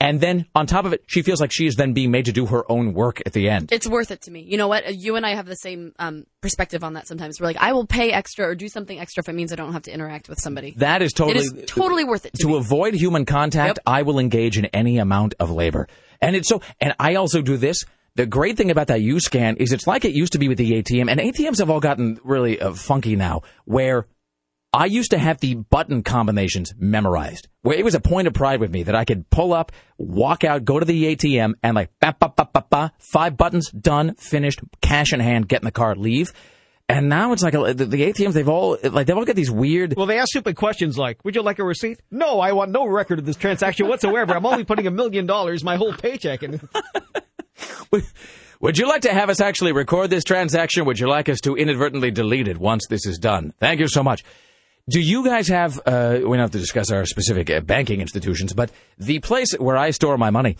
[0.00, 2.32] And then on top of it, she feels like she is then being made to
[2.32, 3.72] do her own work at the end.
[3.72, 4.40] It's worth it to me.
[4.42, 4.94] You know what?
[4.94, 7.40] You and I have the same um, perspective on that sometimes.
[7.40, 9.72] We're like, I will pay extra or do something extra if it means I don't
[9.72, 10.74] have to interact with somebody.
[10.78, 14.18] That is totally It is totally worth it to, to avoid human contact, I will
[14.18, 15.88] engage in any amount of labor.
[16.20, 17.84] And it's so, and I also do this.
[18.16, 20.58] The great thing about that U scan is it's like it used to be with
[20.58, 24.06] the ATM, and ATMs have all gotten really uh, funky now, where
[24.74, 27.46] I used to have the button combinations memorized.
[27.62, 30.42] Where it was a point of pride with me that I could pull up, walk
[30.42, 34.16] out, go to the ATM, and like, ba, ba, ba, ba, ba, five buttons, done,
[34.16, 36.32] finished, cash in hand, get in the car, leave.
[36.88, 39.50] And now it's like a, the, the ATMs, they've all, like, they've all got these
[39.50, 42.72] weird, Well, they ask stupid questions like, "Would you like a receipt?" No, I want
[42.72, 44.34] no record of this transaction whatsoever.
[44.34, 46.60] I'm only putting a million dollars, my whole paycheck, in.
[48.60, 50.84] Would you like to have us actually record this transaction?
[50.86, 53.54] Would you like us to inadvertently delete it once this is done?
[53.60, 54.24] Thank you so much.
[54.88, 58.52] Do you guys have, uh, we don't have to discuss our specific uh, banking institutions,
[58.52, 60.58] but the place where I store my money,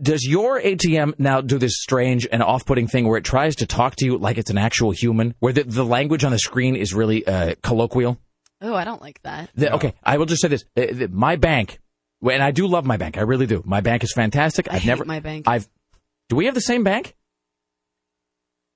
[0.00, 3.66] does your ATM now do this strange and off putting thing where it tries to
[3.66, 6.76] talk to you like it's an actual human, where the, the language on the screen
[6.76, 8.18] is really uh, colloquial?
[8.60, 9.50] Oh, I don't like that.
[9.56, 11.80] The- Okay, I will just say this: Uh, the- my bank,
[12.22, 13.18] and I do love my bank.
[13.18, 13.62] I really do.
[13.66, 14.70] My bank is fantastic.
[14.70, 15.04] I I've hate never.
[15.04, 15.46] my bank.
[15.48, 15.68] I've.
[16.30, 17.14] Do we have the same bank?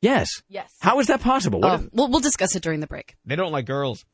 [0.02, 0.42] Yes.
[0.48, 0.72] Yes.
[0.80, 1.60] How is that possible?
[1.60, 3.16] What Oh, we'll, we'll discuss it during the break.
[3.24, 4.04] They don't like girls.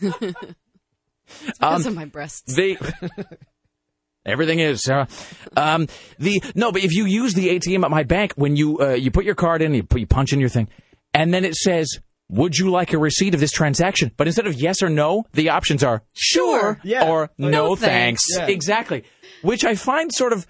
[0.00, 0.18] It's
[1.58, 2.54] because Um, of my breasts.
[2.54, 2.76] the
[4.26, 5.08] everything is Sarah.
[5.56, 5.86] Um,
[6.18, 9.10] the no, but if you use the ATM at my bank, when you uh, you
[9.10, 10.68] put your card in, you put you punch in your thing,
[11.14, 11.98] and then it says.
[12.32, 14.12] Would you like a receipt of this transaction?
[14.16, 17.08] But instead of yes or no, the options are sure, Yeah.
[17.10, 18.22] or no, No thanks.
[18.36, 18.48] thanks.
[18.48, 18.54] Yeah.
[18.54, 19.02] Exactly.
[19.42, 20.46] Which I find sort of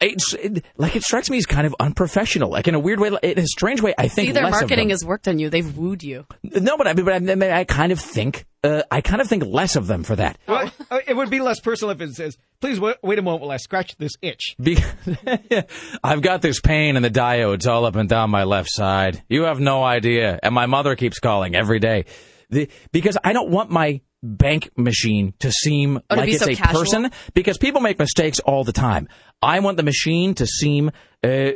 [0.00, 2.50] it's it, like it strikes me as kind of unprofessional.
[2.50, 4.60] Like in a weird way, in a strange way, I think See, their less of
[4.62, 4.94] marketing them.
[4.94, 5.50] has worked on you.
[5.50, 6.26] They've wooed you.
[6.42, 9.28] no, but I, but I, I mean, I kind of think uh, I kind of
[9.28, 10.38] think less of them for that.
[10.46, 13.42] Well, uh, it would be less personal if it says, "Please wait, wait a moment
[13.42, 14.78] while I scratch this itch." Be-
[16.04, 19.22] I've got this pain in the diodes all up and down my left side.
[19.28, 20.38] You have no idea.
[20.42, 22.04] And my mother keeps calling every day.
[22.50, 26.44] The, because I don't want my bank machine to seem Oh, to like be it's
[26.44, 26.80] so a casual?
[26.82, 29.08] person because people make mistakes all the time.
[29.42, 30.90] I want the machine to seem
[31.24, 31.50] uh,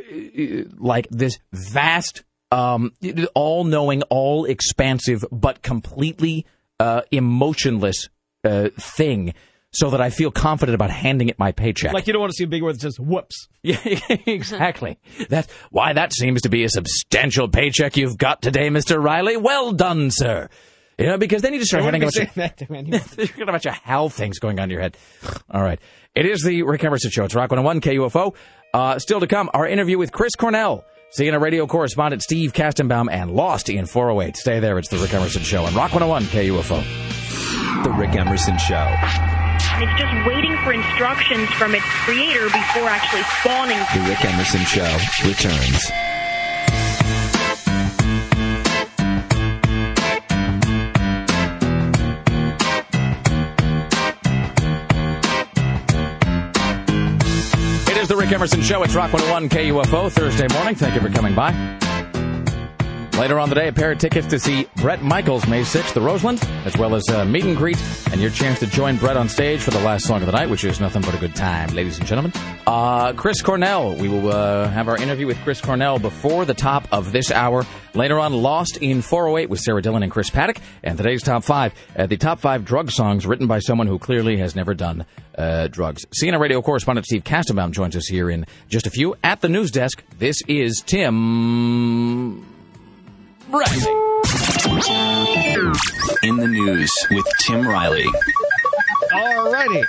[0.77, 2.91] like this vast, um,
[3.33, 6.45] all knowing, all expansive, but completely
[6.79, 8.09] uh, emotionless
[8.43, 9.33] uh, thing
[9.71, 11.93] so that I feel confident about handing it my paycheck.
[11.93, 13.77] Like you don't want to see a big word that says "whoops." Yeah,
[14.25, 14.97] exactly.
[15.27, 19.01] That's why that seems to be a substantial paycheck you've got today, Mr.
[19.01, 19.35] Riley.
[19.35, 20.47] Well done, sir.
[20.97, 22.57] You know, because then you just start I having wouldn't a be bunch of, that
[22.57, 23.01] to anyone.
[23.17, 24.97] you got a bunch of Hal things going on in your head.
[25.51, 25.79] All right.
[26.15, 27.25] It is the Rick Emerson Show.
[27.25, 28.35] It's Rock 101 KUFO.
[28.73, 30.83] Uh, still to come, our interview with Chris Cornell,
[31.17, 34.35] CNN radio correspondent Steve Kastenbaum, and Lost in 408.
[34.37, 34.77] Stay there.
[34.79, 37.83] It's the Rick Emerson Show on Rock 101 KUFO.
[37.83, 38.87] The Rick Emerson Show.
[39.79, 43.77] It's just waiting for instructions from its creator before actually spawning.
[43.93, 45.91] The Rick Emerson Show returns.
[58.37, 58.83] Emerson Show.
[58.83, 60.75] It's Rock 101 KUFO Thursday morning.
[60.75, 61.86] Thank you for coming by.
[63.17, 66.39] Later on today, a pair of tickets to see Bret Michaels May 6th, the Roseland,
[66.65, 69.59] as well as a meet and greet, and your chance to join Bret on stage
[69.61, 71.97] for the last song of the night, which is nothing but a good time, ladies
[71.97, 72.31] and gentlemen.
[72.67, 73.95] Uh, Chris Cornell.
[73.95, 77.65] We will uh, have our interview with Chris Cornell before the top of this hour.
[77.95, 80.59] Later on, Lost in 408 with Sarah Dillon and Chris Paddock.
[80.83, 84.37] And today's top five, uh, the top five drug songs written by someone who clearly
[84.37, 86.05] has never done uh, drugs.
[86.21, 89.15] CNN radio correspondent Steve Kastenbaum joins us here in just a few.
[89.23, 92.56] At the news desk, this is Tim
[93.49, 93.93] Riley.
[96.23, 98.05] In the news with Tim Riley.
[99.11, 99.85] Alrighty.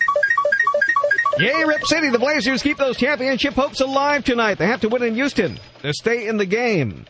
[1.39, 2.11] Yay, Rip City.
[2.11, 4.59] The Blazers keep those championship hopes alive tonight.
[4.59, 7.07] They have to win in Houston to stay in the game.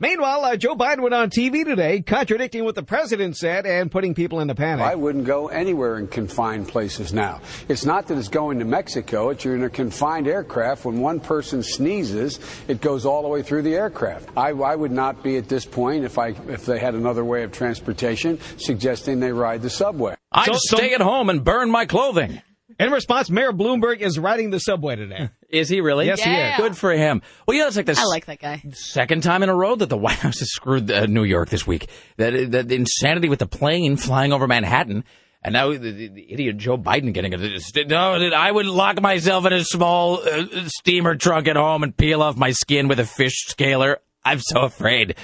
[0.00, 4.14] Meanwhile, uh, Joe Biden went on TV today contradicting what the president said and putting
[4.14, 4.84] people in into panic.
[4.86, 7.40] I wouldn't go anywhere in confined places now.
[7.68, 10.84] It's not that it's going to Mexico, it's you're in a confined aircraft.
[10.84, 14.30] When one person sneezes, it goes all the way through the aircraft.
[14.36, 17.42] I, I would not be at this point if I if they had another way
[17.42, 20.14] of transportation suggesting they ride the subway.
[20.32, 22.40] I'd So- so- stay at home and burn my clothing.
[22.78, 25.30] In response, Mayor Bloomberg is riding the subway today.
[25.48, 26.06] Is he really?
[26.06, 26.56] Yes, he is.
[26.58, 27.22] Good for him.
[27.46, 28.62] Well, yeah, it's like the I like that guy.
[28.72, 31.66] second time in a row that the White House has screwed uh, New York this
[31.66, 31.88] week.
[32.18, 35.04] That, that insanity with the plane flying over Manhattan.
[35.42, 37.88] And now the, the, the idiot Joe Biden getting it.
[37.88, 42.22] No, I would lock myself in a small uh, steamer trunk at home and peel
[42.22, 44.00] off my skin with a fish scaler.
[44.24, 45.16] I'm so afraid.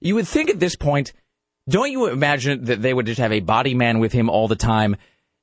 [0.00, 1.14] You would think at this point,
[1.68, 4.56] don't you imagine that they would just have a body man with him all the
[4.56, 4.96] time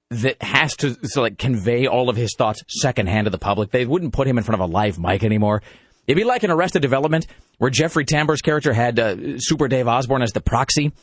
[0.10, 3.72] that has to so like convey all of his thoughts secondhand to the public?
[3.72, 5.62] They wouldn't put him in front of a live mic anymore.
[6.08, 7.28] It'd be like an Arrested Development
[7.58, 10.93] where Jeffrey Tambor's character had uh, Super Dave Osborne as the proxy.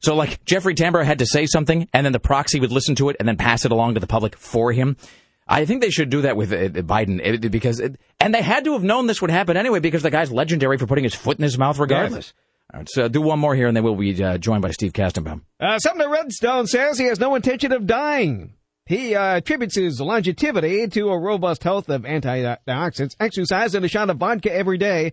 [0.00, 3.08] So like Jeffrey Tambor had to say something, and then the proxy would listen to
[3.08, 4.96] it and then pass it along to the public for him.
[5.46, 8.64] I think they should do that with uh, Biden uh, because, it, and they had
[8.64, 11.38] to have known this would happen anyway because the guy's legendary for putting his foot
[11.38, 12.32] in his mouth regardless.
[12.72, 14.92] All right, so do one more here, and then we'll be uh, joined by Steve
[14.92, 15.42] Kastenbaum.
[15.60, 18.54] Uh, Sumner Redstone says he has no intention of dying.
[18.86, 24.10] He uh, attributes his longevity to a robust health of antioxidants, exercise, and a shot
[24.10, 25.12] of vodka every day.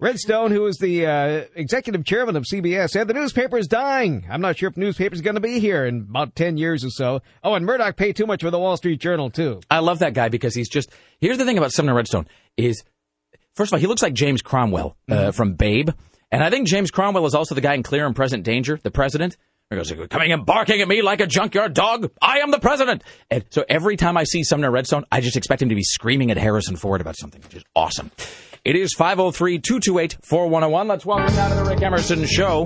[0.00, 4.24] Redstone, who is the uh, executive chairman of CBS, said the newspaper is dying.
[4.30, 6.90] I'm not sure if newspaper is going to be here in about 10 years or
[6.90, 7.20] so.
[7.42, 9.60] Oh, and Murdoch paid too much for the Wall Street Journal, too.
[9.68, 10.90] I love that guy because he's just.
[11.20, 12.84] Here's the thing about Sumner Redstone is,
[13.54, 15.90] first of all, he looks like James Cromwell uh, from Babe,
[16.30, 18.90] and I think James Cromwell is also the guy in Clear and Present Danger, the
[18.90, 19.36] president.
[19.70, 22.10] He goes, coming and barking at me like a junkyard dog.
[22.22, 23.04] I am the president.
[23.30, 26.30] And so every time I see Sumner Redstone, I just expect him to be screaming
[26.30, 28.10] at Harrison Ford about something, which is awesome.
[28.64, 30.88] It is 503 228 4101.
[30.88, 32.64] Let's welcome now to the Rick Emerson Show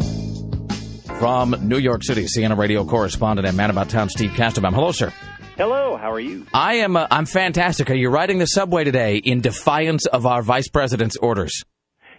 [1.19, 4.73] from New York City, CNN radio correspondent and man about town, Steve Kastenbaum.
[4.73, 5.13] Hello, sir.
[5.57, 6.47] Hello, how are you?
[6.55, 6.97] I am.
[6.97, 7.91] Uh, I'm fantastic.
[7.91, 11.65] Are you riding the subway today in defiance of our vice president's orders?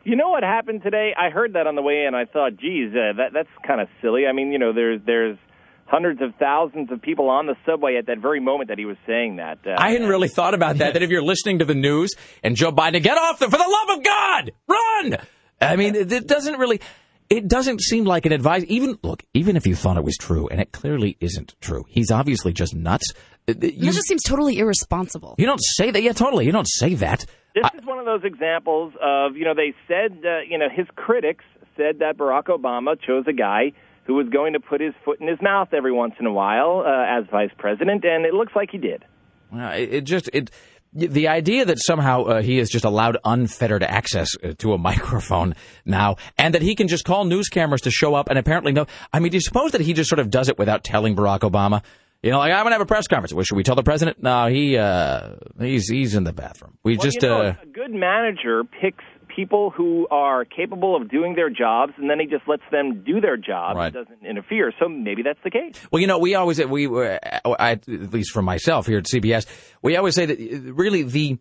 [0.04, 1.14] You know what happened today?
[1.18, 2.14] I heard that on the way in.
[2.14, 4.26] I thought, geez, uh, that that's kind of silly.
[4.28, 5.38] I mean, you know, there's there's
[5.86, 8.98] hundreds of thousands of people on the subway at that very moment that he was
[9.08, 9.60] saying that.
[9.66, 10.94] Uh, I hadn't really thought about that.
[10.96, 12.12] that if you're listening to the news
[12.44, 15.18] and Joe Biden, get off them for the love of God, run.
[15.62, 16.82] I mean, it, it doesn't really.
[17.30, 18.66] It doesn't seem like an advice.
[18.68, 21.86] Even look, even if you thought it was true, and it clearly isn't true.
[21.88, 23.12] He's obviously just nuts.
[23.48, 25.36] Uh, That just seems totally irresponsible.
[25.38, 26.04] you don't say that.
[26.04, 26.46] Yeah, totally.
[26.46, 27.26] You don't say that.
[27.56, 30.88] This is one of those examples of, you know, they said, uh, you know, his
[30.96, 31.46] critics
[31.78, 33.74] said that Barack Obama chose a guy
[34.06, 36.84] who was going to put his foot in his mouth every once in a while
[36.86, 39.06] uh, as vice president, and it looks like he did.
[39.56, 40.50] Uh, it, it just it
[40.96, 45.56] the idea that somehow uh, he is just allowed unfettered access uh, to a microphone
[45.86, 48.86] now, and that he can just call news cameras to show up, and apparently no.
[49.12, 51.40] I mean, do you suppose that he just sort of does it without telling Barack
[51.40, 51.84] Obama?
[52.24, 53.34] You know, like I'm gonna have a press conference.
[53.34, 54.24] Well, should we tell the president?
[54.24, 56.78] No, he uh, he's he's in the bathroom.
[56.84, 59.04] We Well, just you know, uh, a good manager picks
[59.36, 63.20] people who are capable of doing their jobs, and then he just lets them do
[63.20, 63.94] their job Right.
[63.94, 64.72] and doesn't interfere.
[64.80, 65.86] So maybe that's the case.
[65.92, 67.20] Well, you know, we always we uh,
[67.60, 69.46] I, at least for myself here at CBS,
[69.82, 70.40] we always say that
[70.76, 71.40] really the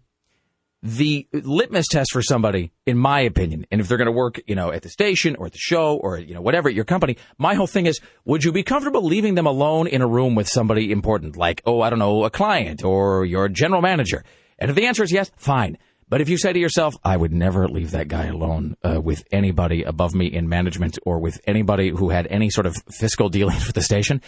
[0.83, 4.57] the litmus test for somebody, in my opinion, and if they're going to work, you
[4.57, 7.17] know, at the station or at the show or you know whatever at your company,
[7.39, 10.49] my whole thing is, would you be comfortable leaving them alone in a room with
[10.49, 14.25] somebody important, like oh, I don't know, a client or your general manager?
[14.59, 15.79] And if the answer is yes, fine.
[16.09, 19.25] But if you say to yourself, I would never leave that guy alone uh, with
[19.33, 23.67] anybody above me in management or with anybody who had any sort of fiscal dealings
[23.67, 24.21] with the station,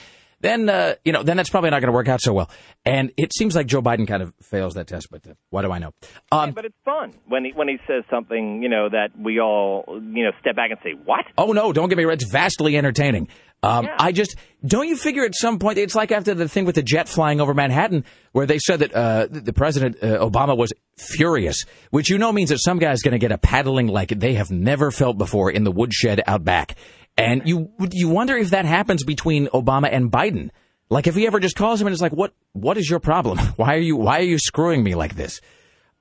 [0.44, 2.50] then uh, you know, then that's probably not going to work out so well.
[2.84, 5.08] And it seems like Joe Biden kind of fails that test.
[5.10, 5.92] But uh, what do I know?
[6.30, 9.84] Um, but it's fun when he when he says something, you know, that we all
[9.88, 12.14] you know step back and say, "What?" Oh no, don't get me wrong.
[12.14, 13.28] It's vastly entertaining.
[13.62, 14.36] Um, I just
[14.66, 17.40] don't you figure at some point it's like after the thing with the jet flying
[17.40, 22.10] over Manhattan, where they said that uh, the the president uh, Obama was furious, which
[22.10, 24.90] you know means that some guy's going to get a paddling like they have never
[24.90, 26.76] felt before in the woodshed out back,
[27.16, 30.50] and you you wonder if that happens between Obama and Biden.
[30.90, 33.38] Like if he ever just calls him and is like, "What what is your problem?
[33.56, 35.40] Why are you why are you screwing me like this?"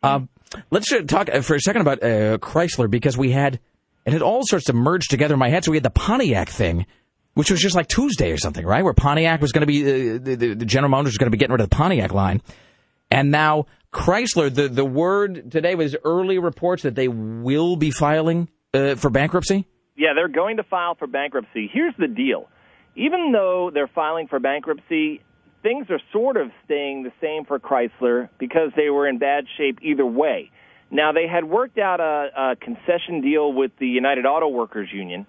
[0.02, 0.30] Um,
[0.70, 3.60] let's talk uh, for a second about uh, Chrysler because we had,
[4.06, 5.64] and it all sorts of merged together in my head.
[5.64, 6.86] So we had the Pontiac thing,
[7.36, 8.84] which was just like Tuesday or something, right?
[8.84, 11.32] Where Pontiac was going to be, uh, the, the, the General Motors was going to
[11.32, 12.42] be getting rid of the Pontiac line.
[13.10, 18.50] And now Chrysler, the, the word today was early reports that they will be filing
[18.74, 19.68] uh, for bankruptcy.
[19.96, 21.70] Yeah, they're going to file for bankruptcy.
[21.72, 22.50] Here's the deal.
[22.96, 25.22] Even though they're filing for bankruptcy,
[25.62, 29.80] things are sort of staying the same for Chrysler because they were in bad shape
[29.82, 30.52] either way.
[30.92, 35.26] Now they had worked out a, a concession deal with the United Auto Workers Union,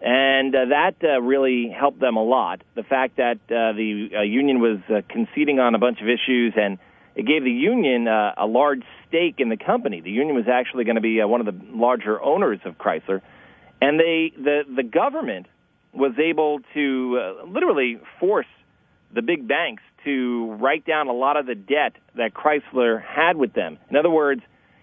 [0.00, 2.62] and uh, that uh, really helped them a lot.
[2.74, 6.54] The fact that uh, the uh, union was uh, conceding on a bunch of issues,
[6.56, 6.78] and
[7.14, 10.00] it gave the union uh, a large stake in the company.
[10.00, 13.20] The union was actually going to be uh, one of the larger owners of Chrysler,
[13.80, 15.46] and they the the government
[15.92, 18.46] was able to uh, literally force
[19.14, 23.54] the big banks to write down a lot of the debt that Chrysler had with
[23.54, 23.78] them.
[23.88, 24.42] In other words,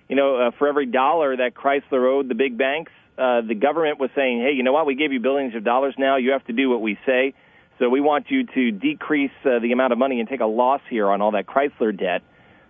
[0.10, 4.00] you know, uh, for every dollar that Chrysler owed the big banks, uh, the government
[4.00, 4.86] was saying, hey, you know what?
[4.86, 6.18] We gave you billions of dollars now.
[6.18, 7.34] You have to do what we say.
[7.80, 10.82] So we want you to decrease uh, the amount of money and take a loss
[10.90, 12.22] here on all that Chrysler debt.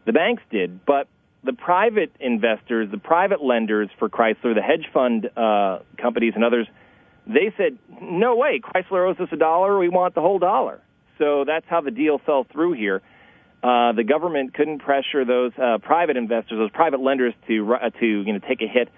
[0.06, 1.08] The banks did, but
[1.44, 6.68] the private investors, the private lenders for Chrysler, the hedge fund uh, companies and others,
[7.26, 9.78] they said, no way, Chrysler owes us a dollar.
[9.78, 10.82] We want the whole dollar.
[11.18, 13.02] So that's how the deal fell through here.
[13.64, 18.06] Uh, the government couldn't pressure those uh, private investors, those private lenders, to uh, to
[18.06, 18.90] you know take a hit.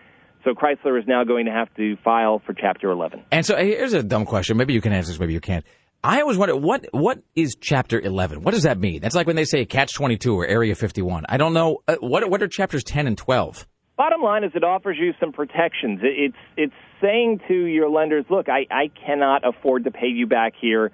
[0.43, 3.23] So Chrysler is now going to have to file for Chapter 11.
[3.31, 4.57] And so here's a dumb question.
[4.57, 5.19] Maybe you can answer this.
[5.19, 5.65] Maybe you can't.
[6.05, 8.43] I always wonder what what is Chapter 11.
[8.43, 9.01] What does that mean?
[9.01, 11.25] That's like when they say Catch 22 or Area 51.
[11.27, 11.79] I don't know.
[11.87, 13.65] Uh, what what are chapters 10 and 12?
[13.97, 16.01] Bottom line is it offers you some protections.
[16.03, 20.53] It's it's saying to your lenders, look, I, I cannot afford to pay you back
[20.61, 20.91] here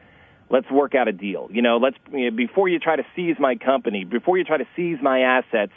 [0.49, 1.47] let's work out a deal.
[1.49, 4.57] You know, let's you know, before you try to seize my company, before you try
[4.57, 5.71] to seize my assets.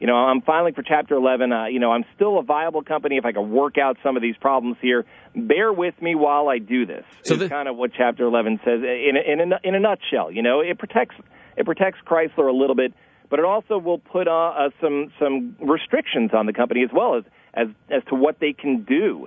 [0.00, 1.52] You know, I'm filing for Chapter 11.
[1.52, 4.22] Uh, you know, I'm still a viable company if I can work out some of
[4.22, 5.04] these problems here.
[5.36, 7.04] Bear with me while I do this.
[7.22, 10.32] So is kind of what Chapter 11 says in a, in a, in a nutshell.
[10.32, 11.16] You know, it protects
[11.56, 12.94] it protects Chrysler a little bit,
[13.28, 17.18] but it also will put uh, uh, some some restrictions on the company as well
[17.18, 19.26] as as as to what they can do.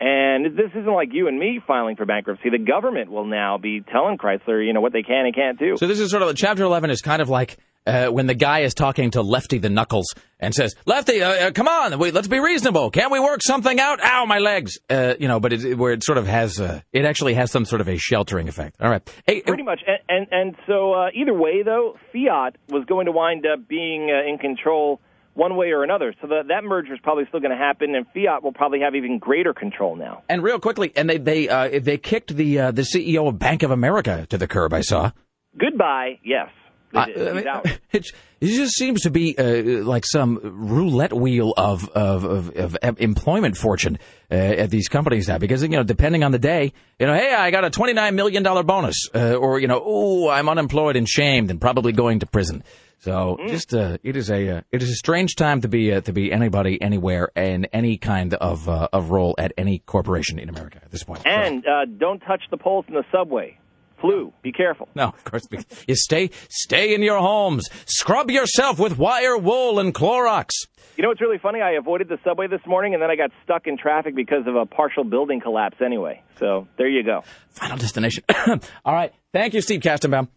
[0.00, 2.48] And this isn't like you and me filing for bankruptcy.
[2.50, 5.76] The government will now be telling Chrysler, you know, what they can and can't do.
[5.76, 8.60] So this is sort of Chapter 11 is kind of like uh, when the guy
[8.60, 12.28] is talking to Lefty the Knuckles and says, "Lefty, uh, uh, come on, wait, let's
[12.28, 12.90] be reasonable.
[12.90, 14.02] Can't we work something out?
[14.02, 17.04] Ow, my legs!" Uh, you know, but it, where it sort of has, uh, it
[17.04, 18.76] actually has some sort of a sheltering effect.
[18.80, 19.80] All right, hey, pretty much.
[19.86, 24.08] And and, and so uh, either way, though, Fiat was going to wind up being
[24.08, 25.00] in control
[25.36, 26.14] one way or another.
[26.20, 28.94] So that that merger is probably still going to happen, and Fiat will probably have
[28.94, 30.22] even greater control now.
[30.28, 33.62] And real quickly, and they they uh, they kicked the uh, the CEO of Bank
[33.62, 34.72] of America to the curb.
[34.72, 35.12] I saw.
[35.58, 36.18] Goodbye.
[36.24, 36.48] Yes.
[36.96, 38.06] Uh, I mean, it,
[38.40, 43.56] it just seems to be uh, like some roulette wheel of of, of, of employment
[43.56, 43.98] fortune
[44.30, 45.38] uh, at these companies now.
[45.38, 48.14] Because you know, depending on the day, you know, hey, I got a twenty nine
[48.14, 52.20] million dollar bonus, uh, or you know, oh, I'm unemployed and shamed and probably going
[52.20, 52.62] to prison.
[52.98, 53.48] So mm.
[53.48, 56.12] just uh, it is a uh, it is a strange time to be uh, to
[56.12, 60.80] be anybody anywhere in any kind of uh, of role at any corporation in America
[60.82, 61.22] at this point.
[61.26, 63.58] And uh, don't touch the poles in the subway.
[64.00, 64.32] Flu.
[64.42, 64.88] Be careful.
[64.94, 65.46] No, of course.
[65.86, 67.68] You stay stay in your homes.
[67.86, 70.50] Scrub yourself with wire wool and Clorox.
[70.96, 71.60] You know what's really funny?
[71.60, 74.56] I avoided the subway this morning, and then I got stuck in traffic because of
[74.56, 75.76] a partial building collapse.
[75.84, 77.22] Anyway, so there you go.
[77.50, 78.24] Final destination.
[78.84, 79.12] All right.
[79.32, 80.28] Thank you, Steve Kastenbaum.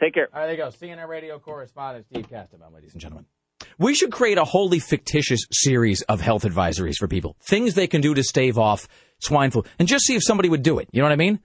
[0.00, 0.28] Take care.
[0.32, 0.68] All right, there you go.
[0.70, 3.26] CNN radio correspondent Steve Kastenbaum, ladies and gentlemen.
[3.78, 8.00] We should create a wholly fictitious series of health advisories for people, things they can
[8.00, 8.88] do to stave off
[9.20, 10.88] swine flu, and just see if somebody would do it.
[10.92, 11.40] You know what I mean?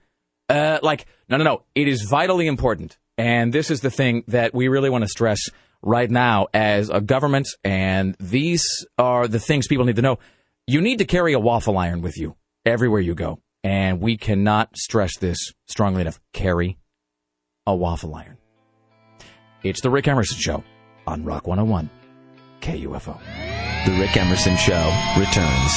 [0.48, 1.62] Uh, like, no, no, no.
[1.74, 5.50] It is vitally important, and this is the thing that we really want to stress
[5.82, 10.18] right now as a government, and these are the things people need to know.
[10.66, 14.76] You need to carry a waffle iron with you everywhere you go, and we cannot
[14.76, 16.20] stress this strongly enough.
[16.32, 16.78] Carry
[17.66, 18.38] a waffle iron.
[19.62, 20.64] It's The Rick Emerson Show
[21.06, 21.88] on Rock 101
[22.60, 23.18] KUFO.
[23.86, 25.76] The Rick Emerson Show returns.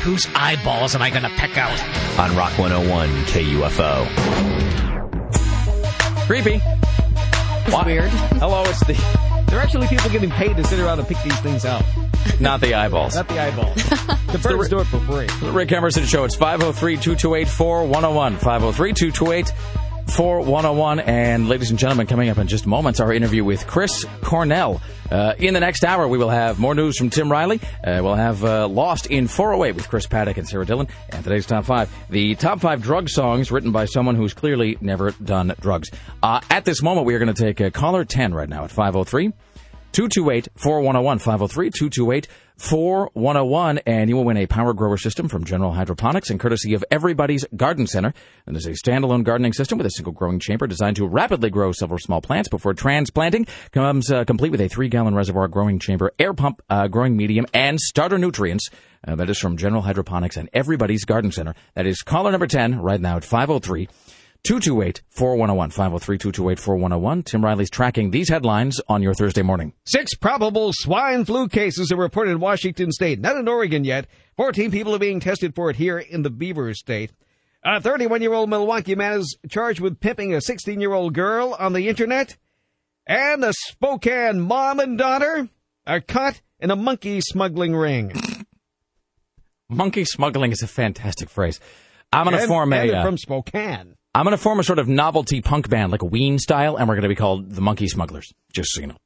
[0.00, 1.80] Whose eyeballs am I going to pick out?
[2.18, 4.83] On Rock 101 KUFO.
[6.26, 6.58] Creepy.
[6.62, 8.08] It's weird.
[8.40, 8.94] Hello, it's the.
[9.48, 11.84] There are actually people getting paid to sit around and pick these things out.
[12.40, 13.14] Not the eyeballs.
[13.14, 13.74] Not the eyeballs.
[14.32, 15.26] the birds do it for free.
[15.26, 16.24] The Rick Emerson Show.
[16.24, 18.36] It's 503 228 4101.
[18.38, 19.52] 503 228
[20.06, 21.00] 4101.
[21.00, 24.80] And ladies and gentlemen, coming up in just moments, our interview with Chris Cornell.
[25.10, 27.60] Uh, in the next hour, we will have more news from Tim Riley.
[27.82, 30.88] Uh, we'll have uh, Lost in 408 with Chris Paddock and Sarah Dillon.
[31.10, 35.10] And today's top five, the top five drug songs written by someone who's clearly never
[35.12, 35.90] done drugs.
[36.22, 38.70] Uh, at this moment, we are going to take a caller 10 right now at
[38.70, 39.32] 503
[39.92, 41.18] 228 4101.
[41.18, 42.28] 503 228
[42.64, 46.82] 4101, and you will win a power grower system from General Hydroponics and courtesy of
[46.90, 48.14] Everybody's Garden Center.
[48.46, 51.72] And is a standalone gardening system with a single growing chamber designed to rapidly grow
[51.72, 53.46] several small plants before transplanting.
[53.72, 57.44] Comes uh, complete with a three gallon reservoir growing chamber, air pump, uh, growing medium,
[57.52, 58.70] and starter nutrients.
[59.06, 61.54] Uh, that is from General Hydroponics and Everybody's Garden Center.
[61.74, 63.88] That is caller number 10 right now at 503-
[64.44, 65.70] 228 4101.
[65.70, 67.22] 503 228 4101.
[67.22, 69.72] Tim Riley's tracking these headlines on your Thursday morning.
[69.86, 74.06] Six probable swine flu cases are reported in Washington state, not in Oregon yet.
[74.36, 77.12] 14 people are being tested for it here in the Beaver State.
[77.64, 81.56] A 31 year old Milwaukee man is charged with pimping a 16 year old girl
[81.58, 82.36] on the internet.
[83.06, 85.48] And the Spokane mom and daughter
[85.86, 88.12] are caught in a monkey smuggling ring.
[89.70, 91.60] Monkey smuggling is a fantastic phrase.
[92.12, 92.90] I'm going to form a.
[92.92, 93.96] uh, from Spokane.
[94.14, 96.88] I'm going to form a sort of novelty punk band, like a Ween style, and
[96.88, 98.96] we're going to be called the Monkey Smugglers, just so you know.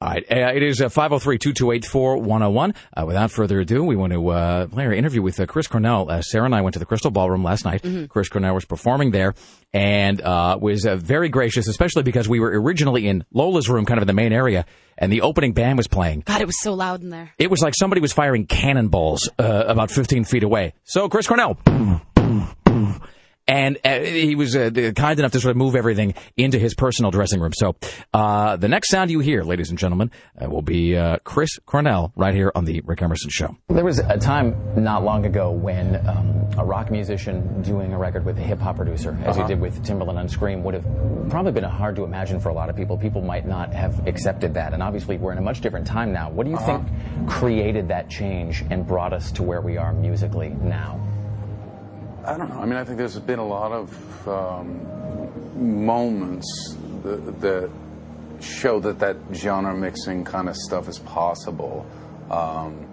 [0.00, 2.74] All right, uh, it is 503 228 4101.
[2.94, 6.10] Uh, Without further ado, we want to uh, play our interview with uh, Chris Cornell.
[6.10, 7.82] Uh, Sarah and I went to the Crystal Ballroom last night.
[8.10, 9.32] Chris Cornell was performing there
[9.72, 13.96] and uh, was uh, very gracious, especially because we were originally in Lola's room, kind
[13.96, 14.66] of in the main area,
[14.98, 16.20] and the opening band was playing.
[16.26, 17.32] God, it was so loud in there.
[17.38, 20.74] It was like somebody was firing cannonballs uh, about 15 feet away.
[20.82, 21.56] So, Chris Cornell.
[23.46, 27.10] And uh, he was uh, kind enough to sort of move everything into his personal
[27.10, 27.52] dressing room.
[27.54, 27.76] So,
[28.14, 30.10] uh, the next sound you hear, ladies and gentlemen,
[30.42, 33.54] uh, will be uh, Chris Cornell right here on The Rick Emerson Show.
[33.68, 38.24] There was a time not long ago when um, a rock musician doing a record
[38.24, 39.46] with a hip hop producer, as Uh-huh.
[39.46, 40.86] he did with Timberland on Scream, would have
[41.28, 42.96] probably been hard to imagine for a lot of people.
[42.96, 44.72] People might not have accepted that.
[44.72, 46.30] And obviously, we're in a much different time now.
[46.30, 46.78] What do you Uh-huh.
[46.78, 50.98] think created that change and brought us to where we are musically now?
[52.26, 52.58] I don't know.
[52.58, 57.70] I mean, I think there's been a lot of um, moments that, that
[58.40, 61.86] show that that genre mixing kind of stuff is possible.
[62.30, 62.88] Um,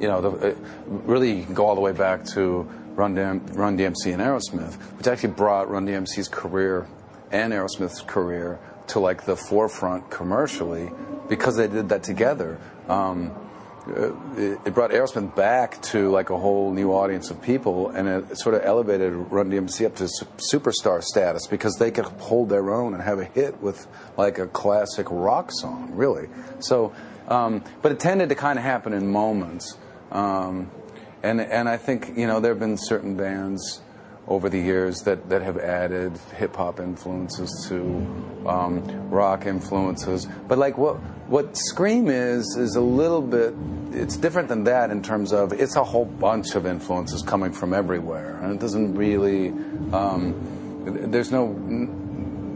[0.00, 3.56] you know, the, it, really you can go all the way back to Run, DM,
[3.56, 6.86] Run DMC and Aerosmith, which actually brought Run DMC's career
[7.32, 10.90] and Aerosmith's career to like the forefront commercially
[11.28, 12.58] because they did that together.
[12.88, 13.45] Um, uh,
[13.88, 18.38] it, it brought Aerosmith back to like a whole new audience of people, and it
[18.38, 22.72] sort of elevated Run DMC up to su- superstar status because they could hold their
[22.72, 26.28] own and have a hit with like a classic rock song, really.
[26.60, 26.94] So,
[27.28, 29.76] um, but it tended to kind of happen in moments,
[30.10, 30.70] um,
[31.22, 33.80] and and I think you know there have been certain bands
[34.28, 37.84] over the years that, that have added hip hop influences to
[38.46, 40.26] um, rock influences.
[40.48, 40.96] But like what
[41.28, 43.54] what Scream is is a little bit
[43.92, 47.72] it's different than that in terms of it's a whole bunch of influences coming from
[47.72, 49.48] everywhere, and it doesn't really
[49.92, 50.34] um,
[51.10, 51.54] there's no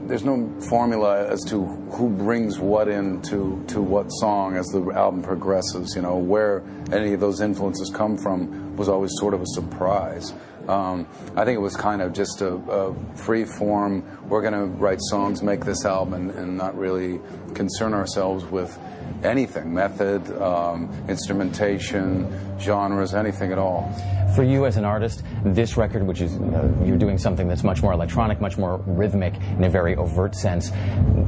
[0.07, 5.23] there's no formula as to who brings what into to what song as the album
[5.23, 5.95] progresses.
[5.95, 6.63] You know where
[6.93, 10.35] any of those influences come from was always sort of a surprise.
[10.71, 14.05] Um, I think it was kind of just a, a free form.
[14.29, 17.21] We're going to write songs, make this album, and, and not really
[17.55, 18.79] concern ourselves with
[19.25, 23.93] anything method, um, instrumentation, genres, anything at all.
[24.37, 27.83] For you as an artist, this record, which is uh, you're doing something that's much
[27.83, 30.71] more electronic, much more rhythmic in a very overt sense,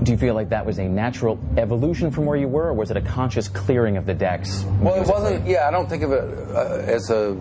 [0.05, 2.93] do you feel like that was a natural evolution from where you were, or was
[2.93, 4.65] it a conscious clearing of the decks?
[4.81, 5.47] Well, it wasn't.
[5.47, 6.23] Yeah, I don't think of it
[6.55, 7.37] uh, as a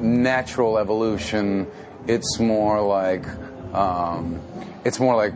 [0.00, 1.66] natural evolution.
[2.06, 3.26] It's more like
[3.74, 4.40] um,
[4.84, 5.34] it's more like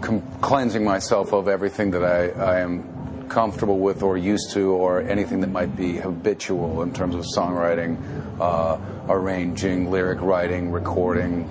[0.00, 5.02] com- cleansing myself of everything that I, I am comfortable with or used to, or
[5.02, 7.98] anything that might be habitual in terms of songwriting,
[8.40, 8.78] uh,
[9.08, 11.44] arranging, lyric writing, recording,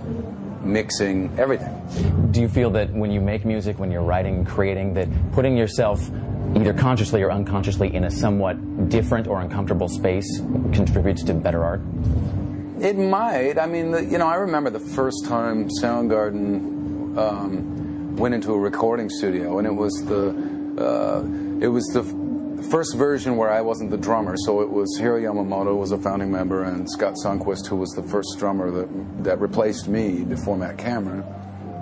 [0.68, 2.30] mixing, everything.
[2.32, 6.10] Do you feel that when you make music, when you're writing, creating, that putting yourself
[6.56, 10.40] either consciously or unconsciously in a somewhat different or uncomfortable space
[10.74, 11.82] contributes to better art?
[12.80, 13.58] It might.
[13.58, 19.10] I mean, you know, I remember the first time Soundgarden um, went into a recording
[19.10, 20.30] studio, and it was the
[20.78, 21.24] uh,
[21.60, 22.04] it was the
[22.60, 24.36] f- first version where I wasn't the drummer.
[24.38, 28.04] So it was Hiro Yamamoto was a founding member, and Scott Sundquist, who was the
[28.04, 31.24] first drummer that that replaced me before Matt Cameron.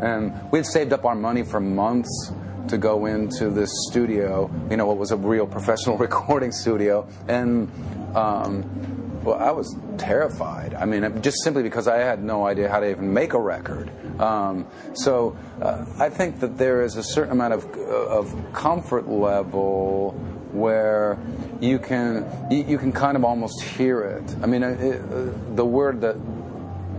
[0.01, 2.32] And we had saved up our money for months
[2.67, 7.71] to go into this studio, you know, what was a real professional recording studio, and.
[8.15, 8.95] Um,
[9.26, 10.76] well, I was terrified.
[10.76, 13.89] I mean, just simply because I had no idea how to even make a record.
[14.21, 20.11] Um, so uh, I think that there is a certain amount of, of comfort level
[20.56, 21.18] where
[21.60, 24.36] you can you, you can kind of almost hear it.
[24.41, 26.15] I mean, it, the word that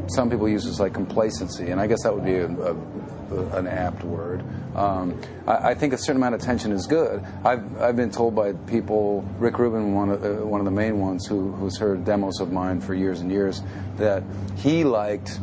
[0.08, 3.66] some people use is like complacency, and I guess that would be a, a, an
[3.66, 4.44] apt word.
[4.76, 7.24] Um, I, I, think a certain amount of tension is good.
[7.44, 11.00] I've, I've been told by people, Rick Rubin, one of, uh, one of the main
[11.00, 13.62] ones who, who's heard demos of mine for years and years,
[13.96, 14.22] that
[14.56, 15.40] he liked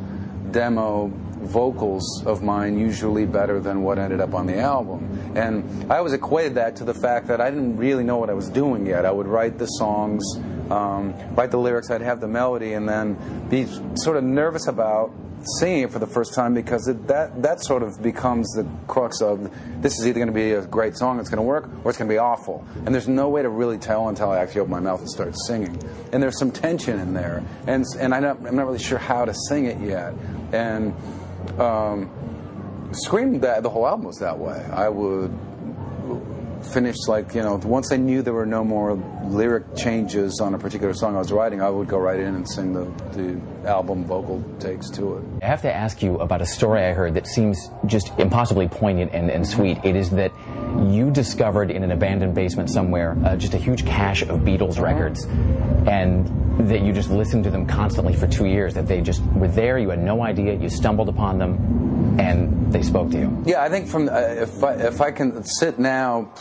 [0.52, 1.12] demo
[1.46, 5.34] vocals of mine usually better than what ended up on the album.
[5.36, 8.34] And I always equated that to the fact that I didn't really know what I
[8.34, 9.06] was doing yet.
[9.06, 10.24] I would write the songs,
[10.70, 13.66] um, write the lyrics, I'd have the melody, and then be
[13.96, 15.12] sort of nervous about
[15.60, 19.22] singing it for the first time because it, that that sort of becomes the crux
[19.22, 19.52] of
[19.82, 21.98] this is either going to be a great song, it's going to work, or it's
[21.98, 22.66] going to be awful.
[22.86, 25.36] And there's no way to really tell until I actually open my mouth and start
[25.48, 25.80] singing.
[26.12, 29.34] And there's some tension in there, and and I I'm not really sure how to
[29.50, 30.14] sing it yet.
[30.52, 30.94] And
[31.60, 32.92] um,
[33.42, 34.66] that the whole album was that way.
[34.72, 35.32] I would
[36.66, 38.94] finish like you know once I knew there were no more
[39.26, 42.50] lyric changes on a particular song I was writing, I would go right in and
[42.50, 45.24] sing the the album vocal takes to it.
[45.42, 49.12] I have to ask you about a story I heard that seems just impossibly poignant
[49.14, 49.78] and, and sweet.
[49.84, 50.32] It is that
[50.90, 55.26] you discovered in an abandoned basement somewhere uh, just a huge cache of Beatles records,
[55.88, 56.28] and
[56.70, 58.74] that you just listened to them constantly for two years.
[58.74, 59.78] That they just were there.
[59.78, 60.54] You had no idea.
[60.56, 63.44] You stumbled upon them, and they spoke to you.
[63.46, 66.32] Yeah, I think from uh, if I, if I can sit now,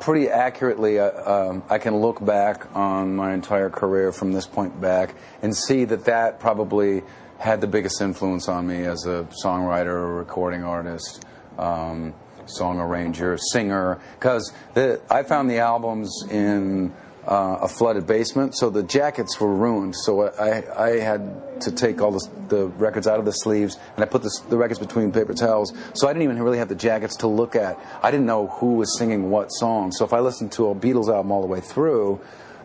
[0.00, 4.80] Pretty accurately, uh, um, I can look back on my entire career from this point
[4.80, 7.02] back and see that that probably
[7.38, 11.24] had the biggest influence on me as a songwriter, or recording artist.
[11.58, 12.14] Um,
[12.48, 16.92] song arranger, singer, because I found the albums in
[17.28, 19.94] uh, a flooded basement, so the jackets were ruined.
[19.94, 24.02] So I, I had to take all the, the records out of the sleeves, and
[24.02, 25.74] I put the, the records between paper towels.
[25.92, 27.78] So I didn't even really have the jackets to look at.
[28.02, 29.92] I didn't know who was singing what song.
[29.92, 32.18] So if I listened to a Beatles album all the way through,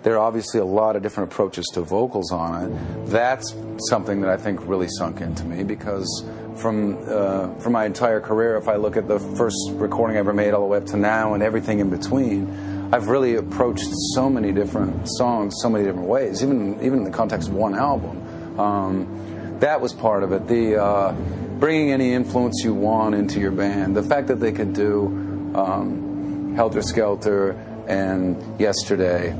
[0.03, 3.05] there are obviously a lot of different approaches to vocals on it.
[3.07, 3.53] That's
[3.89, 6.25] something that I think really sunk into me because
[6.55, 10.33] from uh, from my entire career, if I look at the first recording I ever
[10.33, 12.47] made all the way up to now and everything in between,
[12.93, 17.09] I've really approached so many different songs, so many different ways, even even in the
[17.09, 18.59] context of one album.
[18.59, 20.47] Um, that was part of it.
[20.47, 21.11] The uh,
[21.57, 23.97] bringing any influence you want into your band.
[23.97, 25.07] The fact that they could do
[25.55, 27.53] um, Helter Skelter
[27.87, 29.31] and Yesterday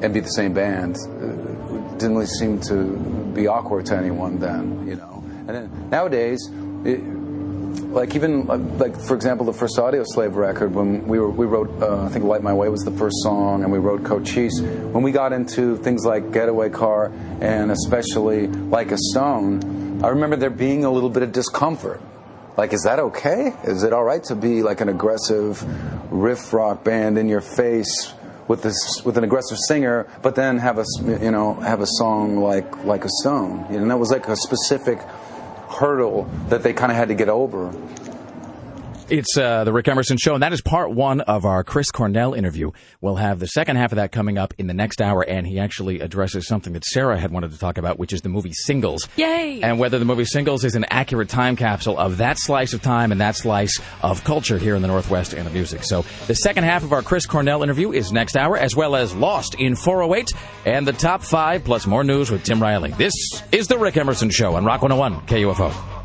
[0.00, 2.96] and be the same band uh, didn't really seem to
[3.34, 5.22] be awkward to anyone then, you know.
[5.46, 6.40] And then nowadays,
[6.86, 7.00] it,
[7.80, 8.46] like even
[8.78, 12.24] like for example, the first Audioslave record when we were we wrote uh, I think
[12.24, 15.76] "Light My Way" was the first song, and we wrote "Cochise." When we got into
[15.76, 21.10] things like "Getaway Car" and especially "Like a Stone," I remember there being a little
[21.10, 22.00] bit of discomfort.
[22.56, 23.52] Like, is that okay?
[23.64, 25.62] Is it all right to be like an aggressive
[26.10, 28.14] riff rock band in your face
[28.48, 32.38] with this with an aggressive singer, but then have a you know have a song
[32.38, 33.66] like like a stone.
[33.68, 34.98] You know, and that was like a specific
[35.78, 37.72] hurdle that they kind of had to get over.
[39.08, 42.34] It's uh, the Rick Emerson Show, and that is part one of our Chris Cornell
[42.34, 42.72] interview.
[43.00, 45.60] We'll have the second half of that coming up in the next hour, and he
[45.60, 49.08] actually addresses something that Sarah had wanted to talk about, which is the movie Singles.
[49.14, 49.60] Yay!
[49.62, 53.12] And whether the movie Singles is an accurate time capsule of that slice of time
[53.12, 55.84] and that slice of culture here in the Northwest and the music.
[55.84, 59.14] So the second half of our Chris Cornell interview is next hour, as well as
[59.14, 60.32] Lost in 408
[60.64, 62.90] and the top five, plus more news with Tim Riley.
[62.90, 63.14] This
[63.52, 65.95] is the Rick Emerson Show on Rock 101 KUFO.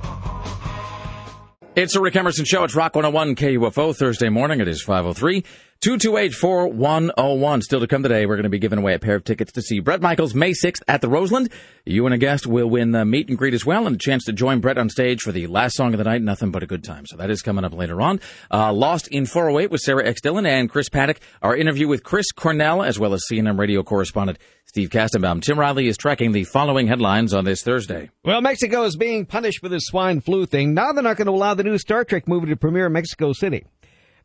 [1.73, 2.65] It's a Rick Emerson show.
[2.65, 4.59] It's Rock 101 KUFO Thursday morning.
[4.59, 5.45] It is 503
[5.81, 7.61] 228 4101.
[7.63, 9.63] Still to come today, we're going to be giving away a pair of tickets to
[9.63, 11.49] see Bret Michaels May 6th at the Roseland.
[11.85, 14.25] You and a guest will win the meet and greet as well and a chance
[14.25, 16.67] to join Bret on stage for the last song of the night, Nothing But a
[16.67, 17.07] Good Time.
[17.07, 18.19] So that is coming up later on.
[18.51, 20.21] Uh, Lost in 408 with Sarah X.
[20.21, 21.19] Dillon and Chris Paddock.
[21.41, 25.41] Our interview with Chris Cornell as well as CNN radio correspondent Steve Kastenbaum.
[25.41, 28.11] Tim Riley is tracking the following headlines on this Thursday.
[28.23, 30.75] Well, Mexico is being punished for this swine flu thing.
[30.75, 33.33] Now they're not going to allow the new Star Trek movie to premiere in Mexico
[33.33, 33.65] City.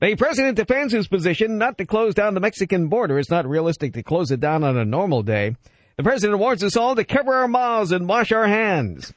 [0.00, 3.18] The president defends his position not to close down the Mexican border.
[3.18, 5.56] It's not realistic to close it down on a normal day.
[5.96, 9.14] The president warns us all to cover our mouths and wash our hands.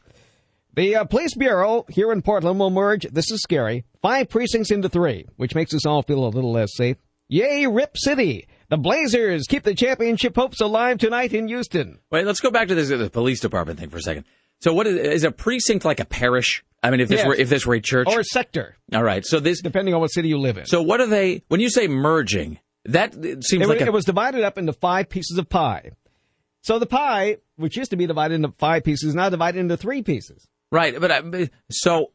[0.75, 4.87] The uh, police bureau here in Portland will merge, this is scary, five precincts into
[4.87, 6.95] three, which makes us all feel a little less safe.
[7.27, 8.47] Yay, Rip City!
[8.69, 11.99] The Blazers keep the championship hopes alive tonight in Houston.
[12.09, 14.25] Wait, let's go back to this the police department thing for a second.
[14.61, 16.63] So, what is, is a precinct like a parish?
[16.81, 17.27] I mean, if this Yes.
[17.27, 19.25] were if this were a church Or a sector, all right.
[19.25, 20.65] So this depending on what city you live in.
[20.65, 21.43] So what are they?
[21.49, 25.09] When you say merging, that seems it, like a, it was divided up into five
[25.09, 25.91] pieces of pie.
[26.61, 29.75] So the pie, which used to be divided into five pieces, is now divided into
[29.77, 30.47] three pieces.
[30.71, 30.97] right.
[30.99, 32.11] But I, but- so,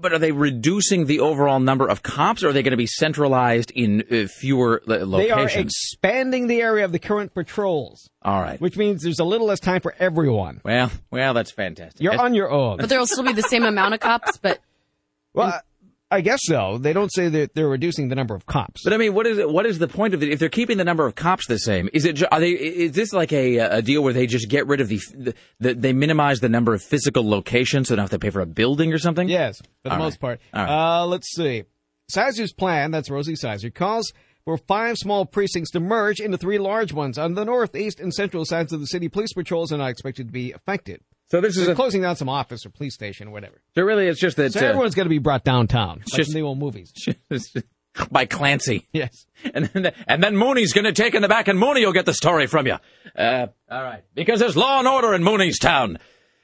[0.00, 2.86] but are they reducing the overall number of cops, or are they going to be
[2.86, 5.66] centralized in uh, fewer lo- They are locations?
[5.66, 8.60] expanding the area of the current patrols, all right.
[8.60, 10.60] which means there's a little less time for everyone.
[10.64, 12.00] Well, well, that's fantastic.
[12.02, 12.78] You're on your own.
[12.78, 14.58] But there will still be the same amount of cops, but
[15.34, 15.60] Well,
[16.10, 16.78] I guess so.
[16.78, 18.82] They don't say that they're reducing the number of cops.
[18.82, 19.50] But I mean, what is it?
[19.50, 20.30] What is the point of it?
[20.30, 22.22] If they're keeping the number of cops the same, is it?
[22.32, 22.50] Are they?
[22.52, 25.74] Is this like a a deal where they just get rid of the, the, the
[25.74, 28.46] they minimize the number of physical locations, so they don't have to pay for a
[28.46, 29.28] building or something?
[29.28, 30.40] Yes, for the All most right.
[30.40, 30.40] part.
[30.54, 31.00] Right.
[31.02, 31.64] Uh, let's see.
[32.08, 34.14] Sizer's plan, that's Rosie Sizer, calls
[34.46, 37.18] for five small precincts to merge into three large ones.
[37.18, 40.28] On the north, east, and central sides of the city, police patrols are not expected
[40.28, 41.02] to be affected.
[41.30, 43.60] So this is They're a- closing down some office or police station or whatever.
[43.74, 46.30] So really, it's just that So uh, everyone's going to be brought downtown, like just-
[46.30, 46.92] in the old movies.
[48.10, 48.86] by Clancy.
[48.92, 49.26] Yes.
[49.54, 52.06] And then, and then Mooney's going to take in the back, and Mooney will get
[52.06, 52.76] the story from you.
[53.16, 54.04] Uh, all right.
[54.14, 55.98] Because there's law and order in Mooney's town.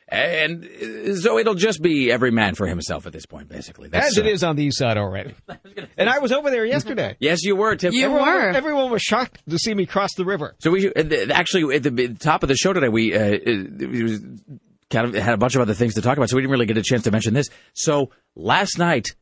[0.07, 3.89] And uh, so it'll just be every man for himself at this point, basically.
[3.93, 5.35] As it uh, is on the east side already.
[5.97, 7.17] And I was over there yesterday.
[7.21, 7.93] Yes, you were, Tim.
[7.93, 8.51] You everyone, were.
[8.51, 10.55] Everyone was shocked to see me cross the river.
[10.59, 14.21] So we uh, actually at the top of the show today we uh, it was
[14.91, 16.67] kind of had a bunch of other things to talk about, so we didn't really
[16.67, 17.49] get a chance to mention this.
[17.73, 19.15] So last night,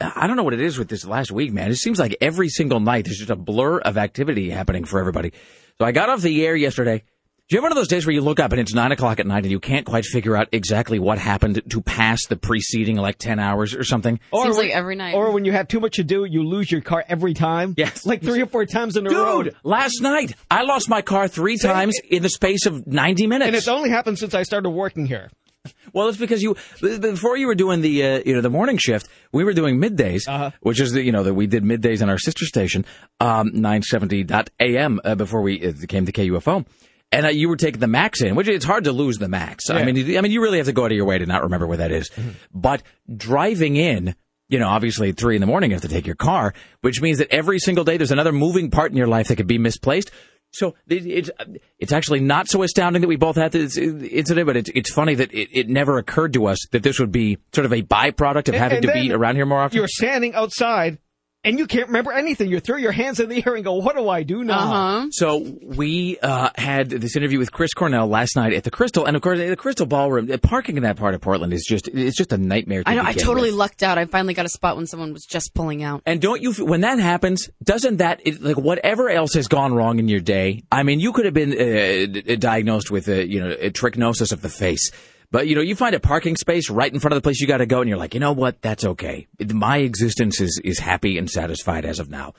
[0.00, 1.70] I don't know what it is with this last week, man.
[1.70, 5.32] It seems like every single night there's just a blur of activity happening for everybody.
[5.78, 7.04] So I got off the air yesterday.
[7.52, 9.20] Do you have one of those days where you look up and it's nine o'clock
[9.20, 12.96] at night and you can't quite figure out exactly what happened to pass the preceding
[12.96, 14.18] like ten hours or something?
[14.34, 15.14] Seems when- like every night.
[15.14, 17.74] Or when you have too much to do, you lose your car every time.
[17.76, 18.06] Yes.
[18.06, 19.42] Like three or four times in a row.
[19.42, 23.48] Dude, last night I lost my car three times in the space of ninety minutes.
[23.48, 25.28] And it's only happened since I started working here.
[25.92, 29.08] Well, it's because you before you were doing the uh, you know the morning shift,
[29.30, 30.50] we were doing middays, Uh-huh.
[30.60, 32.86] which is the, you know that we did middays on our sister station,
[33.20, 36.64] um, 970.am uh, before we uh, came to KUFO.
[37.12, 39.68] And uh, you were taking the max in, which it's hard to lose the max.
[39.68, 41.26] I mean, you- I mean, you really have to go out of your way to
[41.26, 42.10] not remember where that is.
[42.54, 42.82] But
[43.14, 44.14] driving in,
[44.48, 47.00] you know, obviously at three in the morning you have to take your car, which
[47.02, 49.58] means that every single day there's another moving part in your life that could be
[49.58, 50.10] misplaced.
[50.54, 51.30] So it's
[51.78, 55.14] it's actually not so astounding that we both had this incident, but it's it's funny
[55.14, 58.48] that it, it never occurred to us that this would be sort of a byproduct
[58.48, 59.78] of And- having and to be around here more often.
[59.78, 60.98] You're standing outside
[61.44, 62.50] and you can't remember anything.
[62.50, 64.58] You throw your hands in the air and go, what do I do now?
[64.58, 65.06] Uh-huh.
[65.10, 69.16] So we uh, had this interview with Chris Cornell last night at the Crystal, and
[69.16, 70.30] of course the Crystal Ballroom.
[70.30, 72.84] uh, Parking in that part of Portland is just it's just a nightmare.
[72.84, 73.02] To I know.
[73.04, 73.58] I totally with.
[73.58, 73.98] lucked out.
[73.98, 76.02] I finally got a spot when someone was just pulling out.
[76.06, 79.98] And don't you, when that happens, doesn't that, it, like, whatever else has gone wrong
[79.98, 83.50] in your day, I mean, you could have been uh, diagnosed with, a, you know,
[83.50, 84.90] a trichinosis of the face.
[85.32, 87.48] But, you know, you find a parking space right in front of the place you
[87.48, 89.26] got to go, and you're like, you know what, that's okay.
[89.52, 92.34] My existence is, is happy and satisfied as of now.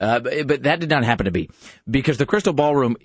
[0.00, 1.48] Uh, but, but that did not happen to be
[1.88, 2.96] because the Crystal Ballroom,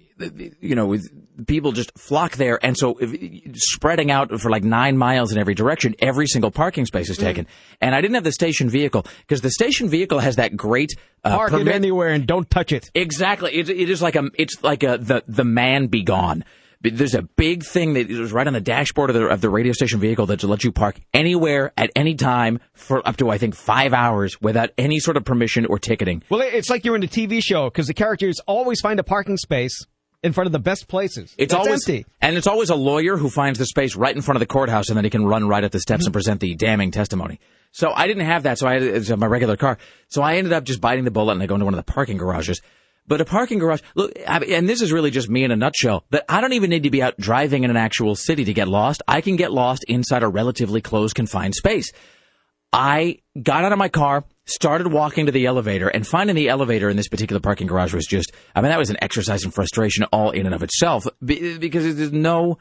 [0.59, 0.97] you know,
[1.45, 5.53] people just flock there, and so if, spreading out for like nine miles in every
[5.53, 7.45] direction, every single parking space is taken.
[7.79, 10.89] And I didn't have the station vehicle because the station vehicle has that great
[11.23, 12.89] uh, Park it anywhere and don't touch it.
[12.95, 13.53] Exactly.
[13.53, 14.23] It, it is like a.
[14.33, 16.43] It's like a the the man be gone.
[16.81, 19.73] There's a big thing that is right on the dashboard of the of the radio
[19.73, 23.53] station vehicle that lets you park anywhere at any time for up to I think
[23.55, 26.23] five hours without any sort of permission or ticketing.
[26.29, 29.35] Well, it's like you're in a TV show because the characters always find a parking
[29.35, 29.85] space
[30.23, 31.35] in front of the best places.
[31.37, 32.05] It's That's always empty.
[32.21, 34.87] and it's always a lawyer who finds the space right in front of the courthouse,
[34.89, 35.81] and then he can run right up the Mm-hmm.
[35.81, 37.39] steps and present the damning testimony.
[37.71, 39.77] So I didn't have that, so I had it's my regular car.
[40.07, 41.91] So I ended up just biting the bullet and I go into one of the
[41.91, 42.61] parking garages.
[43.09, 46.05] But a parking garage, look, I, and this is really just me in a nutshell.
[46.11, 48.67] That I don't even need to be out driving in an actual city to get
[48.67, 49.01] lost.
[49.07, 51.91] I can get lost inside a relatively closed, confined space.
[52.71, 56.87] I got out of my car, started walking to the elevator, and finding the elevator
[56.87, 60.03] in this particular parking garage was just, I mean, that was an exercise in frustration
[60.13, 62.59] all in and of itself be- because there's no,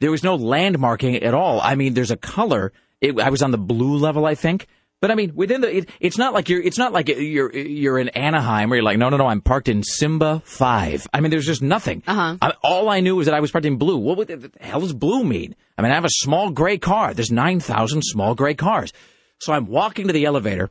[0.00, 1.62] there was no landmarking at all.
[1.62, 2.74] I mean, there's a color.
[3.00, 4.66] It, I was on the blue level, I think.
[5.00, 7.98] But I mean, within the, it, it's not like you're, it's not like you're, you're
[8.00, 11.06] in Anaheim where you're like, no, no, no, I'm parked in Simba 5.
[11.14, 12.02] I mean, there's just nothing.
[12.06, 12.36] Uh-huh.
[12.42, 13.96] I, all I knew was that I was parked in blue.
[13.96, 15.54] What, would- the hell does blue mean?
[15.76, 17.14] I mean, I have a small gray car.
[17.14, 18.92] There's 9,000 small gray cars.
[19.40, 20.68] So I'm walking to the elevator.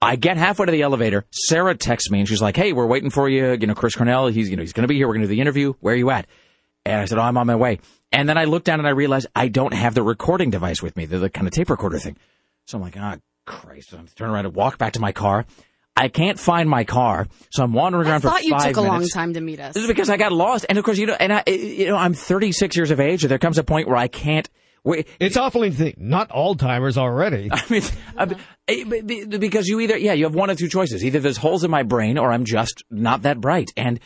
[0.00, 1.24] I get halfway to the elevator.
[1.32, 3.52] Sarah texts me and she's like, "Hey, we're waiting for you.
[3.58, 4.26] You know, Chris Cornell.
[4.26, 5.08] He's you know he's going to be here.
[5.08, 5.72] We're going to do the interview.
[5.80, 6.26] Where are you at?"
[6.84, 7.78] And I said, "Oh, I'm on my way."
[8.12, 10.94] And then I look down and I realize I don't have the recording device with
[10.96, 12.18] me, the, the kind of tape recorder thing.
[12.66, 15.44] So I'm like, "Ah, Christ!" I'm turning around and walk back to my car.
[15.96, 19.06] I can't find my car, so I'm wandering I around thought you took a long
[19.06, 19.74] time to meet us.
[19.74, 21.96] This is because I got lost, and of course, you know, and I, you know,
[21.96, 24.48] I'm 36 years of age, and there comes a point where I can't.
[24.82, 25.08] Wait.
[25.18, 27.48] It's awful to think, not all timers already.
[27.52, 27.82] I mean,
[28.18, 28.38] I mean,
[28.68, 31.02] eh, b- b- because you either, yeah, you have one of two choices.
[31.04, 33.70] Either there's holes in my brain or I'm just not that bright.
[33.78, 33.98] And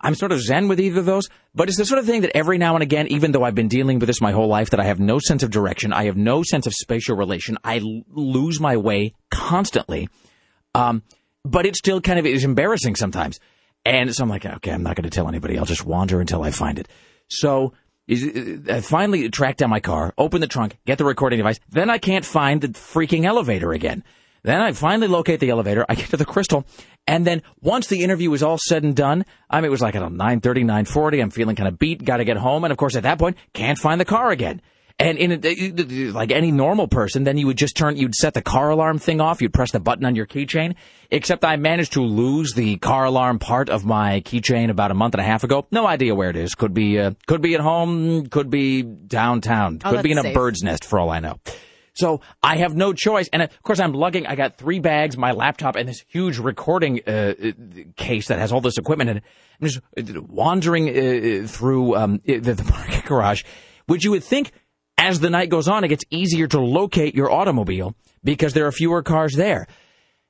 [0.00, 1.28] I'm sort of zen with either of those.
[1.54, 3.68] But it's the sort of thing that every now and again, even though I've been
[3.68, 6.16] dealing with this my whole life, that I have no sense of direction, I have
[6.16, 10.08] no sense of spatial relation, I l- lose my way constantly.
[10.74, 11.02] Um,
[11.44, 13.40] but it still kind of is embarrassing sometimes.
[13.84, 15.58] And so I'm like, okay, I'm not going to tell anybody.
[15.58, 16.88] I'll just wander until I find it.
[17.28, 17.72] So
[18.08, 21.58] I finally track down my car, open the trunk, get the recording device.
[21.70, 24.04] Then I can't find the freaking elevator again.
[24.46, 25.84] Then I finally locate the elevator.
[25.88, 26.64] I get to the crystal.
[27.08, 29.96] And then once the interview was all said and done, I mean, it was like,
[29.96, 31.20] I don't know, 930, 940.
[31.20, 32.62] I'm feeling kind of beat, got to get home.
[32.62, 34.62] And of course, at that point, can't find the car again.
[35.00, 38.40] And in a, like any normal person, then you would just turn, you'd set the
[38.40, 40.76] car alarm thing off, you'd press the button on your keychain.
[41.10, 45.14] Except I managed to lose the car alarm part of my keychain about a month
[45.14, 45.66] and a half ago.
[45.72, 46.54] No idea where it is.
[46.54, 50.22] Could be, uh, could be at home, could be downtown, Oh, could be in a
[50.22, 50.34] safe.
[50.34, 51.40] bird's nest for all I know.
[51.96, 53.28] So I have no choice.
[53.32, 57.00] And of course, I'm lugging, I got three bags, my laptop, and this huge recording
[57.06, 57.52] uh, uh,
[57.96, 59.22] case that has all this equipment in it.
[59.60, 63.44] I'm just uh, wandering uh, through um, the, the parking garage,
[63.86, 64.52] which you would think
[64.98, 67.94] as the night goes on, it gets easier to locate your automobile
[68.24, 69.66] because there are fewer cars there.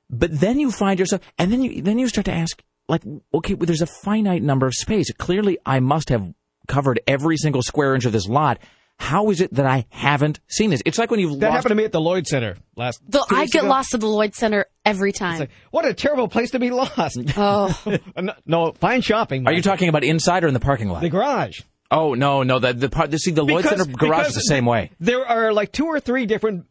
[0.09, 3.03] But then you find yourself, and then you then you start to ask, like,
[3.33, 5.11] okay, well, there's a finite number of space.
[5.11, 6.33] Clearly, I must have
[6.67, 8.59] covered every single square inch of this lot.
[8.99, 10.81] How is it that I haven't seen this?
[10.85, 11.55] It's like when you've That lost.
[11.57, 12.99] happened to me at the Lloyd Center last.
[13.07, 13.69] Though two I get ago.
[13.69, 15.47] lost at the Lloyd Center every time.
[15.71, 17.17] What a terrible place to be lost.
[17.37, 17.77] Oh.
[18.17, 19.45] no, no, fine shopping.
[19.47, 21.01] Are you talking about inside or in the parking lot?
[21.01, 21.59] The garage.
[21.91, 23.13] Oh no, no, the the part.
[23.19, 24.91] See, the Lloyd Because- Center garage is the same way.
[24.99, 26.65] There are like two or three different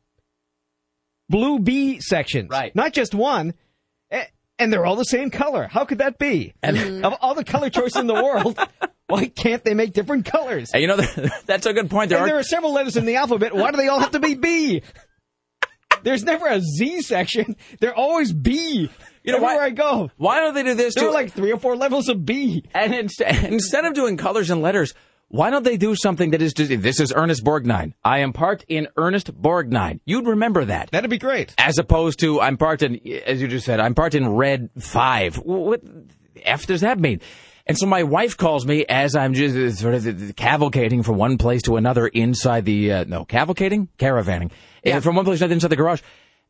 [1.28, 2.50] blue B sections.
[2.50, 2.74] Right.
[2.74, 3.54] Not just one.
[4.58, 5.66] And they're all the same color.
[5.70, 6.54] How could that be?
[6.62, 8.58] And of all the color choices in the world,
[9.08, 10.70] why can't they make different colors?
[10.72, 10.96] Hey, you know
[11.46, 12.08] that's a good point.
[12.10, 13.54] There and are there are several letters in the alphabet.
[13.54, 14.82] Why do they all have to be B?
[16.02, 17.56] There's never a Z section.
[17.80, 18.90] They're always B.
[19.24, 20.10] You know, where I go.
[20.16, 20.94] Why don't they do this?
[20.94, 22.64] There to- are like three or four levels of B.
[22.74, 24.94] And instead, instead of doing colors and letters,
[25.28, 27.94] why don't they do something that is just, this is Ernest Borgnine.
[28.04, 29.98] I am parked in Ernest Borgnine.
[30.04, 30.90] You'd remember that.
[30.92, 31.52] That'd be great.
[31.58, 35.34] As opposed to, I'm parked in, as you just said, I'm parked in red five.
[35.36, 35.82] What
[36.44, 37.20] F does that mean?
[37.66, 41.62] And so my wife calls me as I'm just sort of cavalcading from one place
[41.62, 43.88] to another inside the, uh, no, cavalcading?
[43.98, 44.52] Caravanning.
[44.86, 46.00] Uh, From one place to another inside the garage.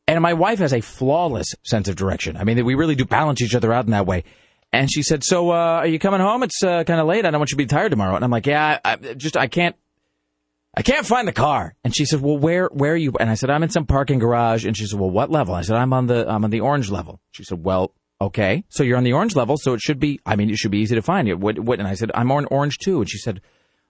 [0.06, 2.36] And my wife has a flawless sense of direction.
[2.36, 4.24] I mean, we really do balance each other out in that way.
[4.72, 6.42] And she said, "So, uh, are you coming home?
[6.42, 7.24] It's uh, kind of late.
[7.24, 9.36] I don't want you to be tired tomorrow." And I'm like, "Yeah, I, I just
[9.36, 9.74] I can't,
[10.76, 13.34] I can't find the car." And she said, "Well, where where are you?" And I
[13.34, 15.92] said, "I'm in some parking garage." And she said, "Well, what level?" I said, "I'm
[15.92, 19.12] on the I'm on the orange level." She said, "Well, okay, so you're on the
[19.12, 20.20] orange level, so it should be.
[20.26, 21.78] I mean, it should be easy to find you." What, what?
[21.78, 23.40] And I said, "I'm on orange too." And she said,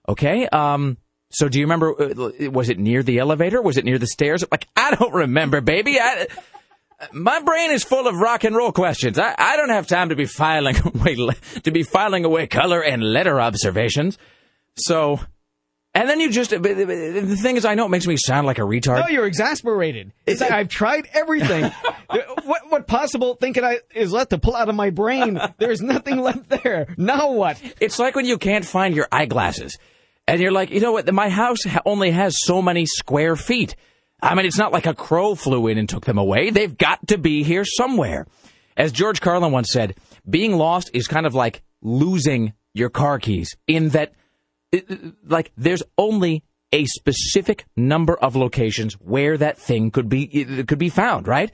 [0.08, 0.98] "Okay, um."
[1.30, 2.00] So do you remember?
[2.00, 3.60] uh, Was it near the elevator?
[3.60, 4.44] Was it near the stairs?
[4.50, 5.98] Like I don't remember, baby.
[6.00, 6.28] I,
[7.12, 9.18] my brain is full of rock and roll questions.
[9.18, 11.16] I, I don't have time to be filing away
[11.64, 14.18] to be filing away color and letter observations.
[14.76, 15.20] So,
[15.96, 18.62] and then you just the thing is, I know it makes me sound like a
[18.62, 19.00] retard.
[19.00, 20.12] No, you're exasperated.
[20.26, 21.64] It's like I've tried everything.
[22.44, 25.40] what what possible thing can I is left to pull out of my brain?
[25.56, 26.94] There's nothing left there.
[26.98, 27.60] Now what?
[27.80, 29.78] It's like when you can't find your eyeglasses,
[30.28, 31.10] and you're like, you know what?
[31.14, 33.74] My house only has so many square feet.
[34.20, 36.50] I mean, it's not like a crow flew in and took them away.
[36.50, 38.26] They've got to be here somewhere.
[38.76, 39.96] As George Carlin once said,
[40.28, 44.12] being lost is kind of like losing your car keys in that,
[44.72, 50.24] it- it- like, there's only a specific number of locations where that thing could be,
[50.24, 51.50] it could be found, right?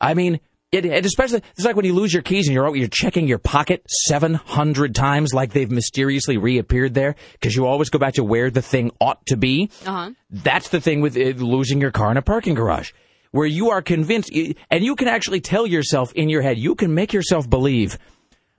[0.00, 0.40] I mean,
[0.72, 3.38] it, it especially, it's like when you lose your keys and you're, you're checking your
[3.38, 8.50] pocket 700 times like they've mysteriously reappeared there because you always go back to where
[8.50, 9.70] the thing ought to be.
[9.86, 10.10] Uh-huh.
[10.30, 12.92] That's the thing with uh, losing your car in a parking garage,
[13.30, 14.30] where you are convinced,
[14.70, 17.98] and you can actually tell yourself in your head, you can make yourself believe,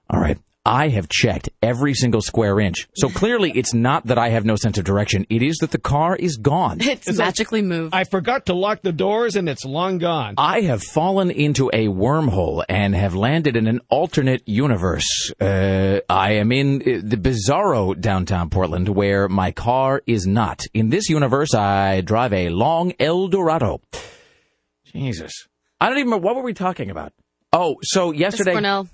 [0.10, 2.88] all right, I have checked every single square inch.
[2.96, 5.28] So clearly it's not that I have no sense of direction.
[5.30, 6.80] It is that the car is gone.
[6.96, 7.94] It's, magically moved.
[7.94, 10.36] I forgot to lock the doors and it's long gone.
[10.38, 15.32] I have fallen into a wormhole and have landed in an alternate universe.
[15.40, 20.64] Uh, I am in uh, the bizarro downtown Portland where my car is not.
[20.74, 23.82] In this universe, I drive a long El Dorado.
[24.86, 25.48] Jesus.
[25.82, 26.18] I don't even know.
[26.18, 27.12] What were we talking about?
[27.52, 28.52] Oh, so yesterday.
[28.52, 28.88] Miss Cornell.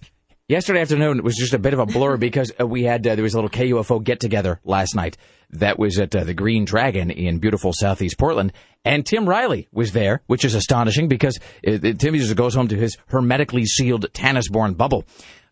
[0.51, 3.23] Yesterday afternoon was just a bit of a blur because uh, we had uh, there
[3.23, 5.15] was a little KUFO get together last night
[5.51, 8.51] that was at uh, the Green Dragon in beautiful Southeast Portland,
[8.83, 12.75] and Tim Riley was there, which is astonishing because uh, Tim usually goes home to
[12.75, 15.05] his hermetically sealed Tanasbourne bubble.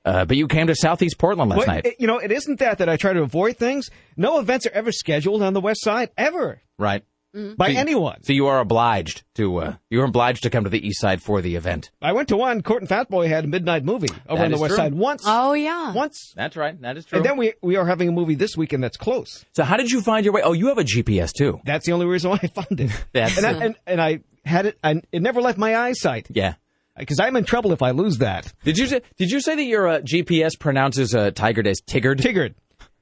[0.03, 2.59] Uh, but you came to Southeast Portland last Well, night, it- you know, it isn't
[2.59, 3.89] that that I try to avoid things.
[4.17, 7.03] No events are ever scheduled on the West Side ever right?
[7.33, 8.23] By So you- anyone.
[8.23, 11.21] So you are obliged to uh, you are obliged to come to the East Side
[11.21, 11.91] for the event.
[12.01, 12.61] I went to one.
[12.61, 14.77] Court and Fat Boy had a midnight movie over That on the West true.
[14.77, 15.23] Side once.
[15.25, 15.93] Oh yeah.
[15.93, 16.33] Once.
[16.35, 16.79] That's right.
[16.81, 17.17] That is true.
[17.17, 19.45] And then we we are having a movie this weekend that's close.
[19.53, 20.41] so how did you find your way?
[20.43, 21.59] Oh, you have a GPS too.
[21.65, 22.91] That's the only reason why I found it.
[23.13, 24.77] That's and, I, and and I had it.
[24.83, 26.55] And it never left my eyesight yeah.
[26.97, 28.51] because I'm in trouble if I lose that.
[28.63, 32.19] Did you say, did you say that your uh, GPS pronounces uh, Tigard as Tigard?
[32.21, 32.55] Tigard,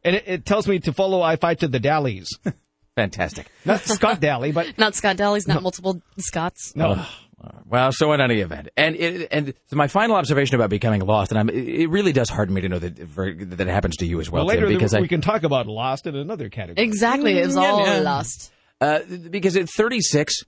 [0.04, 2.28] and it, it tells me to follow I five to the Dallies,
[2.98, 3.48] Fantastic.
[3.64, 6.76] not Scott Daly, but Not Scott Daly's, not multiple Scotts.
[6.76, 7.06] no.
[7.70, 11.40] Well, so in any event, and it, and my final observation about becoming lost, and
[11.40, 14.20] I'm, it really does harden me to know that for, that it happens to you
[14.20, 16.84] as well, Well, later Tim, because we I, can talk about Lost in another category.
[16.84, 17.38] Exactly.
[17.38, 18.00] It was Mm, yeah, all yeah.
[18.00, 18.52] lost.
[18.82, 19.00] uh,
[19.30, 20.44] because at 36,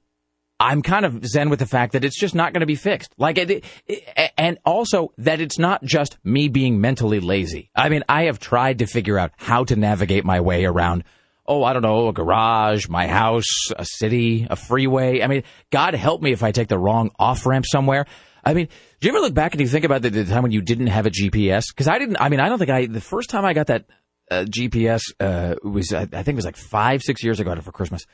[0.59, 3.13] I'm kind of zen with the fact that it's just not going to be fixed.
[3.19, 7.69] Like, it, it, and also that it's not just me being mentally lazy.
[7.75, 11.03] I mean, I have tried to figure out how to navigate my way around.
[11.49, 15.21] Oh, I don't know, a garage, my house, a city, a freeway.
[15.23, 18.05] I mean, God help me if I take the wrong off ramp somewhere.
[18.45, 18.67] I mean,
[18.99, 20.87] do you ever look back and you think about the, the time when you didn't
[20.87, 21.65] have a GPS?
[21.69, 22.17] Because I didn't.
[22.21, 22.85] I mean, I don't think I.
[22.85, 23.85] The first time I got that
[24.29, 27.49] uh, GPS uh, was, I, I think it was like five, six years ago.
[27.49, 28.05] I got it for Christmas.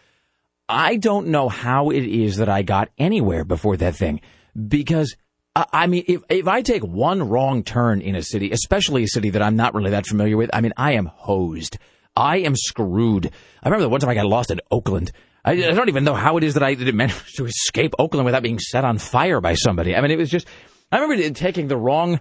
[0.68, 4.22] I don't know how it is that I got anywhere before that thing
[4.68, 5.16] because
[5.56, 9.08] I, I mean, if, if I take one wrong turn in a city, especially a
[9.08, 11.78] city that I'm not really that familiar with, I mean, I am hosed.
[12.16, 13.32] I am screwed.
[13.62, 15.12] I remember the one time I got lost in Oakland.
[15.44, 18.26] I, I don't even know how it is that I did manage to escape Oakland
[18.26, 19.96] without being set on fire by somebody.
[19.96, 20.48] I mean, it was just,
[20.92, 22.20] I remember taking the wrong,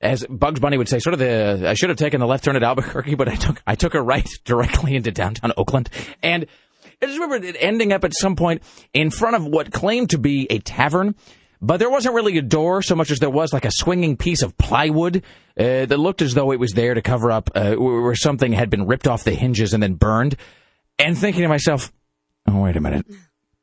[0.00, 2.56] as Bugs Bunny would say, sort of the, I should have taken the left turn
[2.56, 5.90] at Albuquerque, but I took, I took a right directly into downtown Oakland.
[6.22, 6.46] And
[7.02, 8.62] I just remember it ending up at some point
[8.92, 11.14] in front of what claimed to be a tavern.
[11.62, 14.42] But there wasn't really a door so much as there was like a swinging piece
[14.42, 15.22] of plywood
[15.58, 18.70] uh, that looked as though it was there to cover up uh, where something had
[18.70, 20.36] been ripped off the hinges and then burned.
[20.98, 21.92] And thinking to myself,
[22.48, 23.06] oh, wait a minute.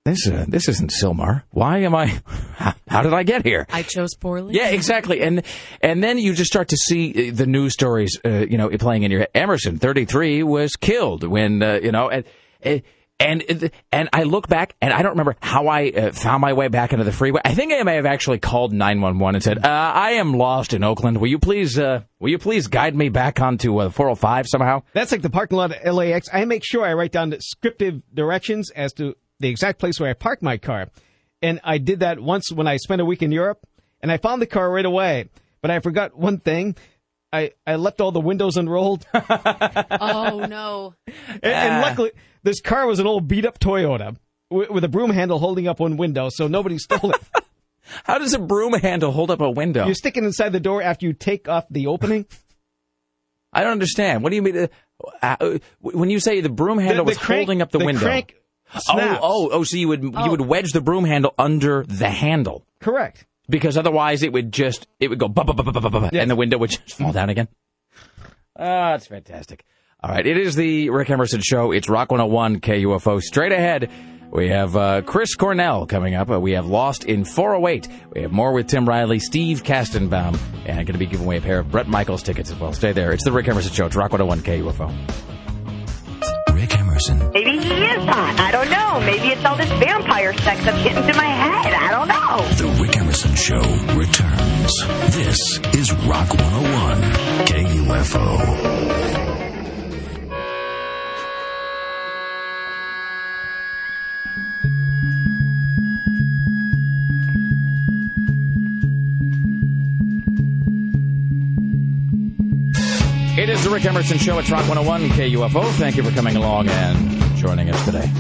[0.06, 1.44] This, uh, this isn't Sylmar.
[1.50, 2.22] Why am I,
[2.56, 3.66] how, how did I get here?
[3.70, 4.56] I chose poorly.
[4.56, 5.22] Yeah, exactly.
[5.22, 5.44] And,
[5.82, 9.04] and then you just start to see uh, the news stories, uh, you know, playing
[9.04, 9.30] in your head.
[9.34, 12.24] Emerson, 33, was killed when, uh, you know, and,
[13.20, 16.68] and and I look back and I don't remember how I uh, found my way
[16.68, 17.42] back into the freeway.
[17.44, 20.84] I think I may have actually called 911 and said, uh, "I am lost in
[20.84, 21.20] Oakland.
[21.20, 25.12] Will you please uh, will you please guide me back onto uh, 405 somehow?" That's
[25.12, 26.28] like the parking lot at LAX.
[26.32, 30.14] I make sure I write down descriptive directions as to the exact place where I
[30.14, 30.90] park my car.
[31.42, 33.66] And I did that once when I spent a week in Europe,
[34.02, 35.30] and I found the car right away.
[35.62, 36.76] But I forgot one thing.
[37.34, 39.06] I, I left all the windows unrolled.
[39.14, 40.94] oh no!
[41.28, 42.12] And, and, luckily,
[42.48, 44.18] this car was an old beat up Toyota
[44.50, 47.22] with, with, a broom handle holding up one window, so nobody stole it.
[48.04, 49.88] How does a broom handle hold up a window?
[49.88, 52.26] You stick it inside the door after you take off the opening.
[53.54, 54.24] I don't understand.
[54.24, 54.70] What do you mean?
[55.22, 57.86] Uh, when you say the broom handle the, the was crank, holding up the, the
[57.86, 58.02] window?
[58.02, 58.36] Crank
[58.78, 59.20] snaps.
[59.22, 59.64] Oh, oh, oh!
[59.64, 60.26] So you would oh.
[60.26, 62.66] you would wedge the broom handle under the handle.
[62.80, 66.22] Correct because otherwise it would just it would go bah, bah, bah, yeah.
[66.22, 67.48] and the window would just fall down again.
[68.58, 69.64] Ah, it's fantastic.
[70.04, 71.72] All right, it is the Rick Emerson show.
[71.72, 73.20] It's Rock 101 KUFO.
[73.20, 73.90] Straight ahead,
[74.30, 76.30] we have uh, Chris Cornell coming up.
[76.30, 77.88] Uh, we have Lost in 408.
[78.14, 80.38] We have more with Tim Riley, Steve Kastenbaum,
[80.68, 82.74] and I'm going to be giving away a pair of Bret Michaels tickets as well.
[82.74, 83.12] Stay there.
[83.12, 83.88] It's the Rick Emerson show.
[83.88, 84.94] It's Rock 101 KUFO.
[86.54, 87.32] Rick Emerson.
[87.32, 88.40] Maybe he is hot.
[88.40, 89.00] I don't know.
[89.00, 91.74] Maybe it's all this vampire sex that's getting to my head.
[91.74, 92.48] I don't know.
[92.56, 93.62] The Rick Emerson Show
[93.96, 95.16] returns.
[95.16, 97.02] This is Rock 101
[97.48, 99.07] KUFO.
[113.38, 115.72] It is the Rick Emerson Show at Rock 101 KUFO.
[115.74, 118.12] Thank you for coming along and joining us today.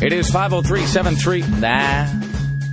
[0.00, 1.40] It is 50373.
[1.58, 2.06] Nah,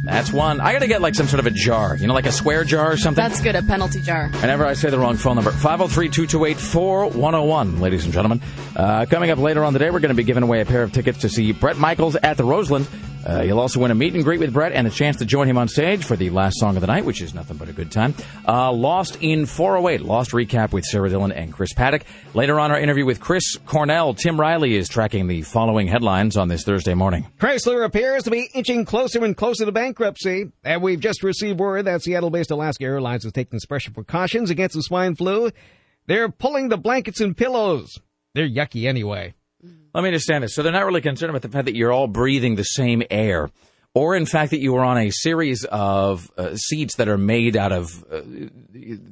[0.03, 0.61] that's one.
[0.61, 2.63] I got to get like some sort of a jar, you know, like a swear
[2.63, 3.23] jar or something.
[3.23, 4.29] That's good, a penalty jar.
[4.29, 8.39] Whenever I say the wrong phone number, 503 228 4101, ladies and gentlemen.
[8.77, 10.91] Uh, coming up later on today, we're going to be giving away a pair of
[10.91, 12.87] tickets to see Bret Michaels at the Roseland.
[13.27, 15.49] Uh, you'll also win a meet and greet with Bret and a chance to join
[15.49, 17.73] him on stage for the last song of the night, which is nothing but a
[17.73, 18.13] good time.
[18.47, 22.03] Uh, Lost in 408, Lost recap with Sarah Dillon and Chris Paddock.
[22.35, 24.13] Later on, our interview with Chris Cornell.
[24.13, 27.25] Tim Riley is tracking the following headlines on this Thursday morning.
[27.39, 31.85] Chrysler appears to be inching closer and closer to bankruptcy, and we've just received word
[31.85, 35.49] that Seattle-based Alaska Airlines is taking special precautions against the swine flu.
[36.05, 37.99] They're pulling the blankets and pillows.
[38.37, 39.33] They're yucky anyway.
[39.95, 40.53] Let me understand this.
[40.53, 43.49] So they're not really concerned about the fact that you're all breathing the same air,
[43.95, 47.57] or in fact that you are on a series of uh, seats that are made
[47.57, 48.17] out of uh,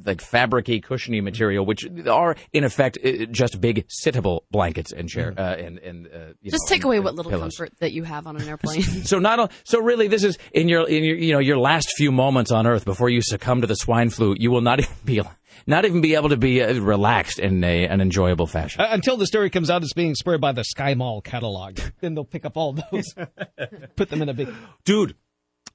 [0.05, 5.31] like fabricy, cushiony material, which are in effect uh, just big sittable blankets and chair
[5.31, 5.39] mm.
[5.39, 7.57] uh, and and uh, just know, take away and, what little pillows.
[7.57, 8.83] comfort that you have on an airplane.
[8.83, 12.11] so not so really, this is in your in your you know your last few
[12.11, 14.35] moments on Earth before you succumb to the swine flu.
[14.37, 15.19] You will not even be
[15.67, 18.81] not even be able to be uh, relaxed in a, an enjoyable fashion.
[18.81, 21.79] Uh, until the story comes out as being spurred by the Sky Mall catalog.
[22.01, 23.13] then they'll pick up all those,
[23.95, 24.53] put them in a big.
[24.83, 25.15] Dude,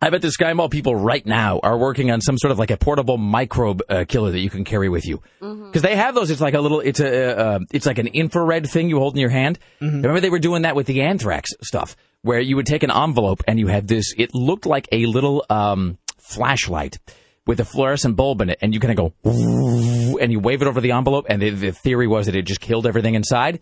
[0.00, 2.70] I bet the Sky Mall people right now are working on some sort of like
[2.70, 5.22] a portable microbe uh, killer that you can carry with you.
[5.40, 5.80] Because mm-hmm.
[5.80, 6.30] they have those.
[6.30, 6.80] It's like a little.
[6.80, 7.38] It's a.
[7.38, 9.58] Uh, it's like an infrared thing you hold in your hand.
[9.80, 9.96] Mm-hmm.
[9.96, 13.42] Remember they were doing that with the anthrax stuff, where you would take an envelope
[13.46, 14.14] and you had this.
[14.16, 16.98] It looked like a little um, flashlight
[17.46, 20.68] with a fluorescent bulb in it, and you kind of go, and you wave it
[20.68, 23.60] over the envelope, and the, the theory was that it just killed everything inside.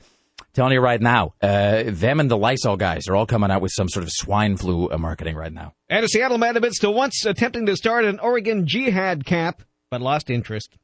[0.52, 3.72] telling you right now, uh, them and the Lysol guys are all coming out with
[3.74, 5.74] some sort of swine flu uh, marketing right now.
[5.88, 10.00] And a Seattle man admits to once attempting to start an Oregon jihad camp, but
[10.00, 10.76] lost interest.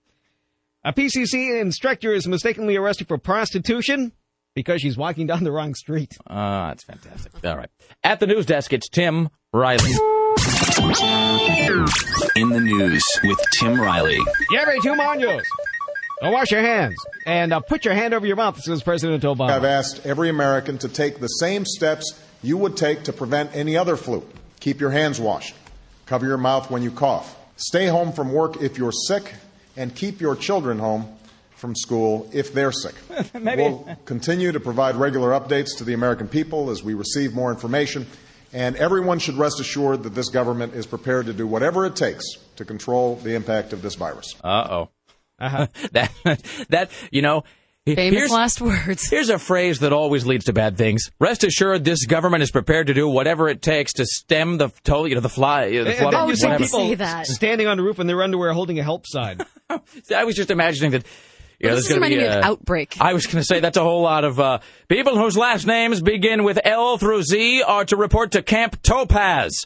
[0.84, 4.12] A PCC instructor is mistakenly arrested for prostitution
[4.54, 6.12] because she's walking down the wrong street.
[6.28, 7.32] Ah, that's fantastic.
[7.44, 7.70] All right.
[8.02, 9.92] At the news desk, it's Tim Riley.
[10.84, 14.18] In the news with Tim Riley.
[14.52, 15.42] Lleve two manos.
[16.20, 19.50] Now wash your hands and uh, put your hand over your mouth, says President Obama.
[19.50, 23.78] I've asked every American to take the same steps you would take to prevent any
[23.78, 24.22] other flu.
[24.60, 25.54] Keep your hands washed.
[26.04, 27.34] Cover your mouth when you cough.
[27.56, 29.32] Stay home from work if you're sick,
[29.78, 31.16] and keep your children home
[31.56, 32.94] from school if they're sick.
[33.34, 38.06] We'll continue to provide regular updates to the American people as we receive more information,
[38.54, 42.24] and everyone should rest assured that this government is prepared to do whatever it takes
[42.56, 44.34] to control the impact of this virus.
[44.42, 44.88] Uh oh.
[45.38, 45.66] Uh-huh.
[45.92, 46.12] that
[46.70, 47.44] that you know.
[47.86, 49.10] Famous here's- last words.
[49.10, 51.10] Here's a phrase that always leads to bad things.
[51.20, 55.06] Rest assured, this government is prepared to do whatever it takes to stem the to,
[55.06, 55.68] you know the fly.
[55.68, 56.64] The And flood then of you see whatever.
[56.64, 59.40] people standing on the roof in their underwear holding a help sign.
[60.16, 61.04] I was just imagining that.
[61.60, 62.96] You know, This there's is going to be reminding me of a- Outbreak.
[63.00, 64.58] I was going to say that's a whole lot of uh,
[64.88, 69.64] people whose last names begin with L through Z are to report to Camp Topaz.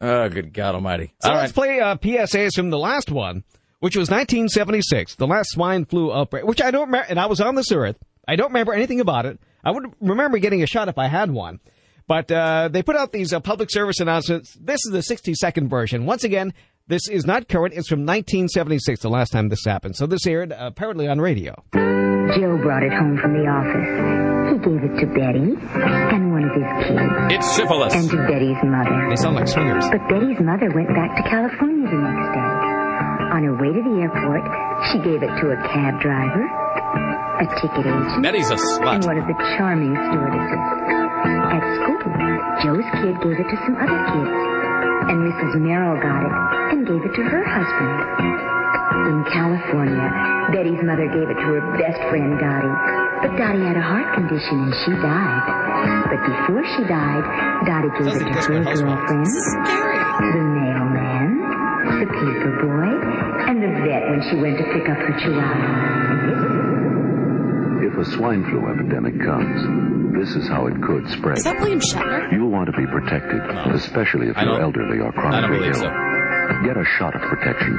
[0.00, 1.14] Oh, good God Almighty!
[1.22, 3.44] So All let's play uh, PSAs from the last one,
[3.80, 7.40] which was 1976, the last swine flu outbreak, which I don't remember, and I was
[7.40, 7.96] on this earth.
[8.26, 9.38] I don't remember anything about it.
[9.64, 11.60] I would remember getting a shot if I had one.
[12.08, 14.56] But uh, they put out these uh, public service announcements.
[14.60, 16.04] This is the 60 second version.
[16.04, 16.52] Once again,
[16.88, 17.74] this is not current.
[17.74, 19.96] It's from 1976, the last time this happened.
[19.96, 21.54] So this aired uh, apparently on radio.
[21.72, 23.90] Joe brought it home from the office.
[24.52, 25.52] He gave it to Betty
[26.12, 27.12] and one of his kids.
[27.32, 27.92] It's syphilis.
[27.94, 29.08] And to Betty's mother.
[29.08, 29.84] They sound like swingers.
[29.88, 32.52] But Betty's mother went back to California the next day.
[33.32, 34.44] On her way to the airport,
[34.92, 39.00] she gave it to a cab driver, a ticket agent, Betty's a slut.
[39.00, 40.64] and one of the charming stewardesses.
[41.52, 42.00] At school,
[42.60, 44.36] Joe's kid gave it to some other kids,
[45.08, 45.58] and Mrs.
[45.58, 46.34] Merrill got it
[46.72, 48.42] and gave it to her husband.
[49.08, 50.06] In California,
[50.52, 52.76] Betty's mother gave it to her best friend Dottie,
[53.24, 55.42] but Dottie had a heart condition and she died.
[56.06, 57.24] But before she died,
[57.66, 61.30] Dottie gave it to her girlfriend, the mailman,
[61.98, 62.88] the paper boy,
[63.48, 66.51] and the vet when she went to pick up her chihuahua.
[67.82, 71.38] If a swine flu epidemic comes, this is how it could spread.
[71.38, 72.30] Is that William Shatner?
[72.32, 73.42] You'll want to be protected,
[73.74, 75.74] especially if I you're elderly or chronically ill.
[75.74, 75.90] so.
[76.64, 77.76] Get a shot of protection.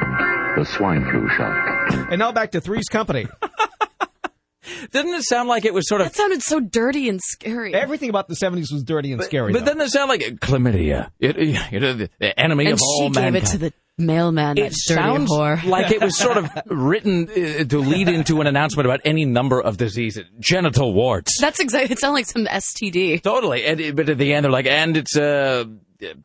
[0.58, 2.12] The swine flu shot.
[2.12, 3.28] And now back to Three's Company.
[4.92, 7.74] Doesn't it sound like it was sort of That sounded so dirty and scary.
[7.74, 9.54] Everything about the 70s was dirty and scary.
[9.54, 9.66] But though.
[9.68, 11.10] doesn't it sound like uh, chlamydia?
[11.20, 13.36] It, uh, you know, the, the enemy and of all mankind.
[13.36, 15.64] And she gave it to the mailman, that It dirty sounds whore.
[15.66, 19.62] like it was sort of written uh, to lead into an announcement about any number
[19.62, 21.40] of diseases, genital warts.
[21.40, 21.94] That's exactly.
[21.94, 23.22] It sounded like some STD.
[23.22, 23.66] Totally.
[23.66, 25.66] And, but at the end, they're like, and it's uh,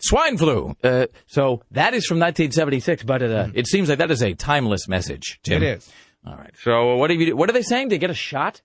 [0.01, 0.77] swine flu.
[0.83, 4.35] Uh, so that is from 1976, but it, uh, it seems like that is a
[4.35, 5.41] timeless message.
[5.43, 5.63] Tim.
[5.63, 5.93] It is.
[6.27, 6.53] All right.
[6.63, 7.37] So what have you?
[7.37, 7.91] What are they saying?
[7.91, 8.61] To get a shot?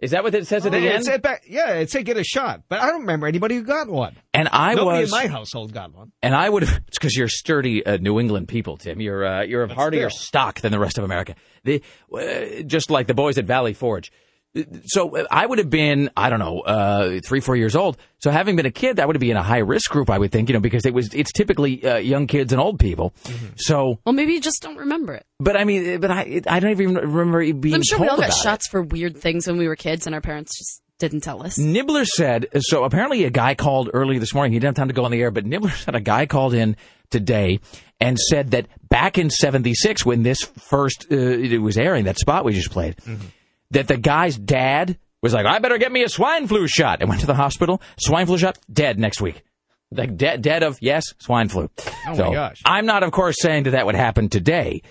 [0.00, 1.04] Is that what it says at the end?
[1.04, 3.88] said back, yeah, it said get a shot, but I don't remember anybody who got
[3.88, 4.16] one.
[4.32, 6.12] and I Nobody was in my household got one.
[6.22, 9.00] And I would, it's because you're sturdy uh, New England people, Tim.
[9.00, 10.18] You're uh, you're of But hardier still.
[10.24, 11.34] stock than the rest of America.
[11.64, 11.82] The,
[12.14, 14.10] uh, just like the boys at Valley Forge.
[14.86, 17.96] So I would have been, I don't know, uh, three, four years old.
[18.18, 20.32] So having been a kid, that would be in a high risk group, I would
[20.32, 23.14] think, you know, because it was, it's typically uh, young kids and old people.
[23.24, 23.46] Mm-hmm.
[23.56, 25.24] So, Well, maybe you just don't remember it.
[25.38, 28.16] but I mean, but I, I don't even remember being I'm sure told we all
[28.16, 28.42] got about it.
[28.42, 31.56] shots for weird things when we were kids, and our parents just didn't tell us.
[31.56, 34.52] Nibbler said, so apparently a guy called early this morning.
[34.52, 36.54] He didn't have time to go on the air, but Nibbler said a guy called
[36.54, 36.76] in
[37.10, 37.60] today
[38.00, 42.44] and said that back in 76, when this first, uh, it was airing, that spot
[42.44, 42.96] we just played,
[43.70, 47.00] that the guy's dad was like, I better get me a swine flu shot.
[47.00, 47.80] And went to the hospital.
[47.98, 49.42] Swine flu shot, dead next week.
[49.92, 51.68] Like dead, dead of, yes, swine flu.
[52.06, 52.60] Oh, my gosh.
[52.64, 54.82] I'm not, of course, saying that that would happen today.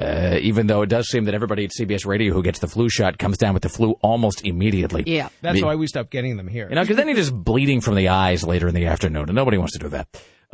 [0.00, 2.90] Uh, even though it does seem that everybody at CBS Radio who gets the flu
[2.90, 5.02] shot comes down with the flu almost immediately.
[5.06, 5.30] Yeah.
[5.40, 6.68] That's Me- why we stopped getting them here.
[6.68, 9.34] you know, because then you're just bleeding from the eyes later in the afternoon, and
[9.34, 10.06] nobody wants to do that.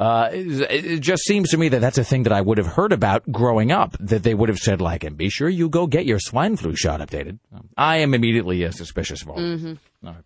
[0.03, 2.67] Uh, it, it just seems to me that that's a thing that I would have
[2.67, 3.97] heard about growing up.
[4.01, 6.75] That they would have said like, "And be sure you go get your swine flu
[6.75, 7.39] shot updated."
[7.77, 9.37] I am immediately uh, suspicious of all.
[9.37, 9.75] Mm-hmm.
[10.05, 10.25] All right.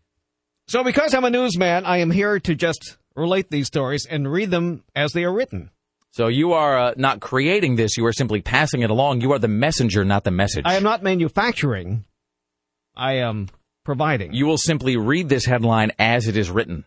[0.67, 4.51] So because I'm a newsman, I am here to just relate these stories and read
[4.51, 5.69] them as they are written.
[6.13, 9.21] So you are uh, not creating this; you are simply passing it along.
[9.21, 10.65] You are the messenger, not the message.
[10.65, 12.07] I am not manufacturing.
[12.97, 13.49] I am
[13.85, 14.33] providing.
[14.33, 16.87] You will simply read this headline as it is written.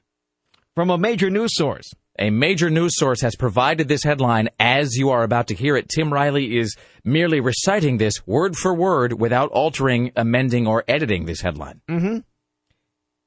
[0.74, 1.94] From a major news source.
[2.22, 5.88] A major news source has provided this headline as you are about to hear it.
[5.88, 6.76] Tim Riley is
[7.06, 11.80] merely reciting this word for word without altering, amending, or editing this headline.
[11.90, 12.18] Mm-hmm.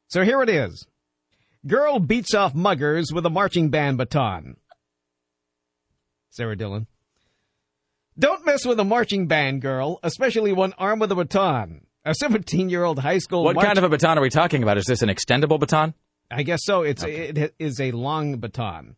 [0.09, 0.87] So here it is.
[1.67, 4.57] Girl beats off muggers with a marching band baton.
[6.29, 6.87] Sarah Dillon.
[8.19, 11.87] Don't mess with a marching band, girl, especially one armed with a baton.
[12.05, 13.45] A 17 year old high school.
[13.45, 14.77] What march- kind of a baton are we talking about?
[14.77, 15.95] Is this an extendable baton?
[16.33, 16.83] I guess so.
[16.83, 18.97] It's it is a long baton.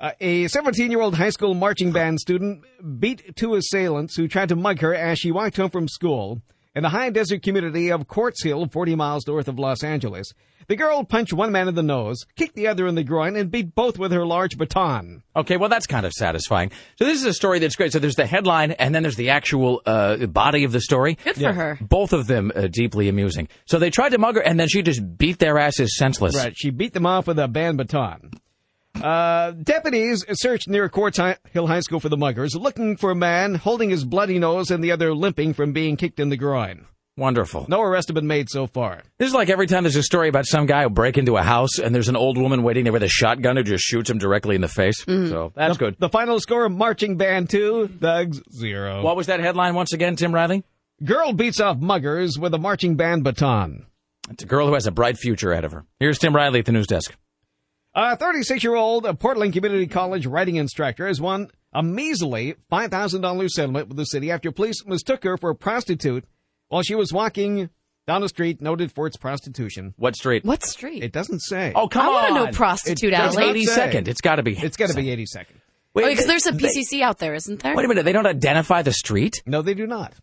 [0.00, 2.64] Uh, a 17 year old high school marching band student
[2.98, 6.40] beat two assailants who tried to mug her as she walked home from school
[6.74, 10.32] in the high desert community of Quartz Hill, 40 miles north of Los Angeles.
[10.68, 13.50] The girl punched one man in the nose, kicked the other in the groin, and
[13.50, 15.24] beat both with her large baton.
[15.34, 16.70] Okay, well, that's kind of satisfying.
[16.96, 17.92] So this is a story that's great.
[17.92, 21.18] So there's the headline, and then there's the actual uh, body of the story.
[21.24, 21.78] Good for her.
[21.80, 23.48] Both of them uh, deeply amusing.
[23.66, 26.36] So they tried to mug her, and then she just beat their asses senseless.
[26.36, 26.52] Right.
[26.56, 28.30] She beat them off with a band baton.
[28.94, 31.18] Uh, deputies searched near Quartz
[31.52, 34.82] Hill High School for the muggers, looking for a man holding his bloody nose and
[34.82, 36.86] the other limping from being kicked in the groin.
[37.16, 37.66] Wonderful.
[37.68, 39.02] No arrests have been made so far.
[39.18, 41.42] This is like every time there's a story about some guy who break into a
[41.42, 44.18] house, and there's an old woman waiting there with a shotgun who just shoots him
[44.18, 45.04] directly in the face.
[45.04, 45.96] So that's the, good.
[45.98, 49.02] The final score: marching band two, thugs zero.
[49.02, 50.64] What was that headline once again, Tim Riley?
[51.04, 53.86] Girl beats off muggers with a marching band baton.
[54.30, 55.84] It's a girl who has a bright future ahead of her.
[55.98, 57.14] Here's Tim Riley at the news desk.
[57.94, 63.88] A 36 year old Portland Community College writing instructor has won a measly $5,000 settlement
[63.88, 66.24] with the city after police mistook her for a prostitute
[66.68, 67.68] while she was walking
[68.06, 69.94] down a street noted for its prostitution.
[69.96, 70.44] What street?
[70.44, 71.02] What street?
[71.02, 71.72] It doesn't say.
[71.74, 72.12] Oh, come I on.
[72.14, 73.64] want to know prostitute It does alley.
[73.64, 74.08] not 82nd.
[74.08, 74.56] It's got to be.
[74.56, 75.46] It's got to be 82nd.
[75.92, 77.74] Wait, Oh, because there's a they- PCC out there, isn't there?
[77.74, 78.04] Wait a minute.
[78.04, 79.42] They don't identify the street?
[79.46, 80.14] No, they do not.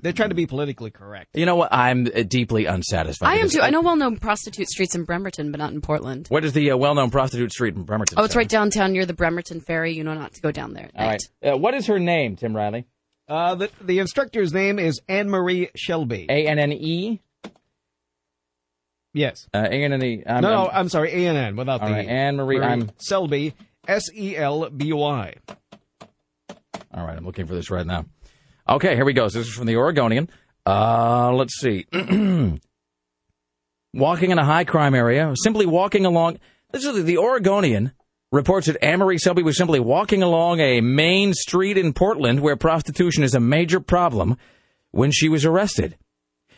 [0.00, 1.30] They're trying to be politically correct.
[1.34, 1.72] You know what?
[1.72, 3.28] I'm uh, deeply unsatisfied.
[3.30, 3.60] I am too.
[3.62, 6.26] I know well-known prostitute streets in Bremerton, but not in Portland.
[6.28, 8.18] What is the uh, well-known prostitute street in Bremerton?
[8.18, 8.42] Oh, it's Sarah?
[8.42, 9.94] right downtown near the Bremerton Ferry.
[9.94, 11.22] You know not to go down there at All night.
[11.42, 11.52] right.
[11.54, 12.86] Uh, what is her name, Tim Riley?
[13.26, 16.26] Uh, the, the instructor's name is Anne Marie Shelby.
[16.28, 17.22] A N N E.
[19.14, 19.48] yes.
[19.54, 20.22] Uh, A N N E.
[20.26, 22.60] I'm- no, no, I'm- I'm sorry, A N N without All the right, Anne Marie,
[22.60, 23.54] I'm- Selby,
[23.88, 25.34] S E L B Y.
[26.92, 28.04] All right, I'm looking for this right now.
[28.68, 29.24] Okay, here we go.
[29.24, 30.28] This is from the Oregonian.
[30.66, 31.86] Uh, let's see.
[33.94, 36.38] walking in a high crime area, simply walking along.
[36.72, 37.92] This is the Oregonian
[38.32, 42.56] reports that Anne Marie Selby was simply walking along a main street in Portland where
[42.56, 44.36] prostitution is a major problem
[44.90, 45.96] when she was arrested.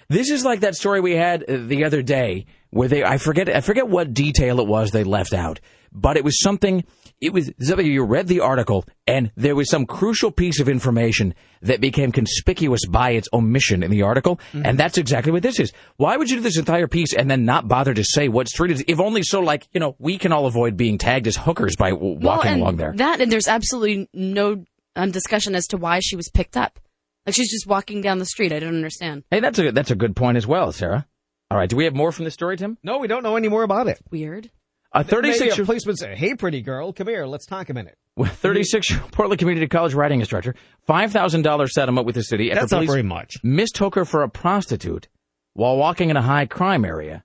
[0.09, 3.55] This is like that story we had uh, the other day where they I forget
[3.55, 5.60] I forget what detail it was they left out,
[5.93, 6.85] but it was something
[7.20, 11.34] it was something you read the article and there was some crucial piece of information
[11.62, 15.72] that became conspicuous by its omission in the article, and that's exactly what this is.
[15.96, 18.70] Why would you do this entire piece and then not bother to say what street
[18.70, 21.36] it is, if only so like you know we can all avoid being tagged as
[21.36, 22.92] hookers by w- Well, walking and along there.
[22.94, 24.64] That and there's absolutely no
[24.94, 26.78] um, discussion as to why she was picked up.
[27.26, 28.52] Like she's just walking down the street.
[28.52, 29.24] I don't understand.
[29.30, 31.06] Hey, that's a that's a good point as well, Sarah.
[31.50, 32.78] All right, do we have more from the story, Tim?
[32.82, 33.98] No, we don't know any more about it.
[34.10, 34.50] Weird.
[34.93, 37.27] A 36 Maybe a policeman say, "Hey, pretty girl, come here.
[37.27, 40.55] Let's talk a minute." 36 year Portland Community College writing instructor,
[40.89, 42.51] $5,000 settlement with the city.
[42.52, 43.36] That's not very much.
[43.43, 45.09] Mistook her for a prostitute
[45.55, 47.24] while walking in a high crime area.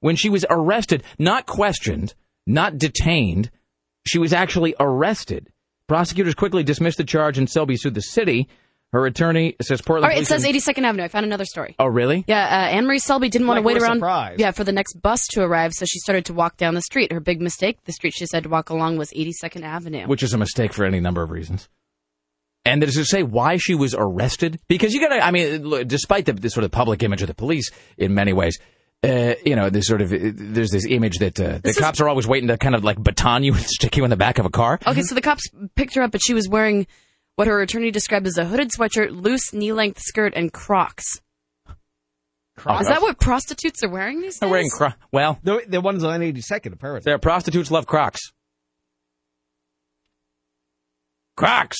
[0.00, 2.14] When she was arrested, not questioned,
[2.46, 3.50] not detained,
[4.06, 5.50] she was actually arrested.
[5.88, 8.48] Prosecutors quickly dismissed the charge and Selby sued the city.
[8.92, 10.04] Her attorney says Portland.
[10.04, 11.02] All right, it says 82nd Avenue.
[11.04, 11.74] I found another story.
[11.78, 12.24] Oh, really?
[12.26, 13.96] Yeah, uh, Anne Marie Selby didn't want Like to wait around.
[13.96, 14.40] surprised.
[14.40, 17.12] Yeah, for the next bus to arrive, so she started to walk down the street.
[17.12, 20.06] Her big mistake: the street she said to walk along was 82nd Avenue.
[20.06, 21.68] which is a mistake for any number of reasons.
[22.64, 24.58] And does it say why she was arrested?
[24.68, 27.34] Because you got to, I mean, despite the, the sort of public image of the
[27.34, 28.58] police in many ways,
[29.04, 32.00] uh, you know, there's sort of, uh, there's this image that uh, the is- cops
[32.00, 34.38] are always waiting to kind of like baton you and stick you in the back
[34.40, 34.80] of a car.
[34.84, 36.88] Okay, so the cops picked her up, but she was wearing
[37.36, 41.20] what her attorney described as a hooded sweatshirt, loose knee-length skirt, and Crocs.
[42.56, 42.82] Crocs?
[42.82, 44.40] Is that what prostitutes are wearing these days?
[44.40, 44.96] They're wearing Crocs.
[45.12, 47.02] well, The, the ones on 82nd, apparently.
[47.04, 48.20] their prostitutes love Crocs.
[51.36, 51.76] Crocs.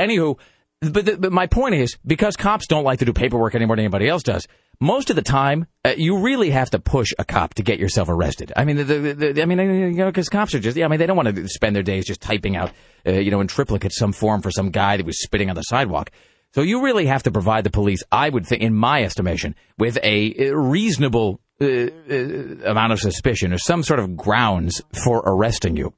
[0.00, 0.38] Anywho,
[0.80, 3.76] but, the, but my point is because cops don't like to do paperwork any more
[3.76, 4.46] than anybody else does.
[4.80, 8.08] Most of the time, uh, you really have to push a cop to get yourself
[8.08, 8.52] arrested.
[8.56, 10.88] I mean, the, the, the, I mean, you know, because cops are just, yeah, I
[10.88, 12.70] mean, they don't want to spend their days just typing out,
[13.04, 15.62] uh, you know, in triplicate some form for some guy that was spitting on the
[15.62, 16.12] sidewalk.
[16.54, 19.98] So you really have to provide the police, I would think, in my estimation, with
[20.02, 25.92] a reasonable uh, uh, amount of suspicion or some sort of grounds for arresting you.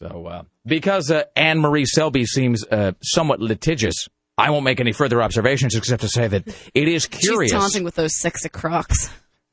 [0.00, 3.94] So, uh, because uh, Anne Marie Selby seems uh, somewhat litigious,
[4.36, 7.50] I won't make any further observations except to say that it is curious.
[7.50, 9.10] She's taunting with those sexy Crocs.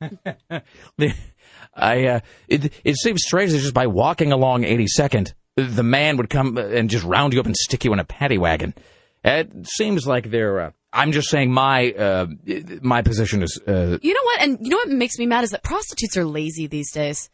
[1.74, 6.30] I uh, it it seems strange that just by walking along 82nd, the man would
[6.30, 8.74] come and just round you up and stick you in a paddy wagon.
[9.24, 10.60] It seems like they're.
[10.60, 12.26] Uh, I'm just saying my uh,
[12.80, 13.60] my position is.
[13.66, 14.42] Uh, You know what?
[14.42, 17.28] And you know what makes me mad is that prostitutes are lazy these days.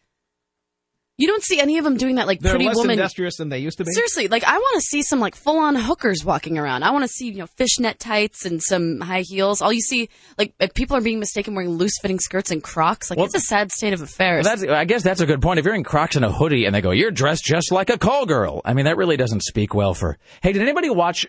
[1.17, 2.93] You don't see any of them doing that like They're pretty less woman.
[2.93, 3.91] industrious than they used to be.
[3.91, 6.81] Seriously, like I want to see some like full on hookers walking around.
[6.81, 9.61] I want to see you know fishnet tights and some high heels.
[9.61, 10.09] All you see
[10.39, 13.11] like if people are being mistaken wearing loose fitting skirts and Crocs.
[13.11, 14.45] Like Well- it's a sad state of affairs.
[14.45, 15.59] That's, I guess that's a good point.
[15.59, 17.97] If you're in Crocs and a hoodie and they go, "You're dressed just like a
[17.99, 20.17] call girl," I mean, that really doesn't speak well for.
[20.41, 21.27] Hey, did anybody watch?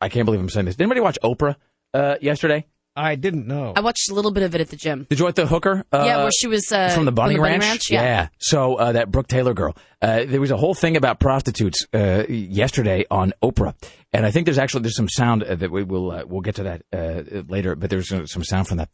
[0.00, 0.74] I can't believe I'm saying this.
[0.74, 1.54] Did anybody watch Oprah
[1.94, 2.66] uh, yesterday?
[3.00, 3.72] I didn't know.
[3.74, 5.06] I watched a little bit of it at the gym.
[5.08, 5.84] Did you watch the hooker?
[5.92, 7.90] Uh, yeah, where she was uh, from the Bunny, Ranch?
[7.90, 8.28] Yeah.
[8.38, 9.76] So uh, that Brooke Taylor girl.
[10.02, 13.74] Uh, there was a whole thing about prostitutes uh, yesterday on Oprah,
[14.12, 16.56] and I think there's actually there's some sound uh, that we will uh, we'll get
[16.56, 17.76] to that uh, later.
[17.76, 18.88] But there's uh, some sound from that.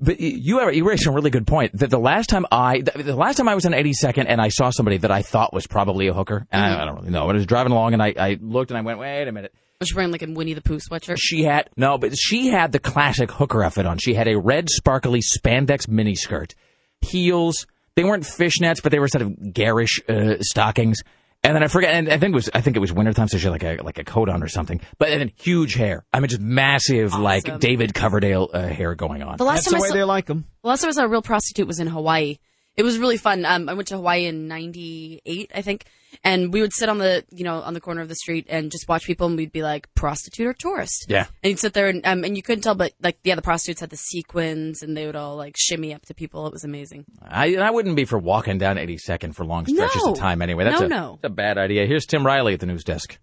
[0.00, 3.14] But you you raised a really good point that the last time I the, the
[3.16, 6.08] last time I was on 82nd and I saw somebody that I thought was probably
[6.08, 7.28] a hooker, and I, I don't really know.
[7.28, 9.54] I was driving along and I, I looked and I went, wait a minute.
[9.82, 11.16] Was she wearing like a Winnie the Pooh sweatshirt?
[11.18, 13.98] She had no, but she had the classic hooker outfit on.
[13.98, 16.54] She had a red sparkly spandex miniskirt,
[17.00, 17.66] heels.
[17.94, 21.00] They weren't fishnets, but they were sort of garish uh, stockings.
[21.44, 21.92] And then I forget.
[21.92, 23.82] And I think it was I think it was wintertime, so she had like a
[23.82, 24.80] like a coat on or something.
[24.98, 26.04] But and then huge hair.
[26.12, 29.38] I mean, just massive like David Coverdale uh, hair going on.
[29.38, 30.44] The last time I saw, they like them.
[30.62, 32.38] The last time I saw a real prostitute was in Hawaii.
[32.76, 33.44] It was really fun.
[33.44, 35.84] Um, I went to Hawaii in '98, I think,
[36.24, 38.70] and we would sit on the you know on the corner of the street and
[38.70, 41.04] just watch people, and we'd be like prostitute or tourist.
[41.08, 41.26] Yeah.
[41.42, 43.80] And you'd sit there, and um, and you couldn't tell, but like yeah, the prostitutes
[43.82, 46.46] had the sequins, and they would all like shimmy up to people.
[46.46, 47.04] It was amazing.
[47.22, 50.12] I I wouldn't be for walking down 82nd for long stretches No.
[50.12, 50.64] of time anyway.
[50.64, 51.18] That's No, a, no.
[51.20, 51.84] that's a bad idea.
[51.86, 53.18] Here's Tim Riley at the news desk.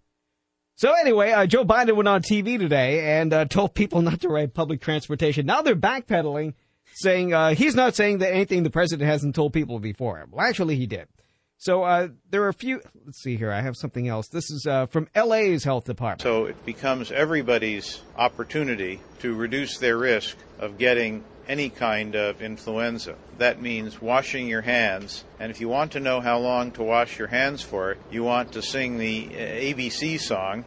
[0.76, 4.30] So anyway, uh, Joe Biden went on TV today and uh, told people not to
[4.30, 5.46] ride public transportation.
[5.46, 6.54] Now they're backpedaling,
[7.02, 10.26] saying uh, he's not saying that anything the president hasn't told people before.
[10.32, 11.08] Well, actually, he did.
[11.58, 12.82] So uh, there are a few.
[13.06, 13.52] Let's see here.
[13.52, 14.30] I have something else.
[14.30, 16.22] This is uh, from LA's health department.
[16.22, 23.16] So it becomes everybody's opportunity to reduce their risk of getting any kind of influenza.
[23.40, 25.26] That means washing your hands.
[25.40, 28.54] And if you want to know how long to wash your hands for, you want
[28.54, 30.66] to sing the ABC song.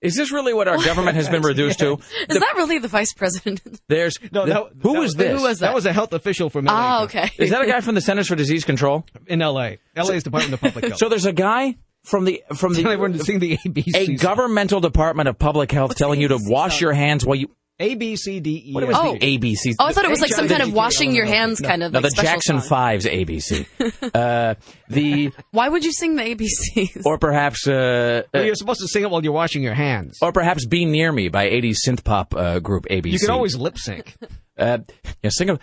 [0.00, 1.94] Is this really what our government has been reduced to?
[2.28, 3.60] Is that really the vice president?
[3.88, 5.40] There's No, the- that, who that was this?
[5.40, 5.74] Who was That that?
[5.74, 6.72] was a health official from LA.
[6.74, 7.30] Ah, okay.
[7.38, 9.04] Is that a guy from the Centers for Disease Control?
[9.26, 9.78] in L.A.
[9.96, 10.98] L.A.'s Department of Public Health.
[10.98, 13.94] So there's a guy from the from Tell the to the ABC.
[13.96, 17.50] a governmental department of public health telling you to wash your hands while you.
[17.80, 18.72] A B C D E.
[18.74, 19.12] What was Oh.
[19.12, 19.76] the ABC?
[19.78, 21.92] Oh, I thought it was like some kind of washing your hands kind of.
[21.92, 22.60] No, the Jackson.
[22.60, 23.66] Fives ABC.
[24.14, 24.54] uh,
[24.88, 27.06] the Why would you sing the ABCs?
[27.06, 30.18] or perhaps uh, Well, uh, you're supposed to sing it while you're washing your hands.
[30.20, 33.12] or perhaps "Be Near Me" by '80s synth pop uh, group ABC.
[33.12, 34.16] You can always lip sync.
[34.58, 34.78] uh,
[35.22, 35.58] yeah, sing a,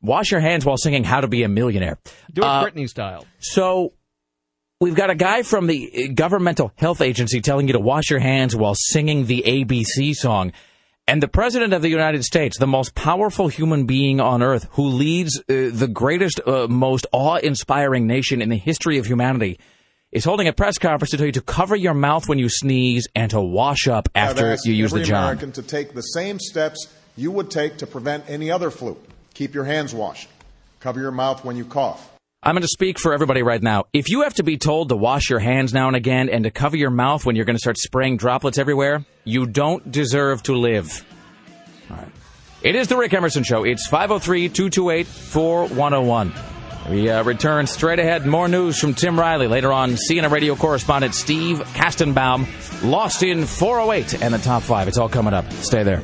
[0.00, 1.98] wash your hands while singing "How to Be a Millionaire."
[2.32, 3.26] Do it Uh, Britney style.
[3.40, 3.92] So
[4.80, 8.18] we've got a guy from the uh, governmental health agency telling you to wash your
[8.18, 10.52] hands while singing the ABC song.
[11.06, 14.84] And the president of the United States, the most powerful human being on earth, who
[14.84, 15.42] leads uh,
[15.72, 19.58] the greatest, uh, most awe-inspiring nation in the history of humanity,
[20.12, 23.06] is holding a press conference to tell you to cover your mouth when you sneeze
[23.14, 25.24] and to wash up after you use every the John.
[25.24, 28.96] American to take the same steps you would take to prevent any other flu.
[29.34, 30.28] Keep your hands washed.
[30.78, 32.10] Cover your mouth when you cough.
[32.42, 33.84] I'm going to speak for everybody right now.
[33.92, 36.50] If you have to be told to wash your hands now and again and to
[36.50, 40.54] cover your mouth when you're going to start spraying droplets everywhere, you don't deserve to
[40.54, 41.04] live.
[41.90, 42.08] All right.
[42.62, 43.64] It is the Rick Emerson Show.
[43.64, 46.32] It's 503 228 4101.
[46.88, 48.24] We uh, return straight ahead.
[48.24, 49.46] More news from Tim Riley.
[49.46, 52.46] Later on, CNN radio correspondent Steve Kastenbaum
[52.82, 54.88] lost in 408 and the top five.
[54.88, 55.52] It's all coming up.
[55.52, 56.02] Stay there.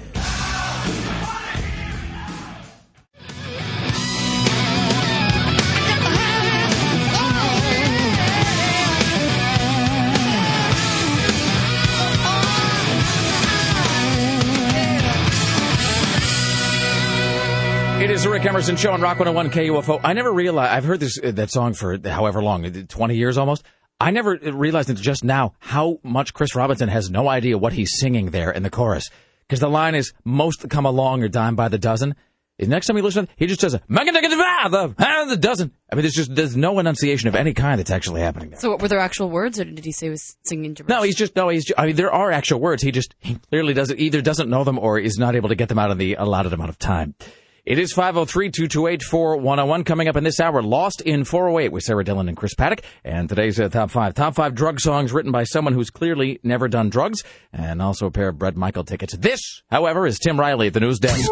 [18.46, 20.00] Emerson Show on Rock 101 KUFO.
[20.04, 23.64] I never realized, I've heard this uh, that song for however long, 20 years almost.
[24.00, 27.98] I never realized until just now how much Chris Robinson has no idea what he's
[27.98, 29.10] singing there in the chorus.
[29.48, 32.14] Because the line is, most come along or dime by the dozen.
[32.58, 35.72] The next time you listen, he just says, me and the dozen.
[35.90, 38.60] I mean, there's just, there's no enunciation of any kind that's actually happening there.
[38.60, 40.88] So, what, were there actual words, or did he say he was singing gibberish?
[40.88, 41.48] No, he's just no.
[41.48, 41.70] He's.
[41.76, 42.82] I mean, there are actual words.
[42.82, 45.68] He just he clearly doesn't either doesn't know them or is not able to get
[45.68, 47.14] them out in the allotted amount of time.
[47.66, 50.62] It is 503-228-4101 coming up in this hour.
[50.62, 52.82] Lost in 408 with Sarah Dillon and Chris Paddock.
[53.02, 54.14] And today's uh, top five.
[54.14, 57.24] Top five drug songs written by someone who's clearly never done drugs.
[57.52, 59.16] And also a pair of Bret Michael tickets.
[59.16, 61.28] This, however, is Tim Riley at the news desk.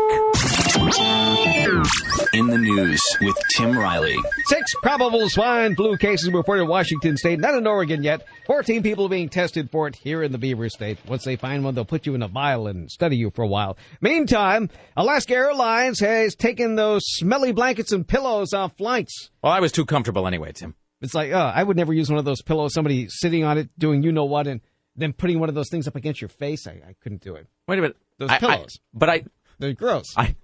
[2.32, 4.16] In the news with Tim Riley.
[4.46, 8.24] Six probable swine flu cases reported in Washington state, not in Oregon yet.
[8.46, 10.98] 14 people being tested for it here in the Beaver State.
[11.08, 13.46] Once they find one, they'll put you in a vial and study you for a
[13.48, 13.76] while.
[14.00, 19.30] Meantime, Alaska Airlines has taken those smelly blankets and pillows off flights.
[19.42, 20.74] Well, I was too comfortable anyway, Tim.
[21.00, 23.70] It's like, uh, I would never use one of those pillows, somebody sitting on it
[23.78, 24.60] doing you know what, and
[24.96, 26.66] then putting one of those things up against your face.
[26.68, 27.46] I, I couldn't do it.
[27.66, 27.96] Wait a minute.
[28.18, 28.78] Those I- I- pillows.
[28.92, 29.24] but I.
[29.60, 30.14] They're gross.
[30.16, 30.34] I.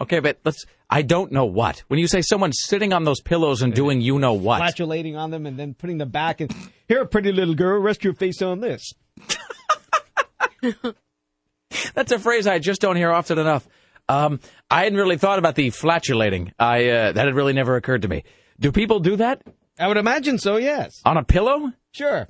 [0.00, 0.64] Okay, but let's.
[0.88, 1.82] I don't know what.
[1.88, 4.58] When you say someone's sitting on those pillows and doing you know what.
[4.58, 6.52] Flatulating on them and then putting them back and
[6.88, 8.92] here, pretty little girl, rest your face on this.
[11.94, 13.68] That's a phrase I just don't hear often enough.
[14.08, 14.40] Um,
[14.70, 16.52] I hadn't really thought about the flatulating.
[16.58, 18.24] I uh, that had really never occurred to me.
[18.58, 19.42] Do people do that
[19.80, 21.00] I would imagine so, yes.
[21.06, 21.72] on a pillow?
[21.92, 22.28] Sure.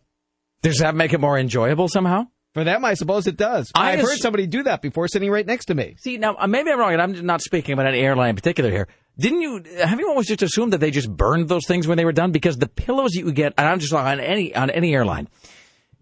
[0.62, 2.28] Does that make it more enjoyable somehow?
[2.54, 3.70] For them, I suppose it does.
[3.74, 5.94] I I've ass- heard somebody do that before sitting right next to me.
[5.98, 8.70] See, now uh, maybe I'm wrong, and I'm not speaking about any airline in particular
[8.70, 8.88] here.
[9.18, 9.62] Didn't you?
[9.84, 12.32] Have you always just assumed that they just burned those things when they were done?
[12.32, 15.28] Because the pillows you get, and I'm just on any on any airline,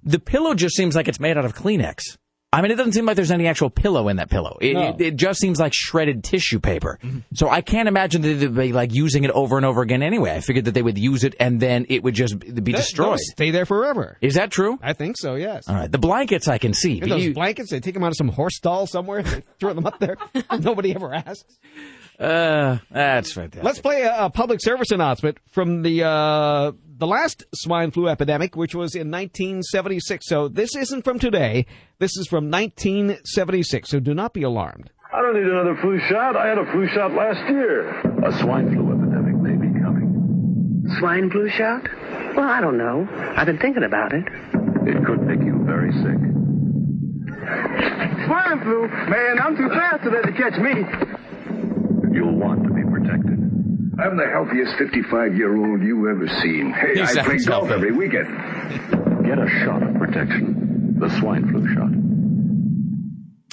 [0.02, 2.16] the pillow just seems like it's made out of Kleenex.
[2.50, 4.56] I mean, it doesn't seem like there's any actual pillow in that pillow.
[4.62, 4.88] It, No.
[4.88, 6.98] it, it just seems like shredded tissue paper.
[7.02, 7.18] Mm-hmm.
[7.34, 10.32] So I can't imagine that they'd be like using it over and over again anyway.
[10.32, 13.18] I figured that they would use it and then it would just be They- destroyed.
[13.18, 14.16] stay there forever.
[14.22, 14.78] Is that true?
[14.82, 15.68] I think so, yes.
[15.68, 17.00] All right, the blankets I can see.
[17.00, 19.22] Those you- blankets, they take them out of some horse stall somewhere,
[19.60, 20.16] throw them up there.
[20.58, 21.44] Nobody ever asks.
[22.18, 23.62] Uh, that's fantastic.
[23.62, 28.56] Let's play a, a public service announcement from the uh, the last swine flu epidemic,
[28.56, 30.26] which was in 1976.
[30.26, 31.66] So this isn't from today.
[31.98, 33.88] This is from 1976.
[33.88, 34.90] So do not be alarmed.
[35.12, 36.36] I don't need another flu shot.
[36.36, 37.88] I had a flu shot last year.
[38.26, 40.84] A swine flu epidemic may be coming.
[40.98, 41.82] Swine flu shot?
[42.36, 43.08] Well, I don't know.
[43.36, 44.24] I've been thinking about it.
[44.86, 46.18] It could make you very sick.
[48.26, 48.88] Swine flu?
[49.08, 51.17] Man, I'm too fast to let it catch me.
[52.12, 53.38] You'll want to be protected.
[54.00, 56.72] I'm the healthiest 55 year old you ever seen.
[56.72, 58.26] Hey, He I play sounds golf every weekend.
[59.26, 60.96] Get a shot of protection.
[61.00, 61.90] The swine flu shot.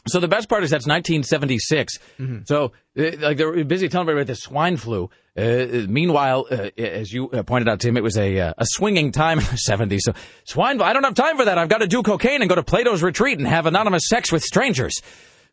[0.08, 1.98] So the best part is that's 1976.
[2.46, 5.10] So uh, like they're busy telling everybody about the swine flu.
[5.36, 9.12] Uh, meanwhile, uh, as you uh, pointed out, Tim, it was a uh, a swinging
[9.12, 10.02] time in the 70s.
[10.02, 10.14] So
[10.46, 10.86] swine flu.
[10.86, 11.58] I don't have time for that.
[11.58, 14.44] I've got to do cocaine and go to Plato's retreat and have anonymous sex with
[14.44, 15.02] strangers.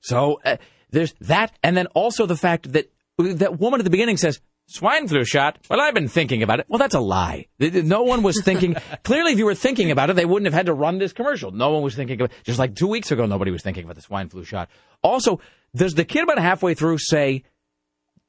[0.03, 0.59] So uh,
[0.93, 4.41] there's that, and then also the fact that that woman at the beginning says.
[4.69, 5.59] Swine flu shot.
[5.69, 6.67] Well, I've been thinking about it.
[6.69, 7.47] Well, that's a lie.
[7.59, 8.77] No one was thinking.
[9.03, 11.51] clearly, if you were thinking about it, they wouldn't have had to run this commercial.
[11.51, 12.45] No one was thinking about it.
[12.45, 14.71] Just like two weeks ago, nobody was thinking about the swine flu shot.
[15.03, 15.41] Also,
[15.75, 17.43] does the kid about halfway through say,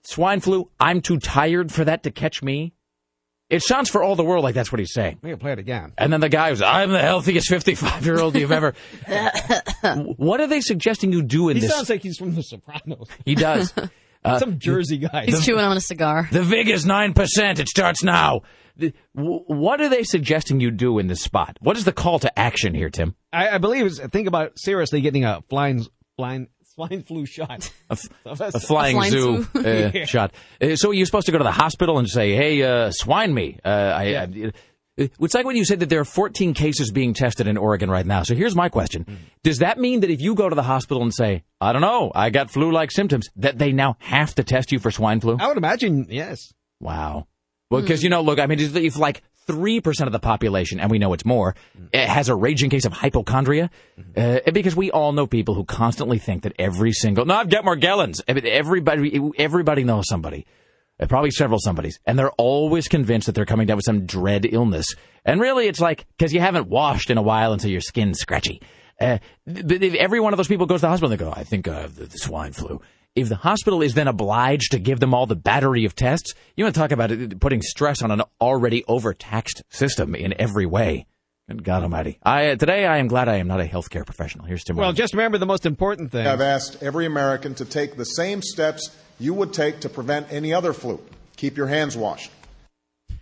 [0.04, 2.74] swine flu, I'm too tired for that to catch me?
[3.50, 5.20] It sounds for all the world like that's what he's saying.
[5.22, 5.94] We can play it again.
[5.98, 8.74] And then the guy was, I'm the healthiest 55 year old you've ever.
[10.18, 11.70] what are they suggesting you do in He this?
[11.72, 13.08] He sounds like he's from The Sopranos.
[13.26, 13.74] he does.
[14.26, 15.26] Uh, Some Jersey guy.
[15.26, 16.30] He's chewing on a cigar.
[16.32, 17.60] The VIG is 9%.
[17.60, 18.44] It starts now.
[18.78, 21.58] The- wh- What are they suggesting you do in this spot?
[21.60, 23.18] What is the call to action here, Tim?
[23.34, 27.72] I, I believe it's think about seriously getting a flying flying swine flu shot.
[27.90, 29.60] A, f- a flying, zoo, uh,
[29.94, 30.06] Yeah.
[30.06, 30.34] shot.
[30.62, 33.60] Uh, so you're supposed to go to the hospital and say, "Hey, uh, swine me."
[33.64, 34.52] Uh, I, I,
[34.96, 38.06] it's like when you said that there are 14 cases being tested in Oregon right
[38.06, 38.22] now.
[38.24, 39.06] So here's my question:
[39.44, 42.12] Does that mean that if you go to the hospital and say, "I don't know,
[42.14, 45.38] I got flu-like symptoms," that they now have to test you for swine flu?
[45.40, 46.54] I would imagine yes.
[46.80, 47.28] Wow.
[47.72, 50.80] Well, because you know, look, I mean, if- if like three percent of the population,
[50.80, 51.56] and we know it's more,
[51.94, 53.70] eh, has a raging case of hypochondria,
[54.18, 57.64] uh, because we all know people who constantly think that every single no, I've got
[57.66, 58.22] Morgellons.
[58.28, 60.46] I mean, Everybody, everybody knows somebody,
[61.00, 64.46] uh, probably several somebodies, and they're always convinced that they're coming down with some dread
[64.50, 64.96] illness.
[65.26, 68.62] And really, it's like because you haven't washed in a while until your skin's scratchy.
[69.00, 69.18] Uh,
[69.48, 71.96] every one of those people goes to the hospital, they go, I think I have
[71.96, 72.80] the swine flu.
[73.16, 76.64] If the hospital is then obliged to give them all the battery of tests, you
[76.64, 81.06] want to talk about it, putting stress on an already overtaxed system in every way.
[81.48, 82.18] Good God Almighty!
[82.24, 84.46] I today I am glad I am not a healthcare professional.
[84.46, 84.78] Here's Tim.
[84.78, 84.96] Well, Ryan.
[84.96, 86.26] just remember the most important thing.
[86.26, 90.52] I've asked every American to take the same steps you would take to prevent any
[90.54, 91.00] other flu.
[91.36, 92.32] Keep your hands washed.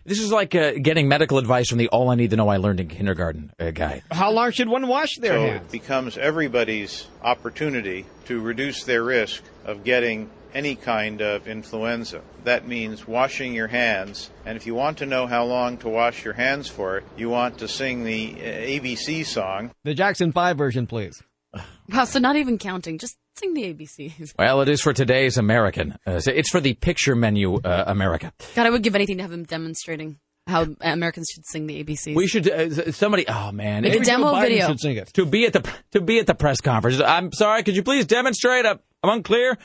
[0.06, 2.58] this is like uh, getting medical advice from the "All I Need to Know I
[2.58, 4.04] Learned in Kindergarten" uh, guy.
[4.12, 5.64] How long should one wash their so hands?
[5.66, 12.22] it becomes everybody's opportunity to reduce their risk of getting any kind of influenza.
[12.44, 16.26] That means washing your hands, and if you want to know how long to wash
[16.26, 19.72] your hands for, you want to sing the uh, ABC song.
[19.84, 21.22] The Jackson Five version, please.
[21.90, 24.34] Wow, so not even counting, just sing the ABCs.
[24.40, 25.98] Well, it is for today's American.
[26.08, 28.32] Uh, so it's for the picture menu uh, America.
[28.56, 30.18] God, I would give anything to have him demonstrating
[30.48, 32.16] how Americans should sing the ABCs.
[32.16, 33.26] We should uh, somebody.
[33.28, 34.68] Oh man, Make a demo Biden video.
[34.68, 35.08] should sing it.
[35.16, 37.02] to be at the to be at the press conference.
[37.02, 37.64] I'm sorry.
[37.64, 38.66] Could you please demonstrate?
[38.66, 39.58] I'm, I'm unclear.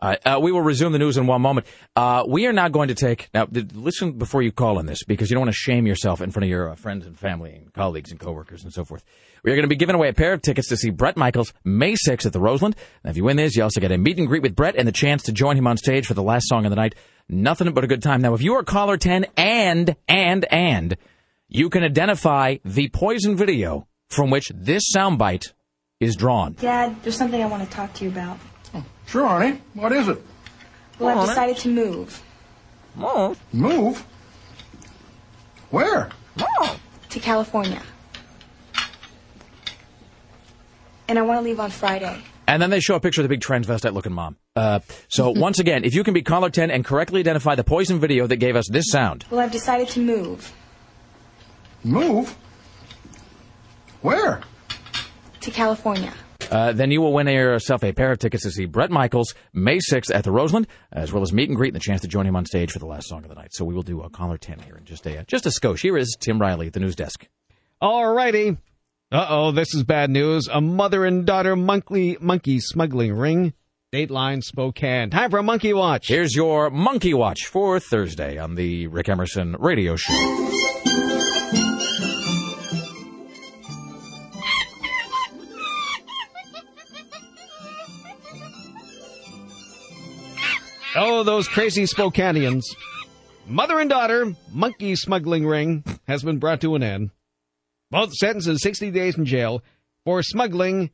[0.00, 1.66] Right, uh, we will resume the news in one moment.
[1.96, 3.46] Uh, we are not going to take now.
[3.46, 6.30] th- Listen before you call on this because you don't want to shame yourself in
[6.30, 9.02] front of your uh, friends and family and colleagues and coworkers and so forth.
[9.42, 11.52] We are going to be giving away a pair of tickets to see Bret Michaels
[11.64, 12.76] May 6th at the Roseland.
[13.02, 14.86] And if you win this, you also get a meet and greet with Bret and
[14.86, 16.94] the chance to join him on stage for the last song of the night.
[17.28, 18.22] Nothing but a good time.
[18.22, 20.96] Now, if you are caller 10 and and and
[21.48, 25.52] you can identify the poison video from which this soundbite
[25.98, 26.52] is drawn.
[26.52, 28.38] Dad, there's something I want to talk to you about.
[29.08, 29.60] Sure, honey.
[29.74, 30.22] What is it?
[30.98, 32.22] Well, Go I've on, decided to move
[32.94, 33.40] Move?
[33.52, 34.04] Move?
[35.70, 36.10] Where?
[36.36, 36.80] Move.
[37.10, 37.82] to California.
[41.08, 42.22] And I want to leave on Friday.
[42.46, 44.36] And then they show a picture of the big transvestite looking mom.
[44.56, 47.98] Uh, so once again, if you can be caller 10 and correctly identify the poison
[48.00, 50.52] video that gave us this sound, Well, I've decided to move
[51.84, 52.36] Move?
[54.02, 54.42] Where?
[55.40, 56.12] to California.
[56.50, 59.78] Uh, then you will win yourself a pair of tickets to see Bret Michaels May
[59.78, 62.26] 6th at the Roseland, as well as meet and greet and the chance to join
[62.26, 63.52] him on stage for the last song of the night.
[63.52, 65.80] So we will do a caller 10 here in just a, just a skosh.
[65.80, 67.28] Here is Tim Riley at the news desk.
[67.80, 68.56] All righty.
[69.10, 70.48] Uh oh, this is bad news.
[70.52, 73.54] A mother and daughter monkey monkey smuggling ring.
[73.90, 75.08] Dateline Spokane.
[75.08, 76.08] Time for a monkey watch.
[76.08, 80.57] Here's your Monkey Watch for Thursday on the Rick Emerson Radio Show.
[90.96, 92.62] Oh, those crazy Spokaneans.
[93.46, 97.10] Mother and daughter monkey smuggling ring has been brought to an end.
[97.90, 99.62] Both sentenced to 60 days in jail
[100.04, 100.90] for smuggling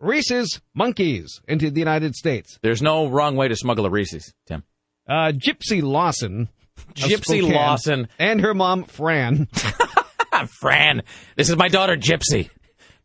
[0.00, 2.58] rhesus monkeys into the United States.
[2.62, 4.62] There's no wrong way to smuggle a Reese's, Tim.
[5.08, 6.48] Uh, Gypsy Lawson.
[6.94, 8.08] Gypsy Spokane, Lawson.
[8.18, 9.48] And her mom, Fran.
[10.60, 11.02] Fran,
[11.36, 12.50] this is my daughter Gypsy.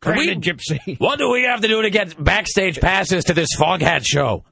[0.01, 0.99] Fran we- Gypsy.
[0.99, 4.43] What do we have to do to get backstage passes to this Foghat show?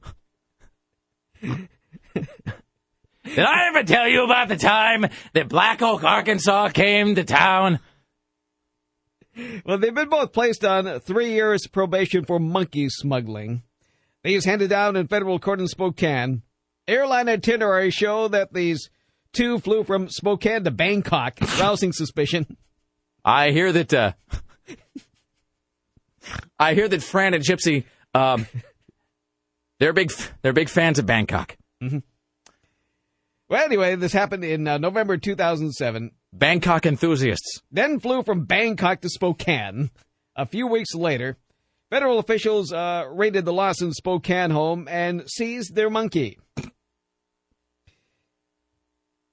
[2.14, 7.80] Did I ever tell you about the time that Black Oak, Arkansas came to town?
[9.64, 13.62] Well, they've been both placed on three years probation for monkey smuggling.
[14.22, 16.42] These handed down in federal court in Spokane.
[16.88, 18.90] Airline itineraries show that these
[19.32, 22.56] two flew from Spokane to Bangkok, rousing suspicion.
[23.24, 23.94] I hear that.
[23.94, 24.12] Uh,
[26.58, 28.46] I hear that Fran and Gypsy, um,
[29.80, 30.12] they're big.
[30.42, 31.56] They're big fans of Bangkok.
[31.80, 36.12] Well, anyway, this happened in uh, November 2007.
[36.32, 37.62] Bangkok enthusiasts.
[37.72, 39.90] Then flew from Bangkok to Spokane.
[40.36, 41.36] A few weeks later,
[41.90, 46.38] federal officials uh, raided the Lawson Spokane home and seized their monkey.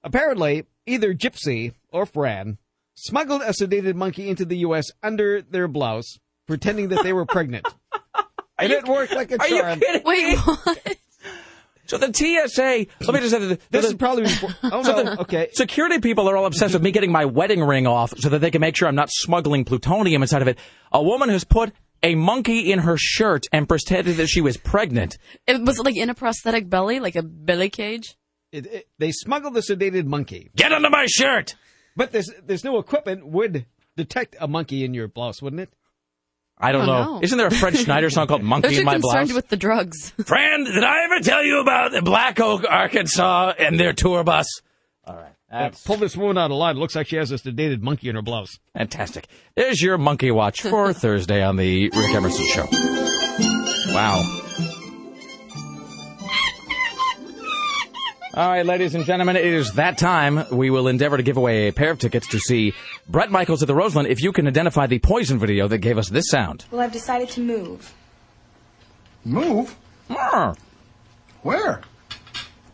[0.02, 2.58] Apparently, either Gypsy or Fran
[2.94, 4.86] smuggled a sedated monkey into the U.S.
[5.02, 7.66] under their blouse, pretending that they were pregnant.
[8.58, 9.80] And it worked like a Are you charm.
[9.80, 10.96] kidding Wait, what?
[11.86, 14.50] So the TSA, let me just say that This the- is probably before.
[14.64, 15.02] Oh, so no.
[15.04, 15.48] the Okay.
[15.52, 18.50] Security people are all obsessed with me getting my wedding ring off so that they
[18.50, 20.58] can make sure I'm not smuggling plutonium inside of it.
[20.92, 21.72] A woman has put
[22.02, 25.16] a monkey in her shirt and pretended that she was pregnant.
[25.46, 28.16] It was like in a prosthetic belly, like a belly cage.
[28.52, 30.50] It, it, they smuggled the sedated monkey.
[30.56, 31.54] Get under my shirt!
[31.96, 33.66] But this this new equipment would
[33.96, 35.72] detect a monkey in your blouse, wouldn't it?
[36.60, 37.04] I don't Oh, know.
[37.16, 37.20] no.
[37.22, 39.32] Isn't there a Fred Schneider song called They're Monkey too in My concerned Blouse?
[39.36, 40.10] with the drugs.
[40.26, 44.46] Friend, did I ever tell you about the Black Oak, Arkansas and their tour bus?
[45.06, 45.16] All
[45.50, 45.74] right.
[45.86, 46.76] Pull this woman out of line.
[46.76, 48.58] It looks like she has a sedated monkey in her blouse.
[48.74, 49.28] Fantastic.
[49.56, 52.66] There's your monkey watch for Thursday on the Rick Emerson Show.
[53.94, 54.22] Wow.
[58.34, 60.44] All right, ladies and gentlemen, it is that time.
[60.52, 62.74] We will endeavor to give away a pair of tickets to see
[63.08, 66.10] Bret Michaels at the Roseland if you can identify the poison video that gave us
[66.10, 66.66] this sound.
[66.70, 67.94] Well, I've decided to move
[69.24, 69.76] Move?
[71.42, 71.80] Where?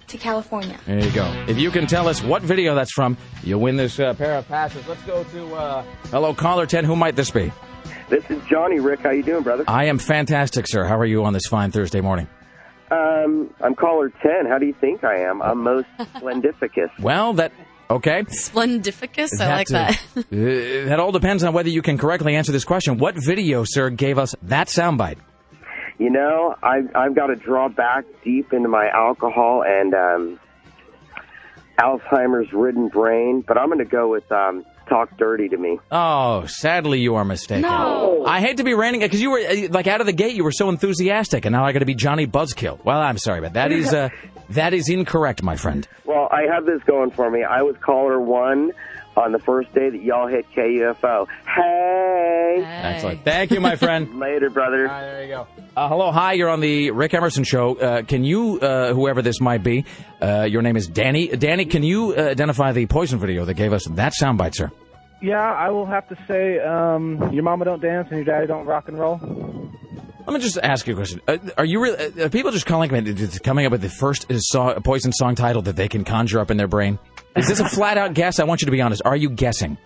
[0.06, 0.78] to California.
[0.86, 1.24] There you go.
[1.48, 4.46] If you can tell us what video that's from, you'll win this uh, pair of
[4.46, 4.86] passes.
[4.86, 6.84] Let's go to uh, hello caller 10.
[6.84, 7.50] Who might this be?
[8.08, 9.00] This is Johnny Rick.
[9.00, 9.64] How you doing, brother?
[9.66, 10.84] I am fantastic, sir.
[10.84, 12.28] How are you on this fine Thursday morning?
[12.90, 14.46] Um, I'm caller ten.
[14.48, 15.42] How do you think I am?
[15.42, 16.90] I'm most splendificus.
[17.00, 17.52] Well, that
[17.90, 18.22] okay.
[18.24, 20.00] Splendificus, I like that.
[20.16, 20.24] uh, uh,
[20.88, 22.98] that all depends on whether you can correctly answer this question.
[22.98, 25.18] What video, sir, gave us that soundbite?
[25.98, 30.40] You know, I've I've got to draw back deep into my alcohol and um,
[31.78, 36.46] Alzheimer's ridden brain, but I'm going to go with um, "Talk Dirty to Me." Oh,
[36.46, 37.62] sadly, you are mistaken.
[37.62, 38.24] No.
[38.26, 40.34] I hate to be ranting because you were uh, like out of the gate.
[40.34, 42.84] You were so enthusiastic, and now I got to be Johnny Buzzkill.
[42.84, 44.08] Well, I'm sorry, but that is uh,
[44.50, 45.86] that is incorrect, my friend.
[46.04, 47.42] Well, I have this going for me.
[47.44, 48.72] I was caller one
[49.16, 51.26] on the first day that y'all hit KUFO.
[51.46, 52.62] Hey.
[52.62, 52.64] Hey.
[52.64, 53.24] Excellent.
[53.24, 54.18] Thank you, my friend.
[54.18, 54.86] Later, brother.
[54.88, 55.46] there you go.
[55.76, 56.34] Uh, hello, hi.
[56.34, 57.74] You're on the Rick Emerson show.
[57.76, 59.84] Uh, can you, uh, whoever this might be,
[60.22, 61.28] uh, your name is Danny.
[61.28, 64.70] Danny, can you uh, identify the poison video that gave us that soundbite, sir?
[65.20, 68.66] Yeah, I will have to say, um, your mama don't dance and your daddy don't
[68.66, 69.18] rock and roll.
[70.26, 71.20] Let me just ask you a question.
[71.28, 72.88] Uh, are you really, uh, are people just calling
[73.42, 76.50] coming up with the first uh, song, poison song title that they can conjure up
[76.50, 76.98] in their brain?
[77.36, 78.38] Is this a flat out guess?
[78.38, 79.02] I want you to be honest.
[79.04, 79.76] Are you guessing?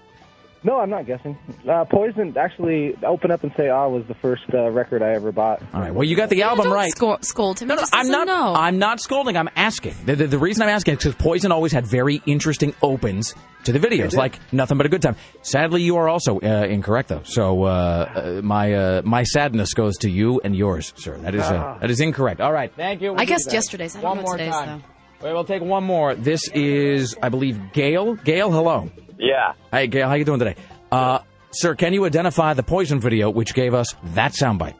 [0.64, 1.38] No, I'm not guessing.
[1.68, 5.30] Uh, Poison actually open up and say "Ah" was the first uh, record I ever
[5.30, 5.62] bought.
[5.72, 5.94] All right.
[5.94, 6.90] Well, you got the album don't right.
[6.90, 7.68] Sco- scold him.
[7.68, 8.26] No, no, I'm doesn't not.
[8.26, 8.54] know.
[8.54, 9.36] I'm not scolding.
[9.36, 9.94] I'm asking.
[10.04, 13.72] The, the, the reason I'm asking is because Poison always had very interesting opens to
[13.72, 15.14] the videos, like nothing but a good time.
[15.42, 17.22] Sadly, you are also uh, incorrect, though.
[17.24, 21.18] So uh, uh, my uh, my sadness goes to you and yours, sir.
[21.18, 21.78] That is uh, Ah.
[21.78, 22.40] that is incorrect.
[22.40, 22.72] All right.
[22.74, 23.12] Thank you.
[23.12, 23.54] We'll I do guessed that.
[23.54, 23.94] yesterday's.
[23.94, 24.82] I don't One know more today's time.
[25.22, 26.14] Wait, we'll take one more.
[26.14, 28.14] This is, I believe, Gail.
[28.14, 28.90] Gail, hello.
[29.18, 29.54] Yeah.
[29.72, 30.54] Hey, Gail, how you doing today?
[30.90, 31.20] Uh,
[31.50, 34.74] sir, can you identify the Poison video which gave us that soundbite?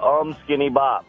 [0.00, 1.04] Um, Skinny Bob.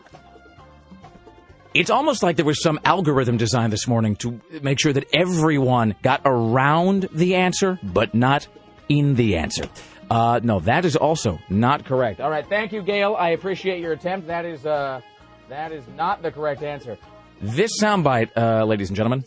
[1.73, 5.95] It's almost like there was some algorithm designed this morning to make sure that everyone
[6.01, 8.47] got around the answer, but not
[8.89, 9.65] in the answer.
[10.09, 12.19] Uh, no, that is also not correct.
[12.19, 13.15] All right, thank you, Gail.
[13.15, 14.25] I appreciate your attempt.
[14.27, 15.01] That is uh,
[15.49, 16.97] that is not the correct answer.
[17.39, 19.23] This soundbite, uh, ladies and gentlemen.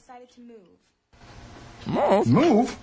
[1.86, 2.26] Move.
[2.28, 2.78] Move?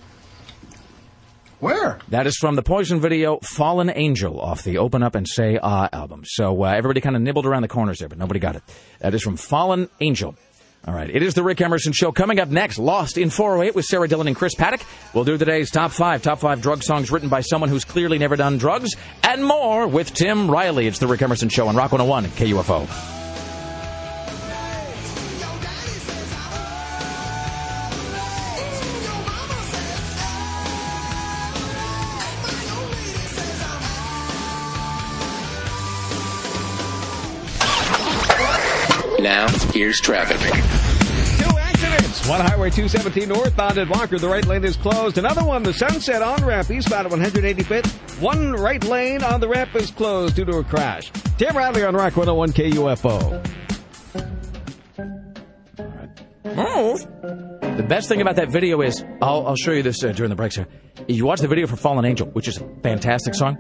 [1.60, 2.00] Where?
[2.08, 5.90] That is from the Poison video Fallen Angel off the Open Up and Say Ah
[5.92, 6.24] album.
[6.26, 8.64] So uh, everybody kind of nibbled around the corners there, but nobody got it.
[9.00, 10.36] That is from Fallen Angel.
[10.88, 12.14] All right, it is the Rick Emerson Show.
[12.14, 14.82] Coming up next, Lost in 408 with Sarah Dillon and Chris Paddock.
[15.14, 18.38] We'll do today's top five, top five drug songs written by someone who's clearly never
[18.38, 20.88] done drugs, and more with Tim Riley.
[20.88, 23.19] It's the Rick Emerson Show on Rock 101 KUFO.
[39.90, 40.40] Now, here's traffic.
[40.40, 42.28] Two accidents.
[42.30, 44.20] One Highway 217 northbound at Walker.
[44.20, 45.18] The right lane is closed.
[45.18, 48.22] Another one, the Sunset on ramp eastbound at 185th.
[48.22, 51.12] One right lane on the ramp is closed due to a crash.
[51.40, 53.48] Tim Riley on Rock 101 KUFO.
[56.56, 57.78] Move.
[57.78, 60.36] The best thing about that video is, I'll, I'll show you this uh, during the
[60.36, 60.68] breaks here.
[61.08, 63.58] You watch the video for Fallen Angel, which is a fantastic song.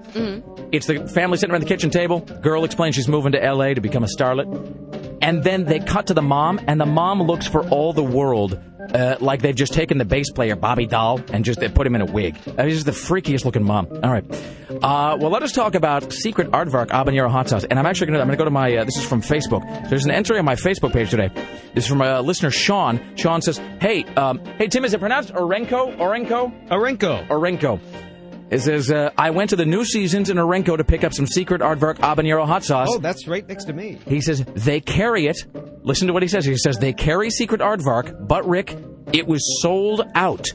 [0.72, 2.19] It's the family sitting around the kitchen table.
[2.19, 4.98] Girl explains she's moving to LA to become a starlet.
[5.30, 8.60] And then they cut to the mom, and the mom looks for all the world
[8.95, 11.93] uh, like they've just taken the bass player, Bobby Dall, and just they put him
[11.93, 12.35] in a wig.
[12.47, 13.85] Uh, he's just the freakiest looking mom.
[14.03, 14.26] All right.
[14.72, 17.64] Uh, well, let us talk about Secret Aardvark Habanero Hot Sauce.
[17.64, 19.22] And I'm actually going to I'm going to go to my, uh, this is from
[19.22, 19.88] Facebook.
[19.88, 21.30] There's an entry on my Facebook page today.
[21.76, 22.99] This is from a listener, Sean.
[23.15, 25.95] Sean says, hey, um, hey, Tim, is it pronounced Orenco?
[25.97, 26.68] Orenco?
[26.69, 27.27] Orenco.
[27.27, 28.09] Orenco.
[28.51, 31.27] It says, uh, I went to the New Seasons in Orenco to pick up some
[31.27, 32.88] Secret Aardvark Habanero Hot Sauce.
[32.91, 33.99] Oh, that's right next to me.
[34.07, 35.38] He says they carry it.
[35.84, 36.45] Listen to what he says.
[36.45, 38.76] He says they carry Secret Aardvark, but Rick,
[39.13, 40.47] it was sold out.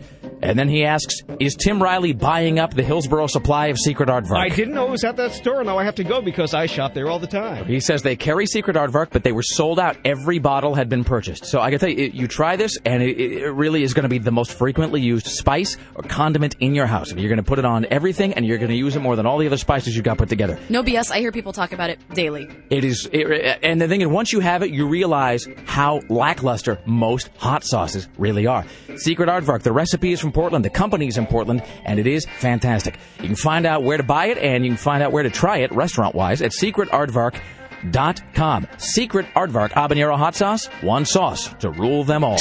[0.44, 4.36] And then he asks, "Is Tim Riley buying up the Hillsboro supply of Secret Aardvark?"
[4.36, 5.64] I didn't know it was at that store.
[5.64, 7.64] Now I have to go because I shop there all the time.
[7.64, 9.96] He says they carry Secret Aardvark, but they were sold out.
[10.04, 11.46] Every bottle had been purchased.
[11.46, 14.08] So I can tell you, you try this, and it, it really is going to
[14.08, 17.12] be the most frequently used spice or condiment in your house.
[17.12, 19.24] You're going to put it on everything, and you're going to use it more than
[19.24, 20.58] all the other spices you've got put together.
[20.68, 21.10] No BS.
[21.10, 22.48] I hear people talk about it daily.
[22.68, 26.78] It is, it, and the thing is, once you have it, you realize how lackluster
[26.84, 28.64] most hot sauces really are.
[28.96, 32.98] Secret Aardvark, the recipe is from Portland, the company's in Portland, and it is fantastic.
[33.20, 35.30] You can find out where to buy it, and you can find out where to
[35.30, 38.66] try it restaurant-wise at secretaardvark.com.
[38.76, 42.38] Secret Aardvark Habanero Hot Sauce, one sauce to rule them all.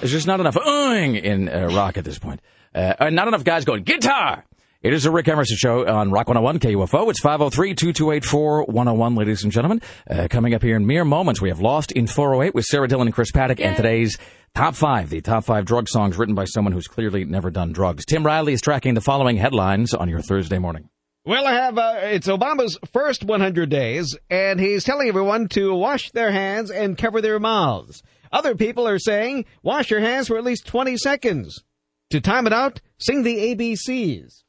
[0.00, 2.40] There's just not enough oohing in uh, rock at this point.
[2.74, 4.44] Uh, not enough guys going, guitar!
[4.84, 7.08] It is a Rick Emerson show on Rock 101 KUFO.
[7.08, 9.80] It's 503-2284-101, ladies and gentlemen.
[10.06, 13.08] Uh, coming up here in mere moments, we have Lost in 408 with Sarah Dillon
[13.08, 14.18] and Chris Paddock, and today's
[14.54, 18.04] top five, the top five drug songs written by someone who's clearly never done drugs.
[18.04, 20.90] Tim Riley is tracking the following headlines on your Thursday morning.
[21.24, 26.10] Well, I have, uh, it's Obama's first 100 days, and he's telling everyone to wash
[26.10, 28.02] their hands and cover their mouths.
[28.30, 31.64] Other people are saying, wash your hands for at least 20 seconds.
[32.10, 34.43] To time it out, sing the ABCs.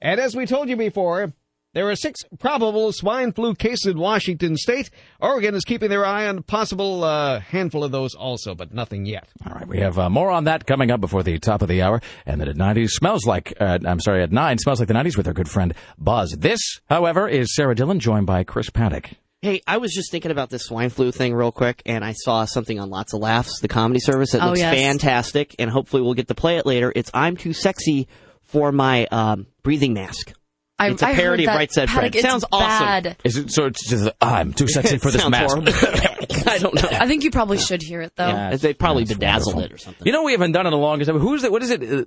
[0.00, 1.32] And as we told you before,
[1.74, 4.90] there are six probable swine flu cases in Washington state.
[5.20, 9.04] Oregon is keeping their eye on a possible uh, handful of those also, but nothing
[9.06, 9.28] yet.
[9.46, 11.82] All right, we have uh, more on that coming up before the top of the
[11.82, 12.00] hour.
[12.26, 15.16] And then at 90s smells like, uh, I'm sorry, at 9 smells like the 90s
[15.16, 16.30] with our good friend Buzz.
[16.38, 19.10] This, however, is Sarah Dillon joined by Chris Paddock.
[19.42, 22.44] Hey, I was just thinking about this swine flu thing real quick, and I saw
[22.44, 24.34] something on Lots of Laughs, the comedy service.
[24.34, 24.74] It Oh, looks yes.
[24.74, 26.92] fantastic, and hopefully we'll get to play it later.
[26.96, 28.08] It's I'm Too Sexy
[28.42, 30.32] for My um, Breathing Mask.
[30.78, 31.54] I, it's a I parody of.
[31.54, 32.14] Right Said Paddock, Fred.
[32.14, 33.14] it's Sounds awesome.
[33.22, 33.66] Is it so?
[33.66, 35.56] It's just I'm too sexy for this mask.
[36.46, 36.88] I don't know.
[36.90, 38.28] I think you probably should hear it though.
[38.28, 39.72] Yeah, they probably That's bedazzled wonderful.
[39.72, 40.06] it or something.
[40.06, 41.18] You know, we haven't done it in the longest time.
[41.20, 41.52] Who's it?
[41.52, 41.82] What is it?
[41.82, 42.04] Uh,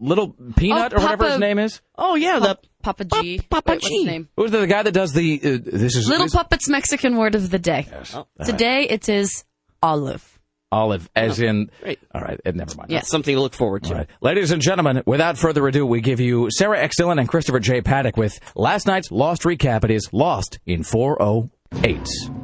[0.00, 1.80] Little Peanut Oh, or whatever his name is.
[1.96, 3.40] Oh yeah, the Papa G.
[3.48, 4.28] Papa Wait, what's his name?
[4.36, 5.40] Who's the guy that does the?
[5.42, 7.86] Uh, this is Little this- Puppets Mexican word of the day.
[8.14, 9.44] Oh, Today it is
[9.82, 10.39] olive.
[10.72, 11.70] Olive, as in.
[11.82, 11.98] Great.
[12.14, 12.90] All right, uh, never mind.
[12.90, 13.94] Yeah, something to look forward to.
[13.94, 14.06] Right.
[14.20, 16.96] Ladies and gentlemen, without further ado, we give you Sarah X.
[16.96, 17.80] Dillon and Christopher J.
[17.80, 19.84] Paddock with last night's Lost recap.
[19.84, 22.39] It is Lost in 408.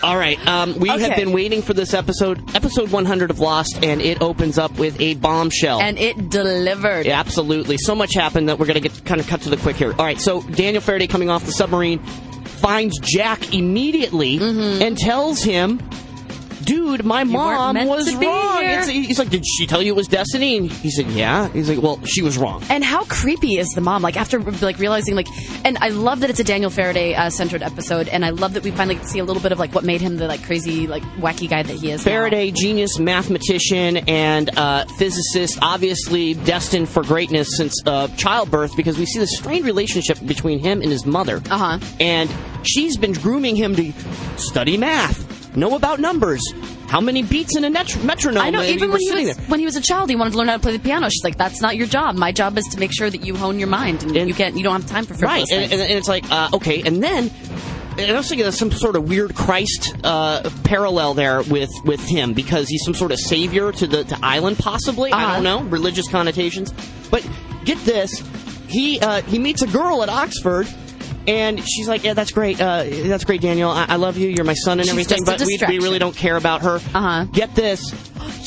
[0.00, 4.00] All right, um, we have been waiting for this episode, episode 100 of Lost, and
[4.00, 5.80] it opens up with a bombshell.
[5.80, 7.06] And it delivered.
[7.06, 7.78] Yeah, absolutely.
[7.78, 9.90] So much happened that we're going to get kind of cut to the quick here.
[9.90, 11.98] All right, so Daniel Faraday coming off the submarine
[12.44, 15.78] finds Jack immediately and tells him,
[16.68, 17.32] "Dude, my Mm-hmm.
[17.32, 20.90] mom was wrong." It's- he's like, "Did she tell you it was destiny?" And he
[20.90, 24.02] said, "Yeah." He's like, "Well, she was wrong." And how creepy is the mom?
[24.02, 25.28] Like after like realizing like,
[25.64, 28.62] and I love that it's a Daniel Faraday uh, centered episode, and I love that
[28.62, 31.02] we finally see a little bit of like what made him the like crazy like
[31.18, 32.04] wacky guy that he is.
[32.04, 32.12] now.
[32.12, 39.06] Faraday, genius mathematician and uh, physicist, obviously destined for greatness since uh, childbirth because we
[39.06, 41.42] see the strained relationship between him and his mother.
[41.50, 41.78] Uh huh.
[42.00, 42.30] And
[42.62, 43.92] she's been grooming him to
[44.36, 46.42] study math, know about numbers,
[46.88, 48.42] how many beats in a net- metronome.
[48.42, 48.62] I know.
[48.62, 49.44] Even when he was there.
[49.46, 51.08] when he was a child, he wanted to learn how to play the piano.
[51.08, 52.16] She's like, "That's not your job.
[52.16, 54.56] My job is to make sure that you hone your mind, and, you can't.
[54.56, 57.02] You don't have time for Right, frivolous and, and, and it's like, uh, okay, and
[57.02, 57.30] then.
[57.98, 62.00] And I was thinking of some sort of weird Christ uh, parallel there with, with
[62.00, 65.10] him because he's some sort of savior to the to island, possibly.
[65.12, 65.34] I Uh-huh.
[65.34, 66.72] don't know religious connotations.
[67.10, 67.28] But
[67.64, 68.22] get this,
[68.68, 70.68] he uh, he meets a girl at Oxford,
[71.28, 72.60] and she's like, "Yeah, that's great.
[72.60, 73.70] Uh, that's great, Daniel.
[73.70, 74.28] I, I love you.
[74.28, 77.00] You're my son and She's everything, but we, we really don't care about her." Uh
[77.00, 77.24] huh.
[77.24, 77.92] Get this,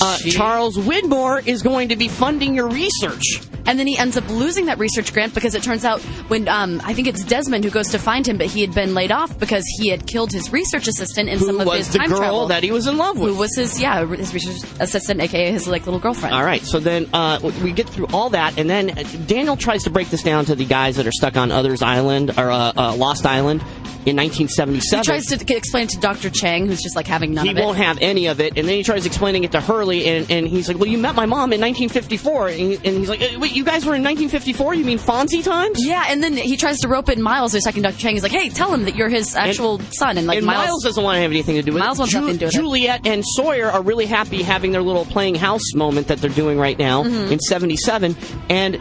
[0.01, 3.41] uh, Charles Widmore is going to be funding your research.
[3.65, 6.81] And then he ends up losing that research grant because it turns out when um,
[6.83, 9.37] I think it's Desmond who goes to find him, but he had been laid off
[9.39, 12.17] because he had killed his research assistant in Who some of was his time girl
[12.19, 12.47] travel.
[12.47, 13.33] that he was in love with?
[13.33, 16.33] Who was his yeah his research assistant, aka his like little girlfriend.
[16.35, 19.83] All right, so then uh, we get through all that, and then uh, Daniel tries
[19.83, 22.73] to break this down to the guys that are stuck on Others Island or uh,
[22.75, 23.61] uh, Lost Island
[24.03, 24.99] in 1977.
[25.03, 26.31] He tries to explain it to Dr.
[26.31, 27.63] Chang, who's just like having none he of it.
[27.63, 30.47] won't have any of it, and then he tries explaining it to Hurley, and, and
[30.47, 33.39] he's like, "Well, you met my mom in 1954," and, he, and he's like, "Uh,
[33.51, 34.75] "Wait, you guys were in 1954?
[34.75, 37.51] You mean Fonzie times?" yeah, and then he tries to rope in Miles.
[37.51, 37.97] There's second Dr.
[37.97, 38.13] Chang.
[38.13, 41.03] He's like, "Hey, tell him that you're his actual son." And like and Miles, doesn't
[41.03, 42.01] want to have anything to do with Miles it.
[42.01, 42.57] wants nothing to do with it.
[42.57, 46.57] Juliet and Sawyer are really happy having their little playing house moment that they're doing
[46.57, 47.33] right now Mm-hmm.
[47.33, 48.15] in 77.
[48.49, 48.79] And uh,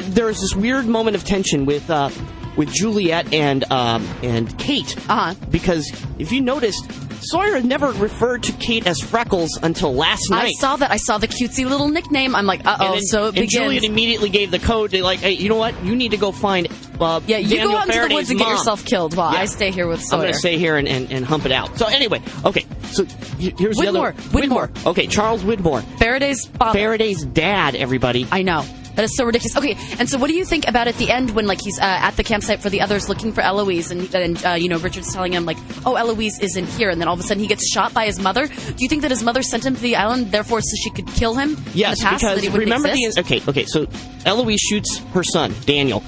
[0.00, 1.90] there's this weird moment of tension with.
[1.90, 2.10] Uh,
[2.56, 5.34] with Juliet and um, and Kate, uh-huh.
[5.50, 5.88] because
[6.18, 6.84] if you noticed,
[7.22, 10.46] Sawyer never referred to Kate as Freckles until last night.
[10.46, 10.90] I saw that.
[10.90, 12.34] I saw the cutesy little nickname.
[12.34, 12.98] I'm like, uh oh.
[13.02, 13.52] So it and begins.
[13.52, 15.84] Juliet immediately gave the code to like, hey, you know what?
[15.84, 16.68] You need to go find.
[17.00, 19.40] Uh, yeah, you Daniel go out into the woods and get yourself killed while Yeah.
[19.40, 20.18] I stay here with Sawyer.
[20.18, 21.78] I'm going to stay here and, and, and hump it out.
[21.78, 22.66] So anyway, okay.
[22.92, 23.04] So
[23.38, 24.86] here's the Widmore, other Widmore.
[24.86, 25.82] Okay, Charles Widmore.
[25.98, 26.78] Faraday's father.
[26.78, 27.74] Faraday's dad.
[27.74, 28.26] Everybody.
[28.30, 28.66] I know.
[28.94, 29.56] That is so ridiculous.
[29.56, 31.82] Okay, and so what do you think about at the end when like he's uh,
[31.84, 35.12] at the campsite for the others looking for Eloise, and and uh, you know Richard's
[35.12, 37.70] telling him like, oh Eloise isn't here, and then all of a sudden he gets
[37.70, 38.46] shot by his mother.
[38.46, 41.06] Do you think that his mother sent him to the island, therefore so she could
[41.06, 41.56] kill him?
[41.74, 43.16] Yes, past, so because he remember exist?
[43.16, 43.64] the okay, okay.
[43.66, 43.86] So
[44.26, 46.02] Eloise shoots her son Daniel,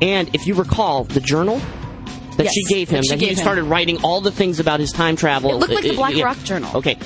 [0.00, 1.60] and if you recall the journal
[2.36, 3.42] that Yes, she gave him, that she that he gave him.
[3.42, 5.50] started writing all the things about his time travel.
[5.50, 6.16] It looked like the Black.
[6.16, 6.70] Rock Journal.
[6.76, 6.96] Okay.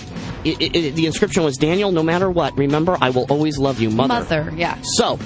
[0.45, 4.09] It- the inscription was Daniel, no matter what, remember, I will always love you, mother.
[4.15, 4.79] Mother, yeah.
[4.83, 5.19] So,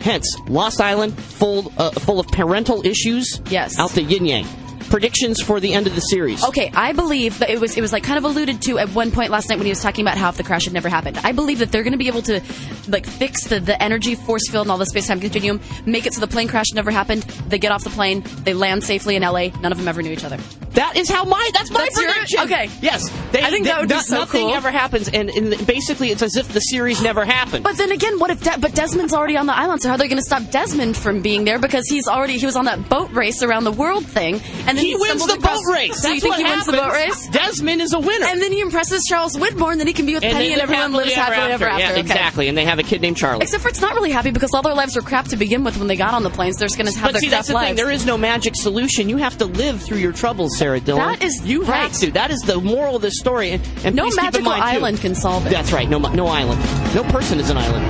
[0.00, 3.40] hence, Lost Island, full uh, full of parental issues.
[3.48, 3.78] Yes.
[3.78, 4.46] Out the yin yang.
[4.92, 6.44] Predictions for the end of the series.
[6.44, 9.10] Okay, I believe that it was it was like kind of alluded to at one
[9.10, 11.16] point last night when he was talking about how if the crash had never happened.
[11.24, 12.42] I believe that they're going to be able to
[12.88, 16.12] like fix the, the energy force field and all the space time continuum, make it
[16.12, 17.22] so the plane crash never happened.
[17.22, 19.48] They get off the plane, they land safely in LA.
[19.62, 20.36] None of them ever knew each other.
[20.72, 22.40] That is how my that's my That's your- prediction.
[22.40, 22.70] okay.
[22.82, 23.08] Yes.
[23.32, 24.54] They, I think that would be no- so nothing cool.
[24.54, 27.64] ever happens, and, and basically it's as if the series never happened.
[27.64, 29.80] But then again, what if De- but Desmond's already on the island?
[29.80, 32.44] So how are they going to stop Desmond from being there because he's already he
[32.44, 35.64] was on that boat race around the world thing, and then he wins the across-
[35.64, 36.00] boat race.
[36.02, 37.16] So you That's think what he wins the boat happens.
[37.16, 37.28] race?
[37.28, 38.26] Desmond is a winner.
[38.26, 40.60] And then he impresses Charles Widmore, and then he can be with And Penny, and
[40.62, 41.78] everyone lives happily ever after.
[41.82, 42.00] Yeah, Okay.
[42.00, 42.48] exactly.
[42.48, 43.42] And they have a kid named Charlie.
[43.42, 45.76] Except for it's not really happy because all their lives were crap to begin with
[45.78, 46.56] when they got on the planes.
[46.56, 47.68] They're just going to have but their see, crap that's the lives.
[47.68, 47.76] thing.
[47.76, 49.08] There is no magic solution.
[49.08, 51.02] You have to live through your troubles, Sarah Dillon.
[51.02, 51.90] That is you right.
[51.90, 52.10] have to.
[52.12, 53.50] That is the moral of this story.
[53.50, 55.50] And, and no please keep in magical mind, island can solve it.
[55.50, 55.88] That's right.
[55.88, 56.60] No, no island.
[56.94, 57.82] No person is an island.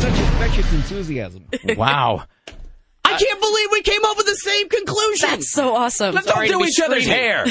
[0.00, 1.44] Such infectious enthusiasm.
[1.76, 2.24] Wow.
[3.14, 5.30] I can't believe we came up with the same conclusion.
[5.30, 6.14] That's so awesome.
[6.14, 7.44] Don't Sorry to do be each other's hair.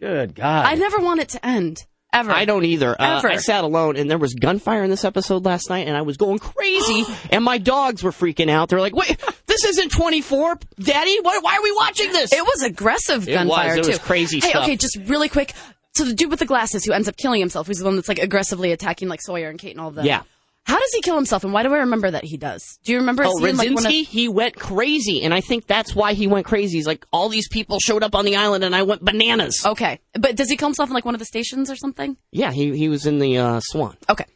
[0.00, 0.66] Good God.
[0.66, 1.84] I never want it to end.
[2.10, 2.32] Ever.
[2.32, 2.96] I don't either.
[2.98, 3.28] Uh, Ever.
[3.28, 6.16] I sat alone, and there was gunfire in this episode last night, and I was
[6.16, 8.70] going crazy, and my dogs were freaking out.
[8.70, 11.18] They're like, "Wait, this isn't 24, Daddy.
[11.20, 13.78] Why, why are we watching this?" It was aggressive It gunfire was.
[13.78, 13.88] It too.
[13.90, 14.62] was crazy hey, stuff.
[14.62, 15.52] okay, just really quick.
[15.96, 18.08] So the dude with the glasses who ends up killing himself, who's the one that's
[18.08, 20.06] like aggressively attacking like Sawyer and Kate and all of them.
[20.06, 20.22] Yeah.
[20.64, 22.78] How does he kill himself, and why do I remember that he does?
[22.84, 23.24] Do you remember?
[23.24, 26.76] Oh, Radzinsky, like of- he went crazy, and I think that's why he went crazy.
[26.76, 29.62] He's like, all these people showed up on the island, and I went bananas.
[29.64, 32.18] Okay, but does he kill himself in like one of the stations or something?
[32.32, 33.96] Yeah, he he was in the uh, Swan.
[34.10, 34.26] Okay.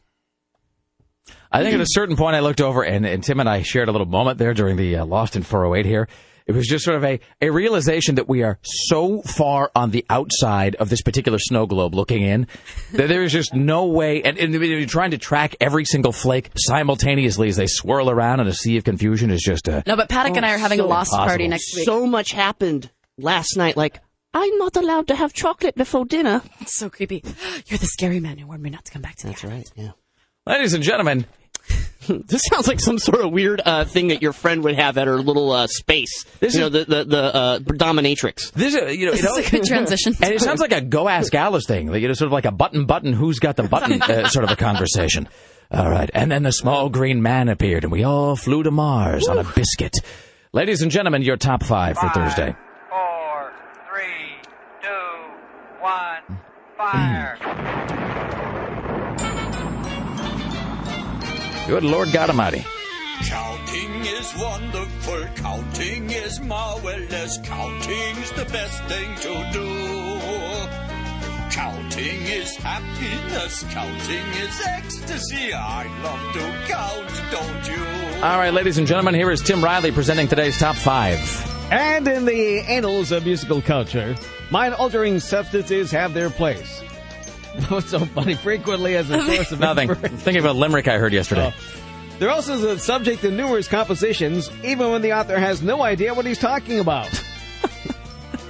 [1.54, 3.88] I think at a certain point I looked over and, and Tim and I shared
[3.88, 6.08] a little moment there during the uh, Lost in 408 here.
[6.46, 10.04] It was just sort of a, a realization that we are so far on the
[10.10, 12.46] outside of this particular snow globe looking in
[12.92, 14.22] that there is just no way.
[14.22, 18.46] And, and you're trying to track every single flake simultaneously as they swirl around in
[18.46, 19.82] a sea of confusion is just a.
[19.86, 21.84] No, but Paddock and I are oh, having a so lost party next week.
[21.84, 23.76] So much happened last night.
[23.76, 24.00] Like,
[24.34, 26.42] I'm not allowed to have chocolate before dinner.
[26.60, 27.22] It's so creepy.
[27.66, 29.36] You're the scary man who warned me not to come back to that.
[29.36, 29.70] That's right.
[29.76, 29.90] Yeah.
[30.46, 31.26] Ladies and gentlemen,
[32.08, 35.06] This sounds like some sort of weird uh, thing that your friend would have at
[35.06, 36.24] her little uh, space.
[36.40, 38.50] This you is- know, the the, the uh, dominatrix.
[38.54, 40.12] this is, you know, This you know- a good transition.
[40.20, 41.92] And it sounds like a go ask Alice thing.
[41.92, 44.44] Like, you know, sort of like a button button who's got the button uh, sort
[44.44, 45.28] of a conversation.
[45.70, 46.10] All right.
[46.12, 49.44] And then the small green man appeared and we all flew to Mars on a
[49.44, 49.94] biscuit.
[50.52, 52.54] Ladies and gentlemen, your top five for Thursday.
[52.90, 53.52] Four,
[53.88, 54.42] three,
[54.82, 56.40] two, one,
[56.76, 58.01] fire.
[61.66, 62.64] Good Lord God Almighty.
[63.24, 69.92] Counting is wonderful, counting is marvelous, counting's the best thing to do.
[71.52, 75.52] Counting is happiness, counting is ecstasy.
[75.54, 76.40] I love to
[76.72, 78.22] count, don't you?
[78.22, 81.18] All right, ladies and gentlemen, here is Tim Riley presenting today's top five.
[81.70, 84.16] And in the annals of musical culture,
[84.50, 86.82] mind-altering substances have their place.
[87.68, 88.34] What's so funny?
[88.34, 89.90] Frequently as a source of Nothing.
[89.90, 90.18] inspiration.
[90.18, 91.46] Thinking of a limerick I heard yesterday.
[91.48, 91.52] Uh,
[92.18, 96.24] They're also the subject of numerous compositions, even when the author has no idea what
[96.26, 97.08] he's talking about.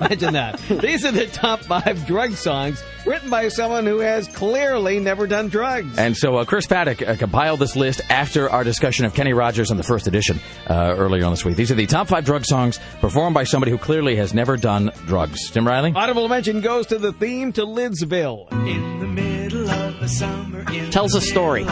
[0.07, 0.59] Imagine that.
[0.69, 5.49] These are the top five drug songs written by someone who has clearly never done
[5.49, 5.97] drugs.
[5.99, 9.71] And so uh, Chris Paddock uh, compiled this list after our discussion of Kenny Rogers
[9.71, 11.57] on the first edition uh, earlier on this week.
[11.57, 14.91] These are the top five drug songs performed by somebody who clearly has never done
[15.07, 15.51] drugs.
[15.51, 15.93] Tim Riley?
[15.95, 18.51] Audible mention goes to the theme to Lidsville.
[18.67, 21.65] In the middle of the summer, in Tells the a story.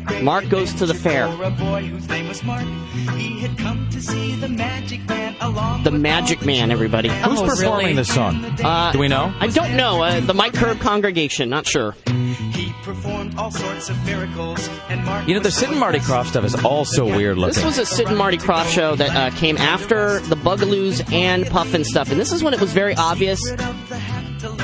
[0.00, 1.28] Middle of a park, there began a great Mark goes to the fair.
[1.36, 2.64] For a boy whose name was Mark,
[3.16, 6.70] he had come to see the Magic Man along The with Magic all the Man,
[6.70, 7.08] everybody.
[7.08, 7.92] Who's Oh, performing really?
[7.94, 8.44] this song?
[8.62, 9.32] Uh, Do we know?
[9.40, 10.02] I don't know.
[10.02, 11.94] Uh, the Mike Curb congregation, not sure.
[12.52, 15.98] He performed all sorts of miracles, and Mark You know, the was Sid and Marty
[16.00, 17.54] Krofft stuff is all so weird looking.
[17.54, 21.44] This was a Sid and Marty Krofft show that uh, came after the Bugaloos and
[21.44, 23.40] Pufnstuf, and this is when it was very obvious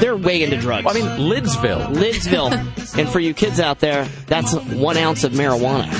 [0.00, 0.84] they're way into drugs.
[0.84, 1.94] Well, I mean, Lidsville.
[1.94, 2.52] Lidsville,
[2.98, 5.92] and for you kids out there, that's one ounce of marijuana.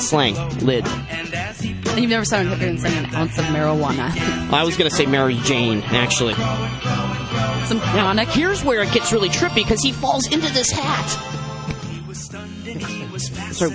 [0.00, 0.86] Slang, lid.
[0.86, 4.10] And you've never sounded hipper than saying an ounce of marijuana.
[4.52, 6.34] I was going to say Mary Jane, actually.
[7.66, 8.28] Some chronic.
[8.28, 11.08] Here's where it gets really trippy because he falls into this hat.
[13.52, 13.68] So,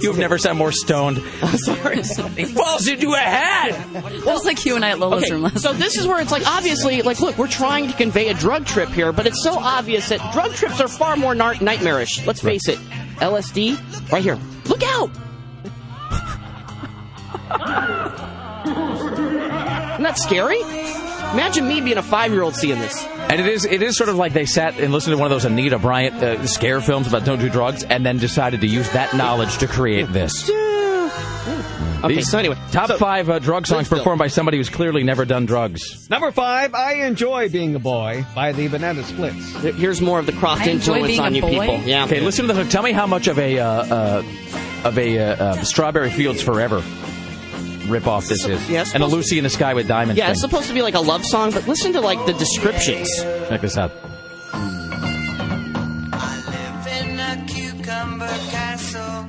[0.00, 1.22] You've never sounded more stoned.
[1.42, 2.02] I'm sorry.
[2.36, 3.92] He falls into a hat!
[3.92, 6.20] That was like you and I at Lola's Okay, room last so this is where
[6.20, 9.42] it's like obviously like look we're trying to convey a drug trip here but it's
[9.42, 12.24] so obvious that drug trips are far more nar- nightmarish.
[12.26, 12.78] Let's face it.
[13.18, 14.38] Lsd right here.
[14.66, 15.10] Look out!
[19.92, 20.60] Isn't that scary?
[21.32, 24.32] Imagine me being a five-year-old seeing this And it is it is sort of like
[24.32, 27.38] they sat and listened to one of those Anita Bryant uh, scare films about don't
[27.38, 30.50] do drugs and then decided to use that knowledge to create this.
[32.02, 35.24] okay so anyway Top so- five uh, drug songs performed by somebody who's clearly never
[35.24, 36.10] done drugs.
[36.10, 39.52] Number five, I Enjoy Being a Boy by the Banana Splits.
[39.76, 41.50] here's more of the Krofft influence on you boy.
[41.50, 42.68] people yeah Okay, listen to the hook.
[42.70, 44.22] Tell me how much of a uh, uh,
[44.84, 46.82] of a uh, uh, Strawberry Fields Forever
[47.90, 50.16] rip off this is, yeah, it's and a supposed Lucy in the Sky with Diamonds.
[50.18, 50.32] yeah thing.
[50.32, 53.08] it's supposed to be like a love song but listen to like the descriptions
[53.48, 53.92] Check this out.
[56.14, 59.26] live in a cucumber castle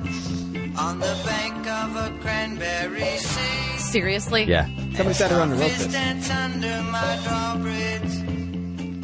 [0.78, 3.78] on the bank of a cranberry sea.
[3.78, 4.44] Seriously?
[4.44, 4.66] Yeah.
[4.96, 5.92] Somebody sat around and wrote Fish this.
[5.92, 8.14] dance under my drawbridge,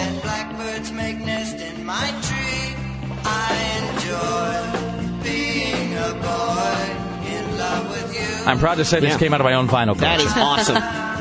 [0.01, 2.74] and blackbirds make nest in my tree.
[3.24, 7.07] I enjoy being a boy
[7.60, 9.18] I'm proud to say this Yeah.
[9.18, 10.26] came out of my own vinyl That collection.
[10.26, 10.76] is awesome.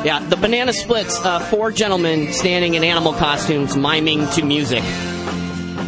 [0.05, 1.19] Yeah, the banana splits.
[1.23, 4.83] Uh, four gentlemen standing in animal costumes, miming to music.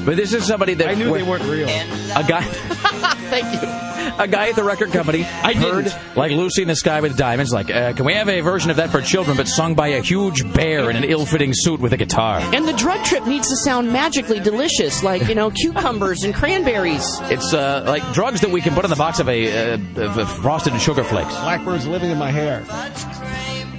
[0.10, 1.68] But this is somebody that I knew where- they weren't real.
[1.68, 2.42] a guy.
[3.30, 3.70] Thank you.
[4.18, 7.54] a guy at the record company I heard like Lucy in the Sky with Diamonds.
[7.54, 10.02] Like, uh, can we have a version of that for children, but sung by a
[10.02, 12.40] huge bear in an ill-fitting suit with a guitar?
[12.40, 17.06] And the drug trip needs to sound magically delicious, like you know cucumbers and cranberries.
[17.26, 20.18] It's uh, like drugs that we can put in the box of a, uh, of
[20.18, 21.36] a frosted sugar flakes.
[21.36, 22.66] Blackbird's living in my hair.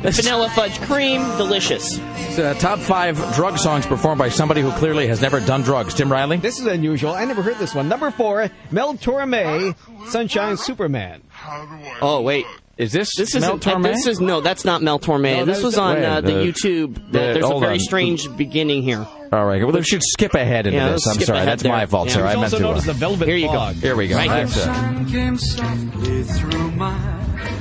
[0.03, 1.99] Vanilla fudge cream, delicious.
[2.39, 5.93] Uh, top five drug songs performed by somebody who clearly has never done drugs.
[5.95, 6.39] Tim Riley.
[6.39, 7.13] This is unusual.
[7.13, 7.89] I never heard this one.
[7.89, 9.75] Number four, Mel Torme,
[10.09, 11.23] Sunshine Superman.
[12.01, 12.47] Oh wait.
[12.79, 13.83] Is this This Mel is uh, Torme?
[13.83, 15.37] this is no, that's not Mel Torme.
[15.37, 16.95] No, this was on uh, the, the- YouTube.
[17.13, 17.79] the- There's a very on.
[17.81, 19.07] strange beginning here.
[19.33, 21.07] All right, well, we should skip ahead into Yeah, this.
[21.07, 21.71] I'm sorry, that's there.
[21.73, 22.15] my fault, Yeah.
[22.15, 22.25] sir.
[22.27, 22.63] I It's meant also to.
[22.63, 23.67] known uh, as the Velvet Here you go.
[23.67, 24.17] Here we go.
[24.17, 24.67] Right here.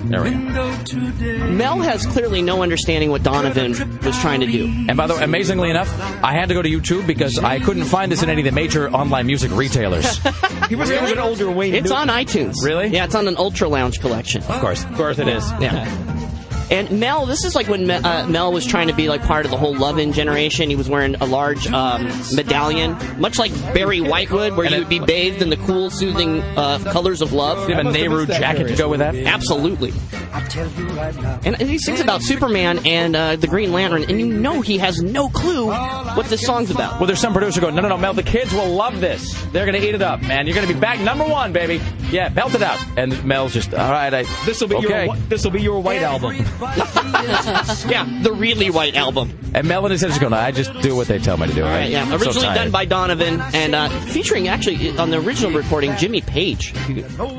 [0.07, 1.47] That's, Sun came softly through my there we go.
[1.49, 4.65] Mel has clearly no understanding what Donovan was trying to do.
[4.87, 5.89] And by the way, amazingly enough,
[6.23, 8.51] I had to go to YouTube because I couldn't find this in any of the
[8.51, 10.19] major online music retailers.
[10.69, 11.73] He was kind of an older Wayne.
[11.73, 12.09] It's Newton.
[12.09, 12.63] on iTunes.
[12.63, 12.87] Really?
[12.89, 14.43] Yeah, it's on an Ultra Lounge collection.
[14.43, 15.49] of course, of course it is.
[15.59, 16.28] Yeah.
[16.71, 19.45] And Mel, this is like when Mel, uh, Mel was trying to be like part
[19.45, 20.69] of the whole Love-In generation.
[20.69, 24.83] He was wearing a large um, medallion, much like Barry Whitewood, where And you it-
[24.83, 27.65] would be bathed in the cool, soothing uh, colors of love.
[27.65, 29.15] Do you have a must Nehru jacket to go with that?
[29.15, 29.93] Absolutely.
[30.31, 31.39] I tell you right now.
[31.43, 34.77] And, and he sings about Superman and uh, the Green Lantern, and you know he
[34.77, 36.99] has no clue what this song's about.
[36.99, 39.33] Well, there's some producer going, no, no, no, Mel, the kids will love this.
[39.51, 40.45] They're going to eat it up, man.
[40.45, 41.81] You're going to be back number one, baby.
[42.11, 42.79] Yeah, belt it out.
[42.95, 45.05] And Mel's just, all right, I, This will be okay.
[45.05, 46.35] your this will be your white album.
[47.89, 49.37] yeah, the really white album.
[49.53, 51.53] And Mel and his head is going, I just do what they tell me to
[51.53, 51.63] do.
[51.63, 52.03] All right, yeah.
[52.03, 52.55] I'm so Originally tired.
[52.55, 56.73] done by Donovan and uh, featuring actually on the original recording Jimmy Page.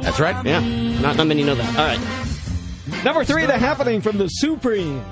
[0.03, 0.45] That's right.
[0.45, 0.61] Yeah,
[1.01, 1.79] not, not many know that.
[1.79, 3.05] All right.
[3.05, 5.05] Number three, The Happening from the Supremes.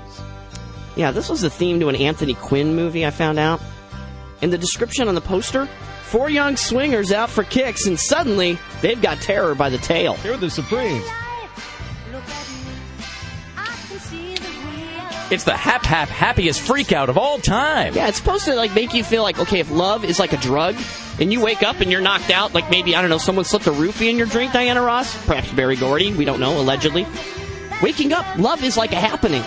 [0.95, 3.61] Yeah, this was the theme to an Anthony Quinn movie I found out.
[4.41, 5.67] In the description on the poster,
[6.03, 10.15] four young swingers out for kicks, and suddenly they've got terror by the tail.
[10.15, 11.05] Here are the Supremes.
[15.31, 17.93] It's the hap hap happiest freak out of all time.
[17.93, 20.37] Yeah, it's supposed to like make you feel like okay, if love is like a
[20.37, 20.75] drug,
[21.19, 23.67] and you wake up and you're knocked out, like maybe I don't know, someone slipped
[23.67, 27.05] a roofie in your drink, Diana Ross, perhaps Berry Gordy, we don't know, allegedly.
[27.83, 29.43] Waking up, love is like a happening.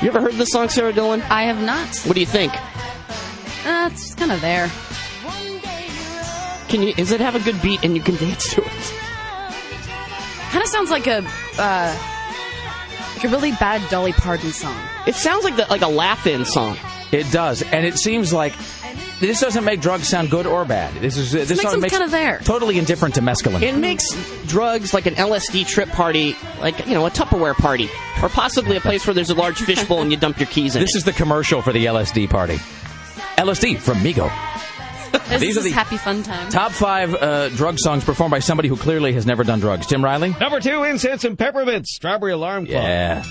[0.00, 1.22] You ever heard this song, Sarah Dillon?
[1.22, 1.98] I have not.
[2.06, 2.54] What do you think?
[3.66, 4.70] Uh, it's just kind of there.
[6.68, 6.94] Can you?
[6.94, 8.94] Does it have a good beat and you can dance to it?
[10.50, 11.24] Kind of sounds like a
[11.58, 11.98] uh,
[13.16, 14.76] like a really bad Dolly Parton song.
[15.06, 16.76] It sounds like the, like a laugh-in song.
[17.10, 18.54] It does, and it seems like
[19.20, 20.94] this doesn't make drugs sound good or bad.
[21.00, 22.38] This is this, makes song them kinda there.
[22.44, 23.62] Totally indifferent to mescaline.
[23.62, 24.06] It makes
[24.46, 27.90] drugs like an LSD trip party, like you know, a Tupperware party,
[28.22, 30.82] or possibly a place where there's a large fishbowl and you dump your keys in.
[30.82, 32.58] this is the commercial for the LSD party.
[33.36, 34.30] LSD from Migo.
[35.28, 36.50] This These is are the happy fun time.
[36.50, 39.86] Top five uh, drug songs performed by somebody who clearly has never done drugs.
[39.86, 40.34] Tim Riley.
[40.40, 42.82] Number two, Incense and Peppermint, Strawberry Alarm Clock.
[42.82, 43.22] Yeah,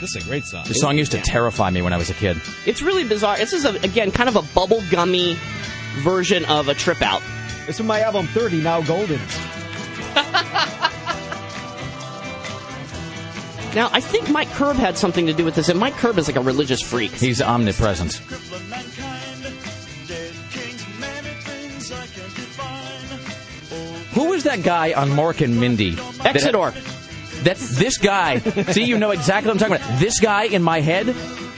[0.00, 0.64] This is a great song.
[0.68, 2.40] this song used to terrify me when I was a kid.
[2.66, 3.36] It's really bizarre.
[3.38, 5.36] This is a, again kind of a bubblegummy
[6.02, 7.22] version of a trip out.
[7.66, 9.20] It's from my album 30, Now Golden.
[13.74, 16.26] Now I think Mike Curb had something to do with this, and Mike Curb is
[16.26, 17.10] like a religious freak.
[17.12, 18.20] He's omnipresent.
[24.22, 25.96] Who was that guy on Mork and Mindy?
[26.22, 26.72] That- Exidor.
[27.42, 28.38] That this guy.
[28.70, 29.98] see, you know exactly what I'm talking about.
[29.98, 31.08] This guy in my head.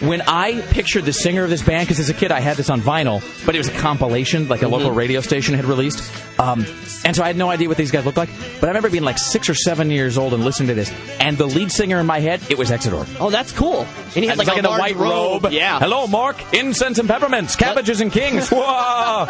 [0.09, 2.68] When I pictured the singer of this band, because as a kid I had this
[2.70, 6.02] on vinyl, but it was a compilation, like a local radio station had released,
[6.39, 6.66] um,
[7.05, 8.28] and so I had no idea what these guys looked like.
[8.60, 11.39] But I remember being like six or seven years old and listening to this, and
[11.39, 13.06] the lead singer in my head, it was Exidor.
[13.20, 13.81] Oh, that's cool.
[13.81, 15.48] And he had like, a in a white robe.
[15.51, 15.78] Yeah.
[15.78, 16.36] Hello, Mark.
[16.55, 18.48] Incense and peppermints, cabbages and kings.
[18.52, 19.26] Whoa!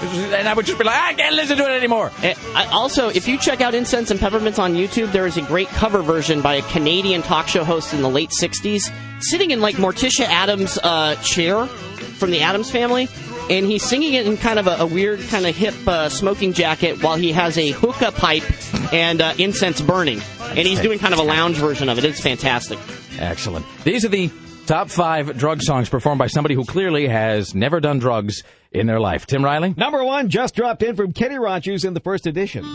[0.00, 2.12] and I would just be like, I can't listen to it anymore.
[2.22, 5.42] And I- also, if you check out Incense and Peppermints on YouTube, there is a
[5.42, 9.60] great cover version by a Canadian talk show host in the late 60s, sitting in
[9.60, 13.08] like Morticia Addams' uh, chair from the Addams family.
[13.50, 16.52] And he's singing it in kind of a, a weird, kind of hip uh, smoking
[16.52, 18.44] jacket while he has a hookah pipe
[18.92, 20.20] and uh, incense burning.
[20.50, 22.04] And he's doing kind of a lounge version of it.
[22.04, 22.78] It's fantastic.
[23.18, 23.64] Excellent.
[23.84, 24.30] These are the
[24.66, 29.00] top five drug songs performed by somebody who clearly has never done drugs in their
[29.00, 29.26] life.
[29.26, 29.72] Tim Riley?
[29.74, 32.66] Number one just dropped in from Kenny Rogers in the first edition.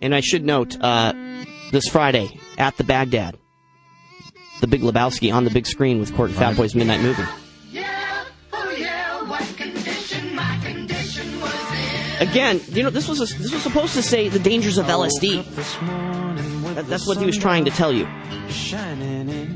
[0.00, 1.12] And I should note, uh,
[1.70, 3.36] this Friday at the Bagdad,
[4.62, 7.24] the Big Lebowski on the big screen with Court and Fat Boys Midnight Movie.
[12.20, 15.44] Again, you know, this was a, this was supposed to say the dangers of LSD.
[16.76, 18.08] That- that's what he was trying to tell you.
[18.48, 19.52] Shining in.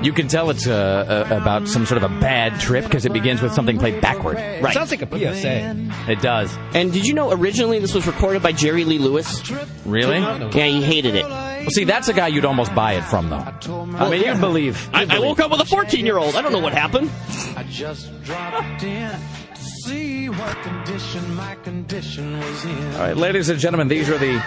[0.00, 3.12] You can tell it's uh, uh, about some sort of a bad trip because it
[3.12, 4.36] begins with something played backward.
[4.36, 4.72] Right.
[4.72, 6.10] Sounds like a PSA.
[6.12, 6.56] It does.
[6.72, 9.42] And did you know originally this was recorded by Jerry Lee Lewis?
[9.84, 10.18] Really?
[10.18, 11.26] Yeah, he hated it.
[11.68, 13.36] Well, see, that's a guy you'd almost buy it from, though.
[13.36, 14.88] I mean, you'd believe.
[14.94, 16.34] I, I woke up with a 14 year old.
[16.34, 17.10] I don't know what happened.
[17.58, 19.10] I just dropped in
[19.54, 22.94] to see what condition my condition was in.
[22.94, 24.42] All right, ladies and gentlemen, these are the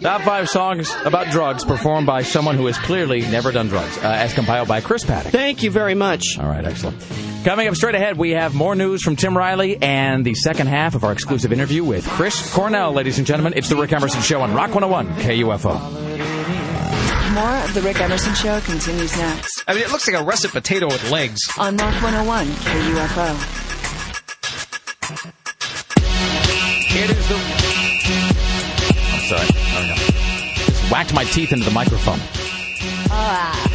[0.00, 4.08] top five songs about drugs performed by someone who has clearly never done drugs, uh,
[4.08, 5.30] as compiled by Chris Paddock.
[5.30, 6.24] Thank you very much.
[6.40, 7.00] All right, excellent.
[7.44, 10.96] Coming up straight ahead, we have more news from Tim Riley and the second half
[10.96, 12.92] of our exclusive interview with Chris Cornell.
[12.92, 16.33] Ladies and gentlemen, it's the Rick Emerson Show on Rock 101 KUFO.
[17.34, 20.52] More of the Rick Emerson Show continues next I mean, it looks like a russet
[20.52, 21.40] potato with legs.
[21.58, 23.34] on Rock 101 KUFO.
[26.96, 27.34] It is the.
[29.12, 29.46] I'm sorry.
[29.82, 29.94] We go.
[30.66, 32.20] Just whacked my teeth into the microphone.
[33.10, 33.70] Ah.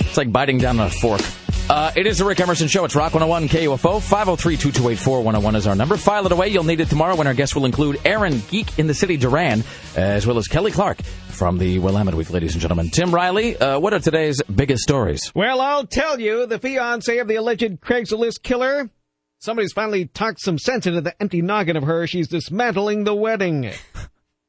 [0.00, 1.20] It's like biting down on a fork.
[1.68, 2.84] Uh, it is the Rick Emerson Show.
[2.84, 4.00] It's Rock 101 KUFO.
[4.00, 5.96] 503-2284-101 is our number.
[5.96, 6.48] File it away.
[6.48, 9.62] You'll need it tomorrow when our guests will include Aaron Geek in the City Duran,
[9.94, 10.98] as well as Kelly Clark
[11.40, 12.90] from the Willamette Week, ladies and gentlemen.
[12.90, 15.32] Tim Riley, uh, what are today's biggest stories?
[15.34, 18.90] Well, I'll tell you, the fiance of the alleged Craigslist killer.
[19.38, 22.06] Somebody's finally talked some sense into the empty noggin of her.
[22.06, 23.72] She's dismantling the wedding.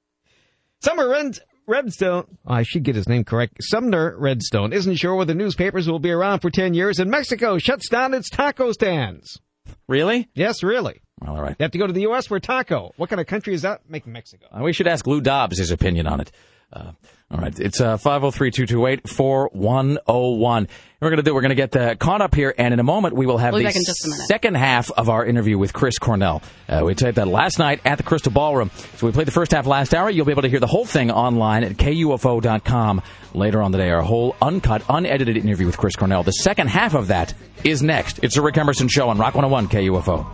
[0.84, 3.54] Summer Red- Redstone, oh, I should get his name correct.
[3.62, 7.88] Sumner Redstone isn't sure whether newspapers will be around for 10 years, and Mexico shuts
[7.88, 9.40] down its taco stands.
[9.88, 10.28] Really?
[10.34, 11.00] Yes, really.
[11.22, 11.56] Well, all right.
[11.58, 12.28] You have to go to the U.S.
[12.28, 12.92] for taco.
[12.98, 14.48] What kind of country is that making Mexico?
[14.52, 16.34] Uh, we should ask Lou Dobbs his opinion on it.
[16.74, 16.92] Uh,
[17.30, 20.68] all right, it's uh, 503-228-4101.
[21.00, 21.34] We're going to do.
[21.34, 23.54] We're going to get uh, caught up here, and in a moment we will have
[23.54, 24.28] We'll the in just a minute.
[24.28, 26.42] second half of our interview with Chris Cornell.
[26.68, 28.70] Uh, we taped that last night at the Crystal Ballroom.
[28.98, 30.10] So we played the first half last hour.
[30.10, 33.02] You'll be able to hear the whole thing online at kufo.com
[33.34, 33.90] later on today.
[33.92, 36.24] Our whole uncut, unedited interview with Chris Cornell.
[36.24, 37.34] The second half of that
[37.64, 38.20] is next.
[38.24, 40.26] It's the Rick Emerson Show on Rock 101 KUFO.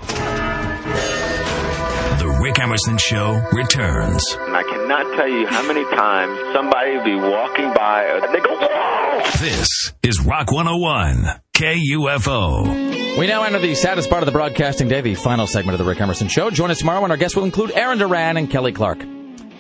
[2.19, 4.35] The Rick Emerson Show returns.
[5.07, 8.39] And I cannot tell you how many times somebody will be walking by and they
[8.39, 9.21] go, whoa!
[9.39, 13.17] This is Rock 101 KUFO.
[13.17, 15.89] We now enter the saddest part of the broadcasting day, the final segment of the
[15.89, 16.49] Rick Emerson Show.
[16.49, 18.99] Join us tomorrow when our guests will include Aaron Duran and Kelly Clark.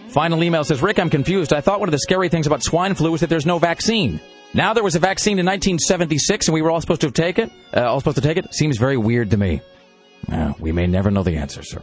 [0.09, 1.53] Final email says, Rick, I'm confused.
[1.53, 4.19] I thought one of the scary things about swine flu is that there's no vaccine.
[4.53, 7.51] Now there was a vaccine in 1976 and we were all supposed to take it.
[7.75, 8.53] Uh, all supposed to take it.
[8.53, 9.61] Seems very weird to me.
[10.31, 11.81] Uh, we may never know the answer, sir.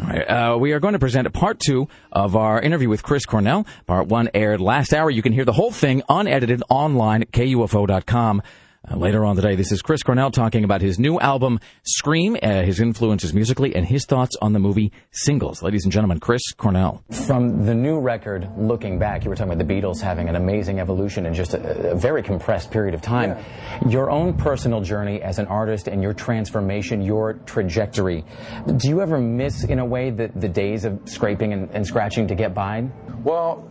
[0.00, 3.66] Uh, we are going to present part two of our interview with Chris Cornell.
[3.86, 5.10] Part one aired last hour.
[5.10, 8.42] You can hear the whole thing unedited online at kufo.com.
[8.88, 12.62] Uh, later on today, this is Chris Cornell talking about his new album, Scream, uh,
[12.62, 15.62] his influences musically, and his thoughts on the movie Singles.
[15.62, 17.04] Ladies and gentlemen, Chris Cornell.
[17.26, 20.80] From the new record, looking back, you were talking about the Beatles having an amazing
[20.80, 23.36] evolution in just a, a very compressed period of time.
[23.86, 28.24] Your own personal journey as an artist and your transformation, your trajectory,
[28.76, 32.28] do you ever miss, in a way, the, the days of scraping and, and scratching
[32.28, 32.88] to get by?
[33.24, 33.70] Well,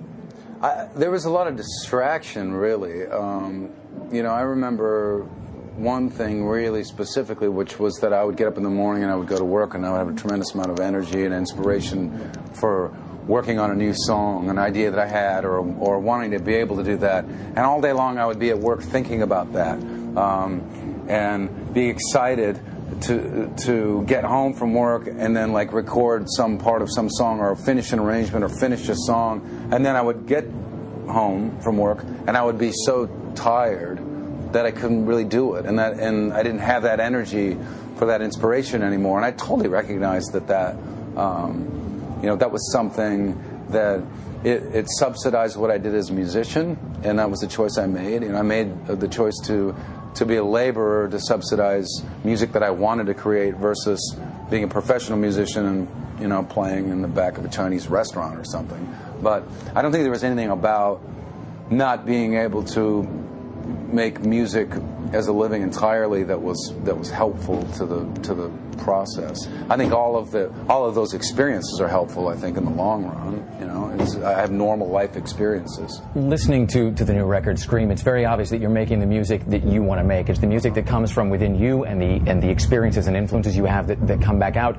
[0.61, 3.07] I, there was a lot of distraction, really.
[3.07, 3.73] Um,
[4.11, 5.27] you know, I remember
[5.75, 9.11] one thing really specifically, which was that I would get up in the morning and
[9.11, 11.33] I would go to work and I would have a tremendous amount of energy and
[11.33, 12.89] inspiration for
[13.25, 16.55] working on a new song, an idea that I had, or, or wanting to be
[16.55, 17.23] able to do that.
[17.25, 19.77] And all day long I would be at work thinking about that
[20.17, 22.59] um, and be excited
[23.01, 27.39] to to get home from work and then like record some part of some song
[27.39, 30.45] or finish an arrangement or finish a song and then I would get
[31.09, 33.99] home from work and I would be so tired
[34.53, 35.65] that I couldn't really do it.
[35.65, 37.57] And that and I didn't have that energy
[37.97, 39.17] for that inspiration anymore.
[39.17, 40.75] And I totally recognized that that
[41.15, 43.37] um, you know that was something
[43.69, 44.01] that
[44.43, 47.87] it, it subsidized what I did as a musician and that was the choice I
[47.87, 48.23] made.
[48.23, 49.75] And I made the choice to
[50.15, 51.87] to be a laborer to subsidize
[52.23, 54.15] music that I wanted to create versus
[54.49, 58.37] being a professional musician and you know playing in the back of a Chinese restaurant
[58.37, 58.95] or something.
[59.21, 59.43] But
[59.75, 61.01] I don't think there was anything about
[61.69, 63.03] not being able to
[63.91, 64.69] make music
[65.13, 69.47] as a living entirely that was that was helpful to the to the process.
[69.69, 72.27] I think all of the all of those experiences are helpful.
[72.27, 73.89] I think in the long run, you know,
[74.25, 76.01] I have normal life experiences.
[76.15, 79.45] Listening to, to the new record, Scream, it's very obvious that you're making the music
[79.47, 80.29] that you want to make.
[80.29, 83.55] It's the music that comes from within you and the and the experiences and influences
[83.57, 84.77] you have that, that come back out.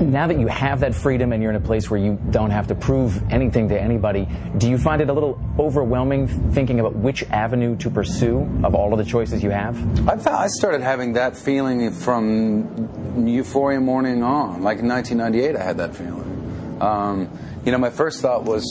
[0.00, 2.66] Now that you have that freedom and you're in a place where you don't have
[2.68, 4.26] to prove anything to anybody,
[4.58, 8.92] do you find it a little overwhelming thinking about which avenue to pursue of all
[8.92, 10.08] of the choices you have?
[10.08, 14.62] I, I started having that feeling from Euphoria morning on.
[14.62, 16.78] Like in 1998, I had that feeling.
[16.80, 17.30] Um,
[17.64, 18.64] you know, my first thought was,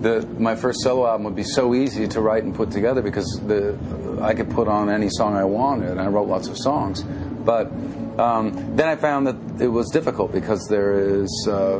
[0.00, 3.40] the my first solo album would be so easy to write and put together because
[3.46, 3.78] the
[4.20, 7.02] I could put on any song I wanted, and I wrote lots of songs.
[7.02, 7.66] But
[8.18, 11.78] um, then I found that it was difficult because there is uh,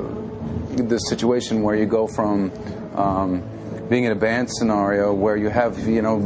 [0.70, 2.52] this situation where you go from
[2.94, 3.42] um,
[3.92, 6.16] being in a band scenario where you have you know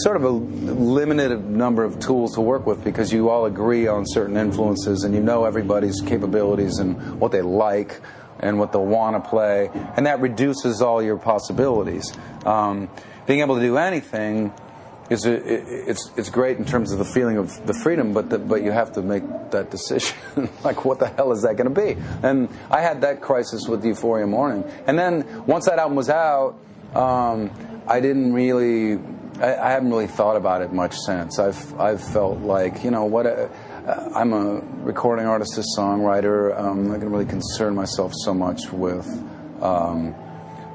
[0.00, 4.06] sort of a limited number of tools to work with because you all agree on
[4.06, 8.00] certain influences and you know everybody's capabilities and what they like
[8.40, 9.68] and what they'll want to play
[9.98, 12.88] and that reduces all your possibilities um,
[13.26, 14.50] being able to do anything
[15.10, 18.28] is a, it, it's it's great in terms of the feeling of the freedom, but
[18.28, 20.18] the, but you have to make that decision.
[20.64, 21.98] like, what the hell is that going to be?
[22.22, 26.58] And I had that crisis with Euphoria Morning, and then once that album was out,
[26.94, 27.50] um,
[27.86, 28.98] I didn't really.
[29.40, 31.38] I, I, haven't really thought about it much since.
[31.38, 33.26] I've I've felt like you know what.
[33.26, 33.50] A,
[34.14, 36.58] I'm a recording artist, a songwriter.
[36.58, 39.06] I'm not going to really concern myself so much with
[39.62, 40.14] um,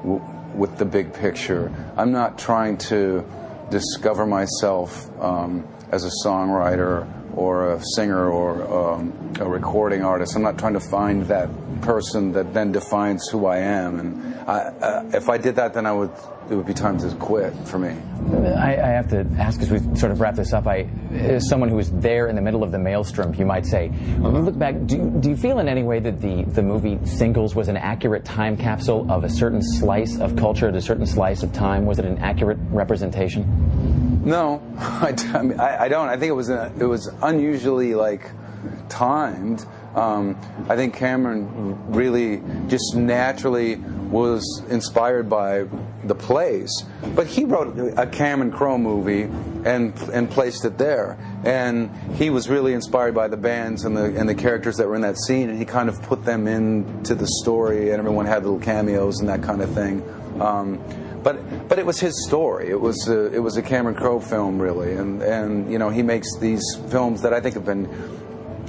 [0.02, 1.72] w- with the big picture.
[1.96, 3.24] I'm not trying to
[3.70, 10.36] discover myself um, as a songwriter or a singer or um, a recording artist.
[10.36, 11.48] I'm not trying to find that
[11.82, 14.00] person that then defines who I am.
[14.00, 16.10] And I, uh, if I did that, then I would.
[16.50, 17.96] It would be time to quit for me.
[18.54, 20.66] I, I have to ask as we sort of wrap this up.
[20.66, 23.88] I, as someone who was there in the middle of the maelstrom, you might say,
[23.88, 26.98] when you look back, do, do you feel in any way that the, the movie
[27.06, 31.06] Singles was an accurate time capsule of a certain slice of culture, at a certain
[31.06, 31.86] slice of time?
[31.86, 34.22] Was it an accurate representation?
[34.24, 36.08] No, I, I, mean, I, I don't.
[36.08, 38.30] I think it was a, it was unusually like
[38.88, 39.64] timed.
[39.94, 40.36] Um,
[40.68, 43.76] I think Cameron really just naturally
[44.14, 45.66] was inspired by
[46.04, 46.70] the plays,
[47.16, 49.22] but he wrote a Cameron Crowe movie
[49.64, 51.18] and and placed it there.
[51.42, 54.94] And he was really inspired by the bands and the and the characters that were
[54.94, 58.44] in that scene, and he kind of put them into the story, and everyone had
[58.44, 60.00] little cameos and that kind of thing.
[60.40, 60.80] Um,
[61.24, 62.68] but but it was his story.
[62.68, 66.04] It was a, it was a Cameron Crowe film, really, and and you know he
[66.04, 67.88] makes these films that I think have been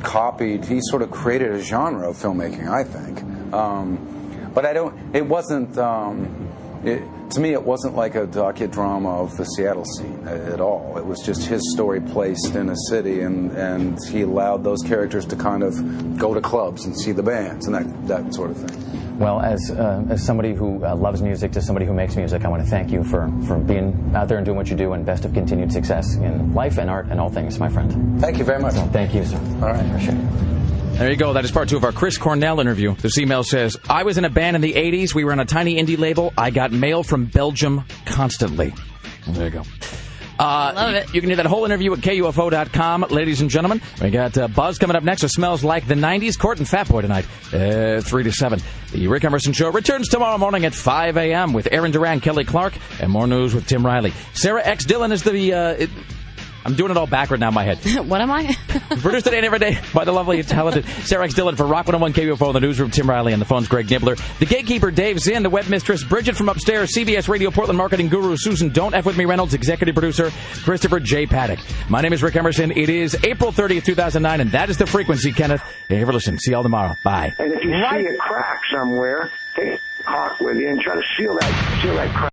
[0.02, 0.66] copied.
[0.66, 3.22] He sort of created a genre of filmmaking, I think.
[3.54, 4.15] Um,
[4.56, 5.16] but I don't.
[5.16, 5.78] It wasn't.
[5.78, 6.50] Um,
[6.84, 10.98] it, to me, it wasn't like a docudrama of the Seattle scene at all.
[10.98, 15.26] It was just his story placed in a city, and, and he allowed those characters
[15.28, 18.58] to kind of go to clubs and see the bands and that, that sort of
[18.58, 19.18] thing.
[19.18, 22.50] Well, as, uh, as somebody who uh, loves music to somebody who makes music, I
[22.50, 25.06] want to thank you for, for being out there and doing what you do, and
[25.06, 28.22] best of continued success in life and art and all things, my friend.
[28.22, 28.76] Thank you very much.
[28.92, 29.38] Thank you, sir.
[29.38, 29.86] All right.
[29.88, 30.85] Appreciate it.
[30.96, 31.34] There you go.
[31.34, 32.96] That is part two of our Chris Cornell interview.
[32.96, 35.14] This email says, I was in a band in the 80s.
[35.14, 36.34] We were on a tiny indie label.
[36.38, 38.74] I got mail from Belgium constantly.
[39.28, 39.64] There you go.
[40.40, 41.14] Uh, Love it.
[41.14, 43.82] You can hear that whole interview at KUFO.com, ladies and gentlemen.
[44.02, 45.24] We got uh, Buzz coming up next.
[45.24, 46.40] It smells like the 90s.
[46.40, 48.60] Court and Fat Boy tonight, uh, 3 to 7.
[48.94, 51.52] The Rick Emerson Show returns tomorrow morning at 5 a.m.
[51.52, 54.14] with Aaron Duran, Kelly Clark, and more news with Tim Riley.
[54.34, 54.86] Sarah X.
[54.86, 55.90] Dillon is the.
[56.66, 57.78] It, I'm doing it all backward now in my head.
[58.08, 58.56] what am I?
[58.90, 61.34] Produced today and every day by the lovely and talented Sarah X.
[61.34, 64.16] Dillon for Rock 101 KUFO in the newsroom, Tim Riley, and the phone's Greg Nibbler.
[64.40, 68.36] The gatekeeper, Dave Zinn, the web mistress, Bridget from upstairs, CBS Radio Portland marketing guru,
[68.38, 70.32] Susan Don't F With Me Reynolds, executive producer,
[70.64, 71.26] Christopher J.
[71.26, 71.60] Paddock.
[71.90, 72.72] My name is Rick Emerson.
[72.72, 75.62] It is April 30th, 2009, and that is the frequency, Kenneth.
[75.88, 76.38] Hey, ever listen.
[76.40, 76.96] See y'all tomorrow.
[77.04, 77.34] Bye.
[77.40, 81.04] And if you see a crack somewhere, take a caulk with you and try to
[81.18, 82.24] seal that seal that crack.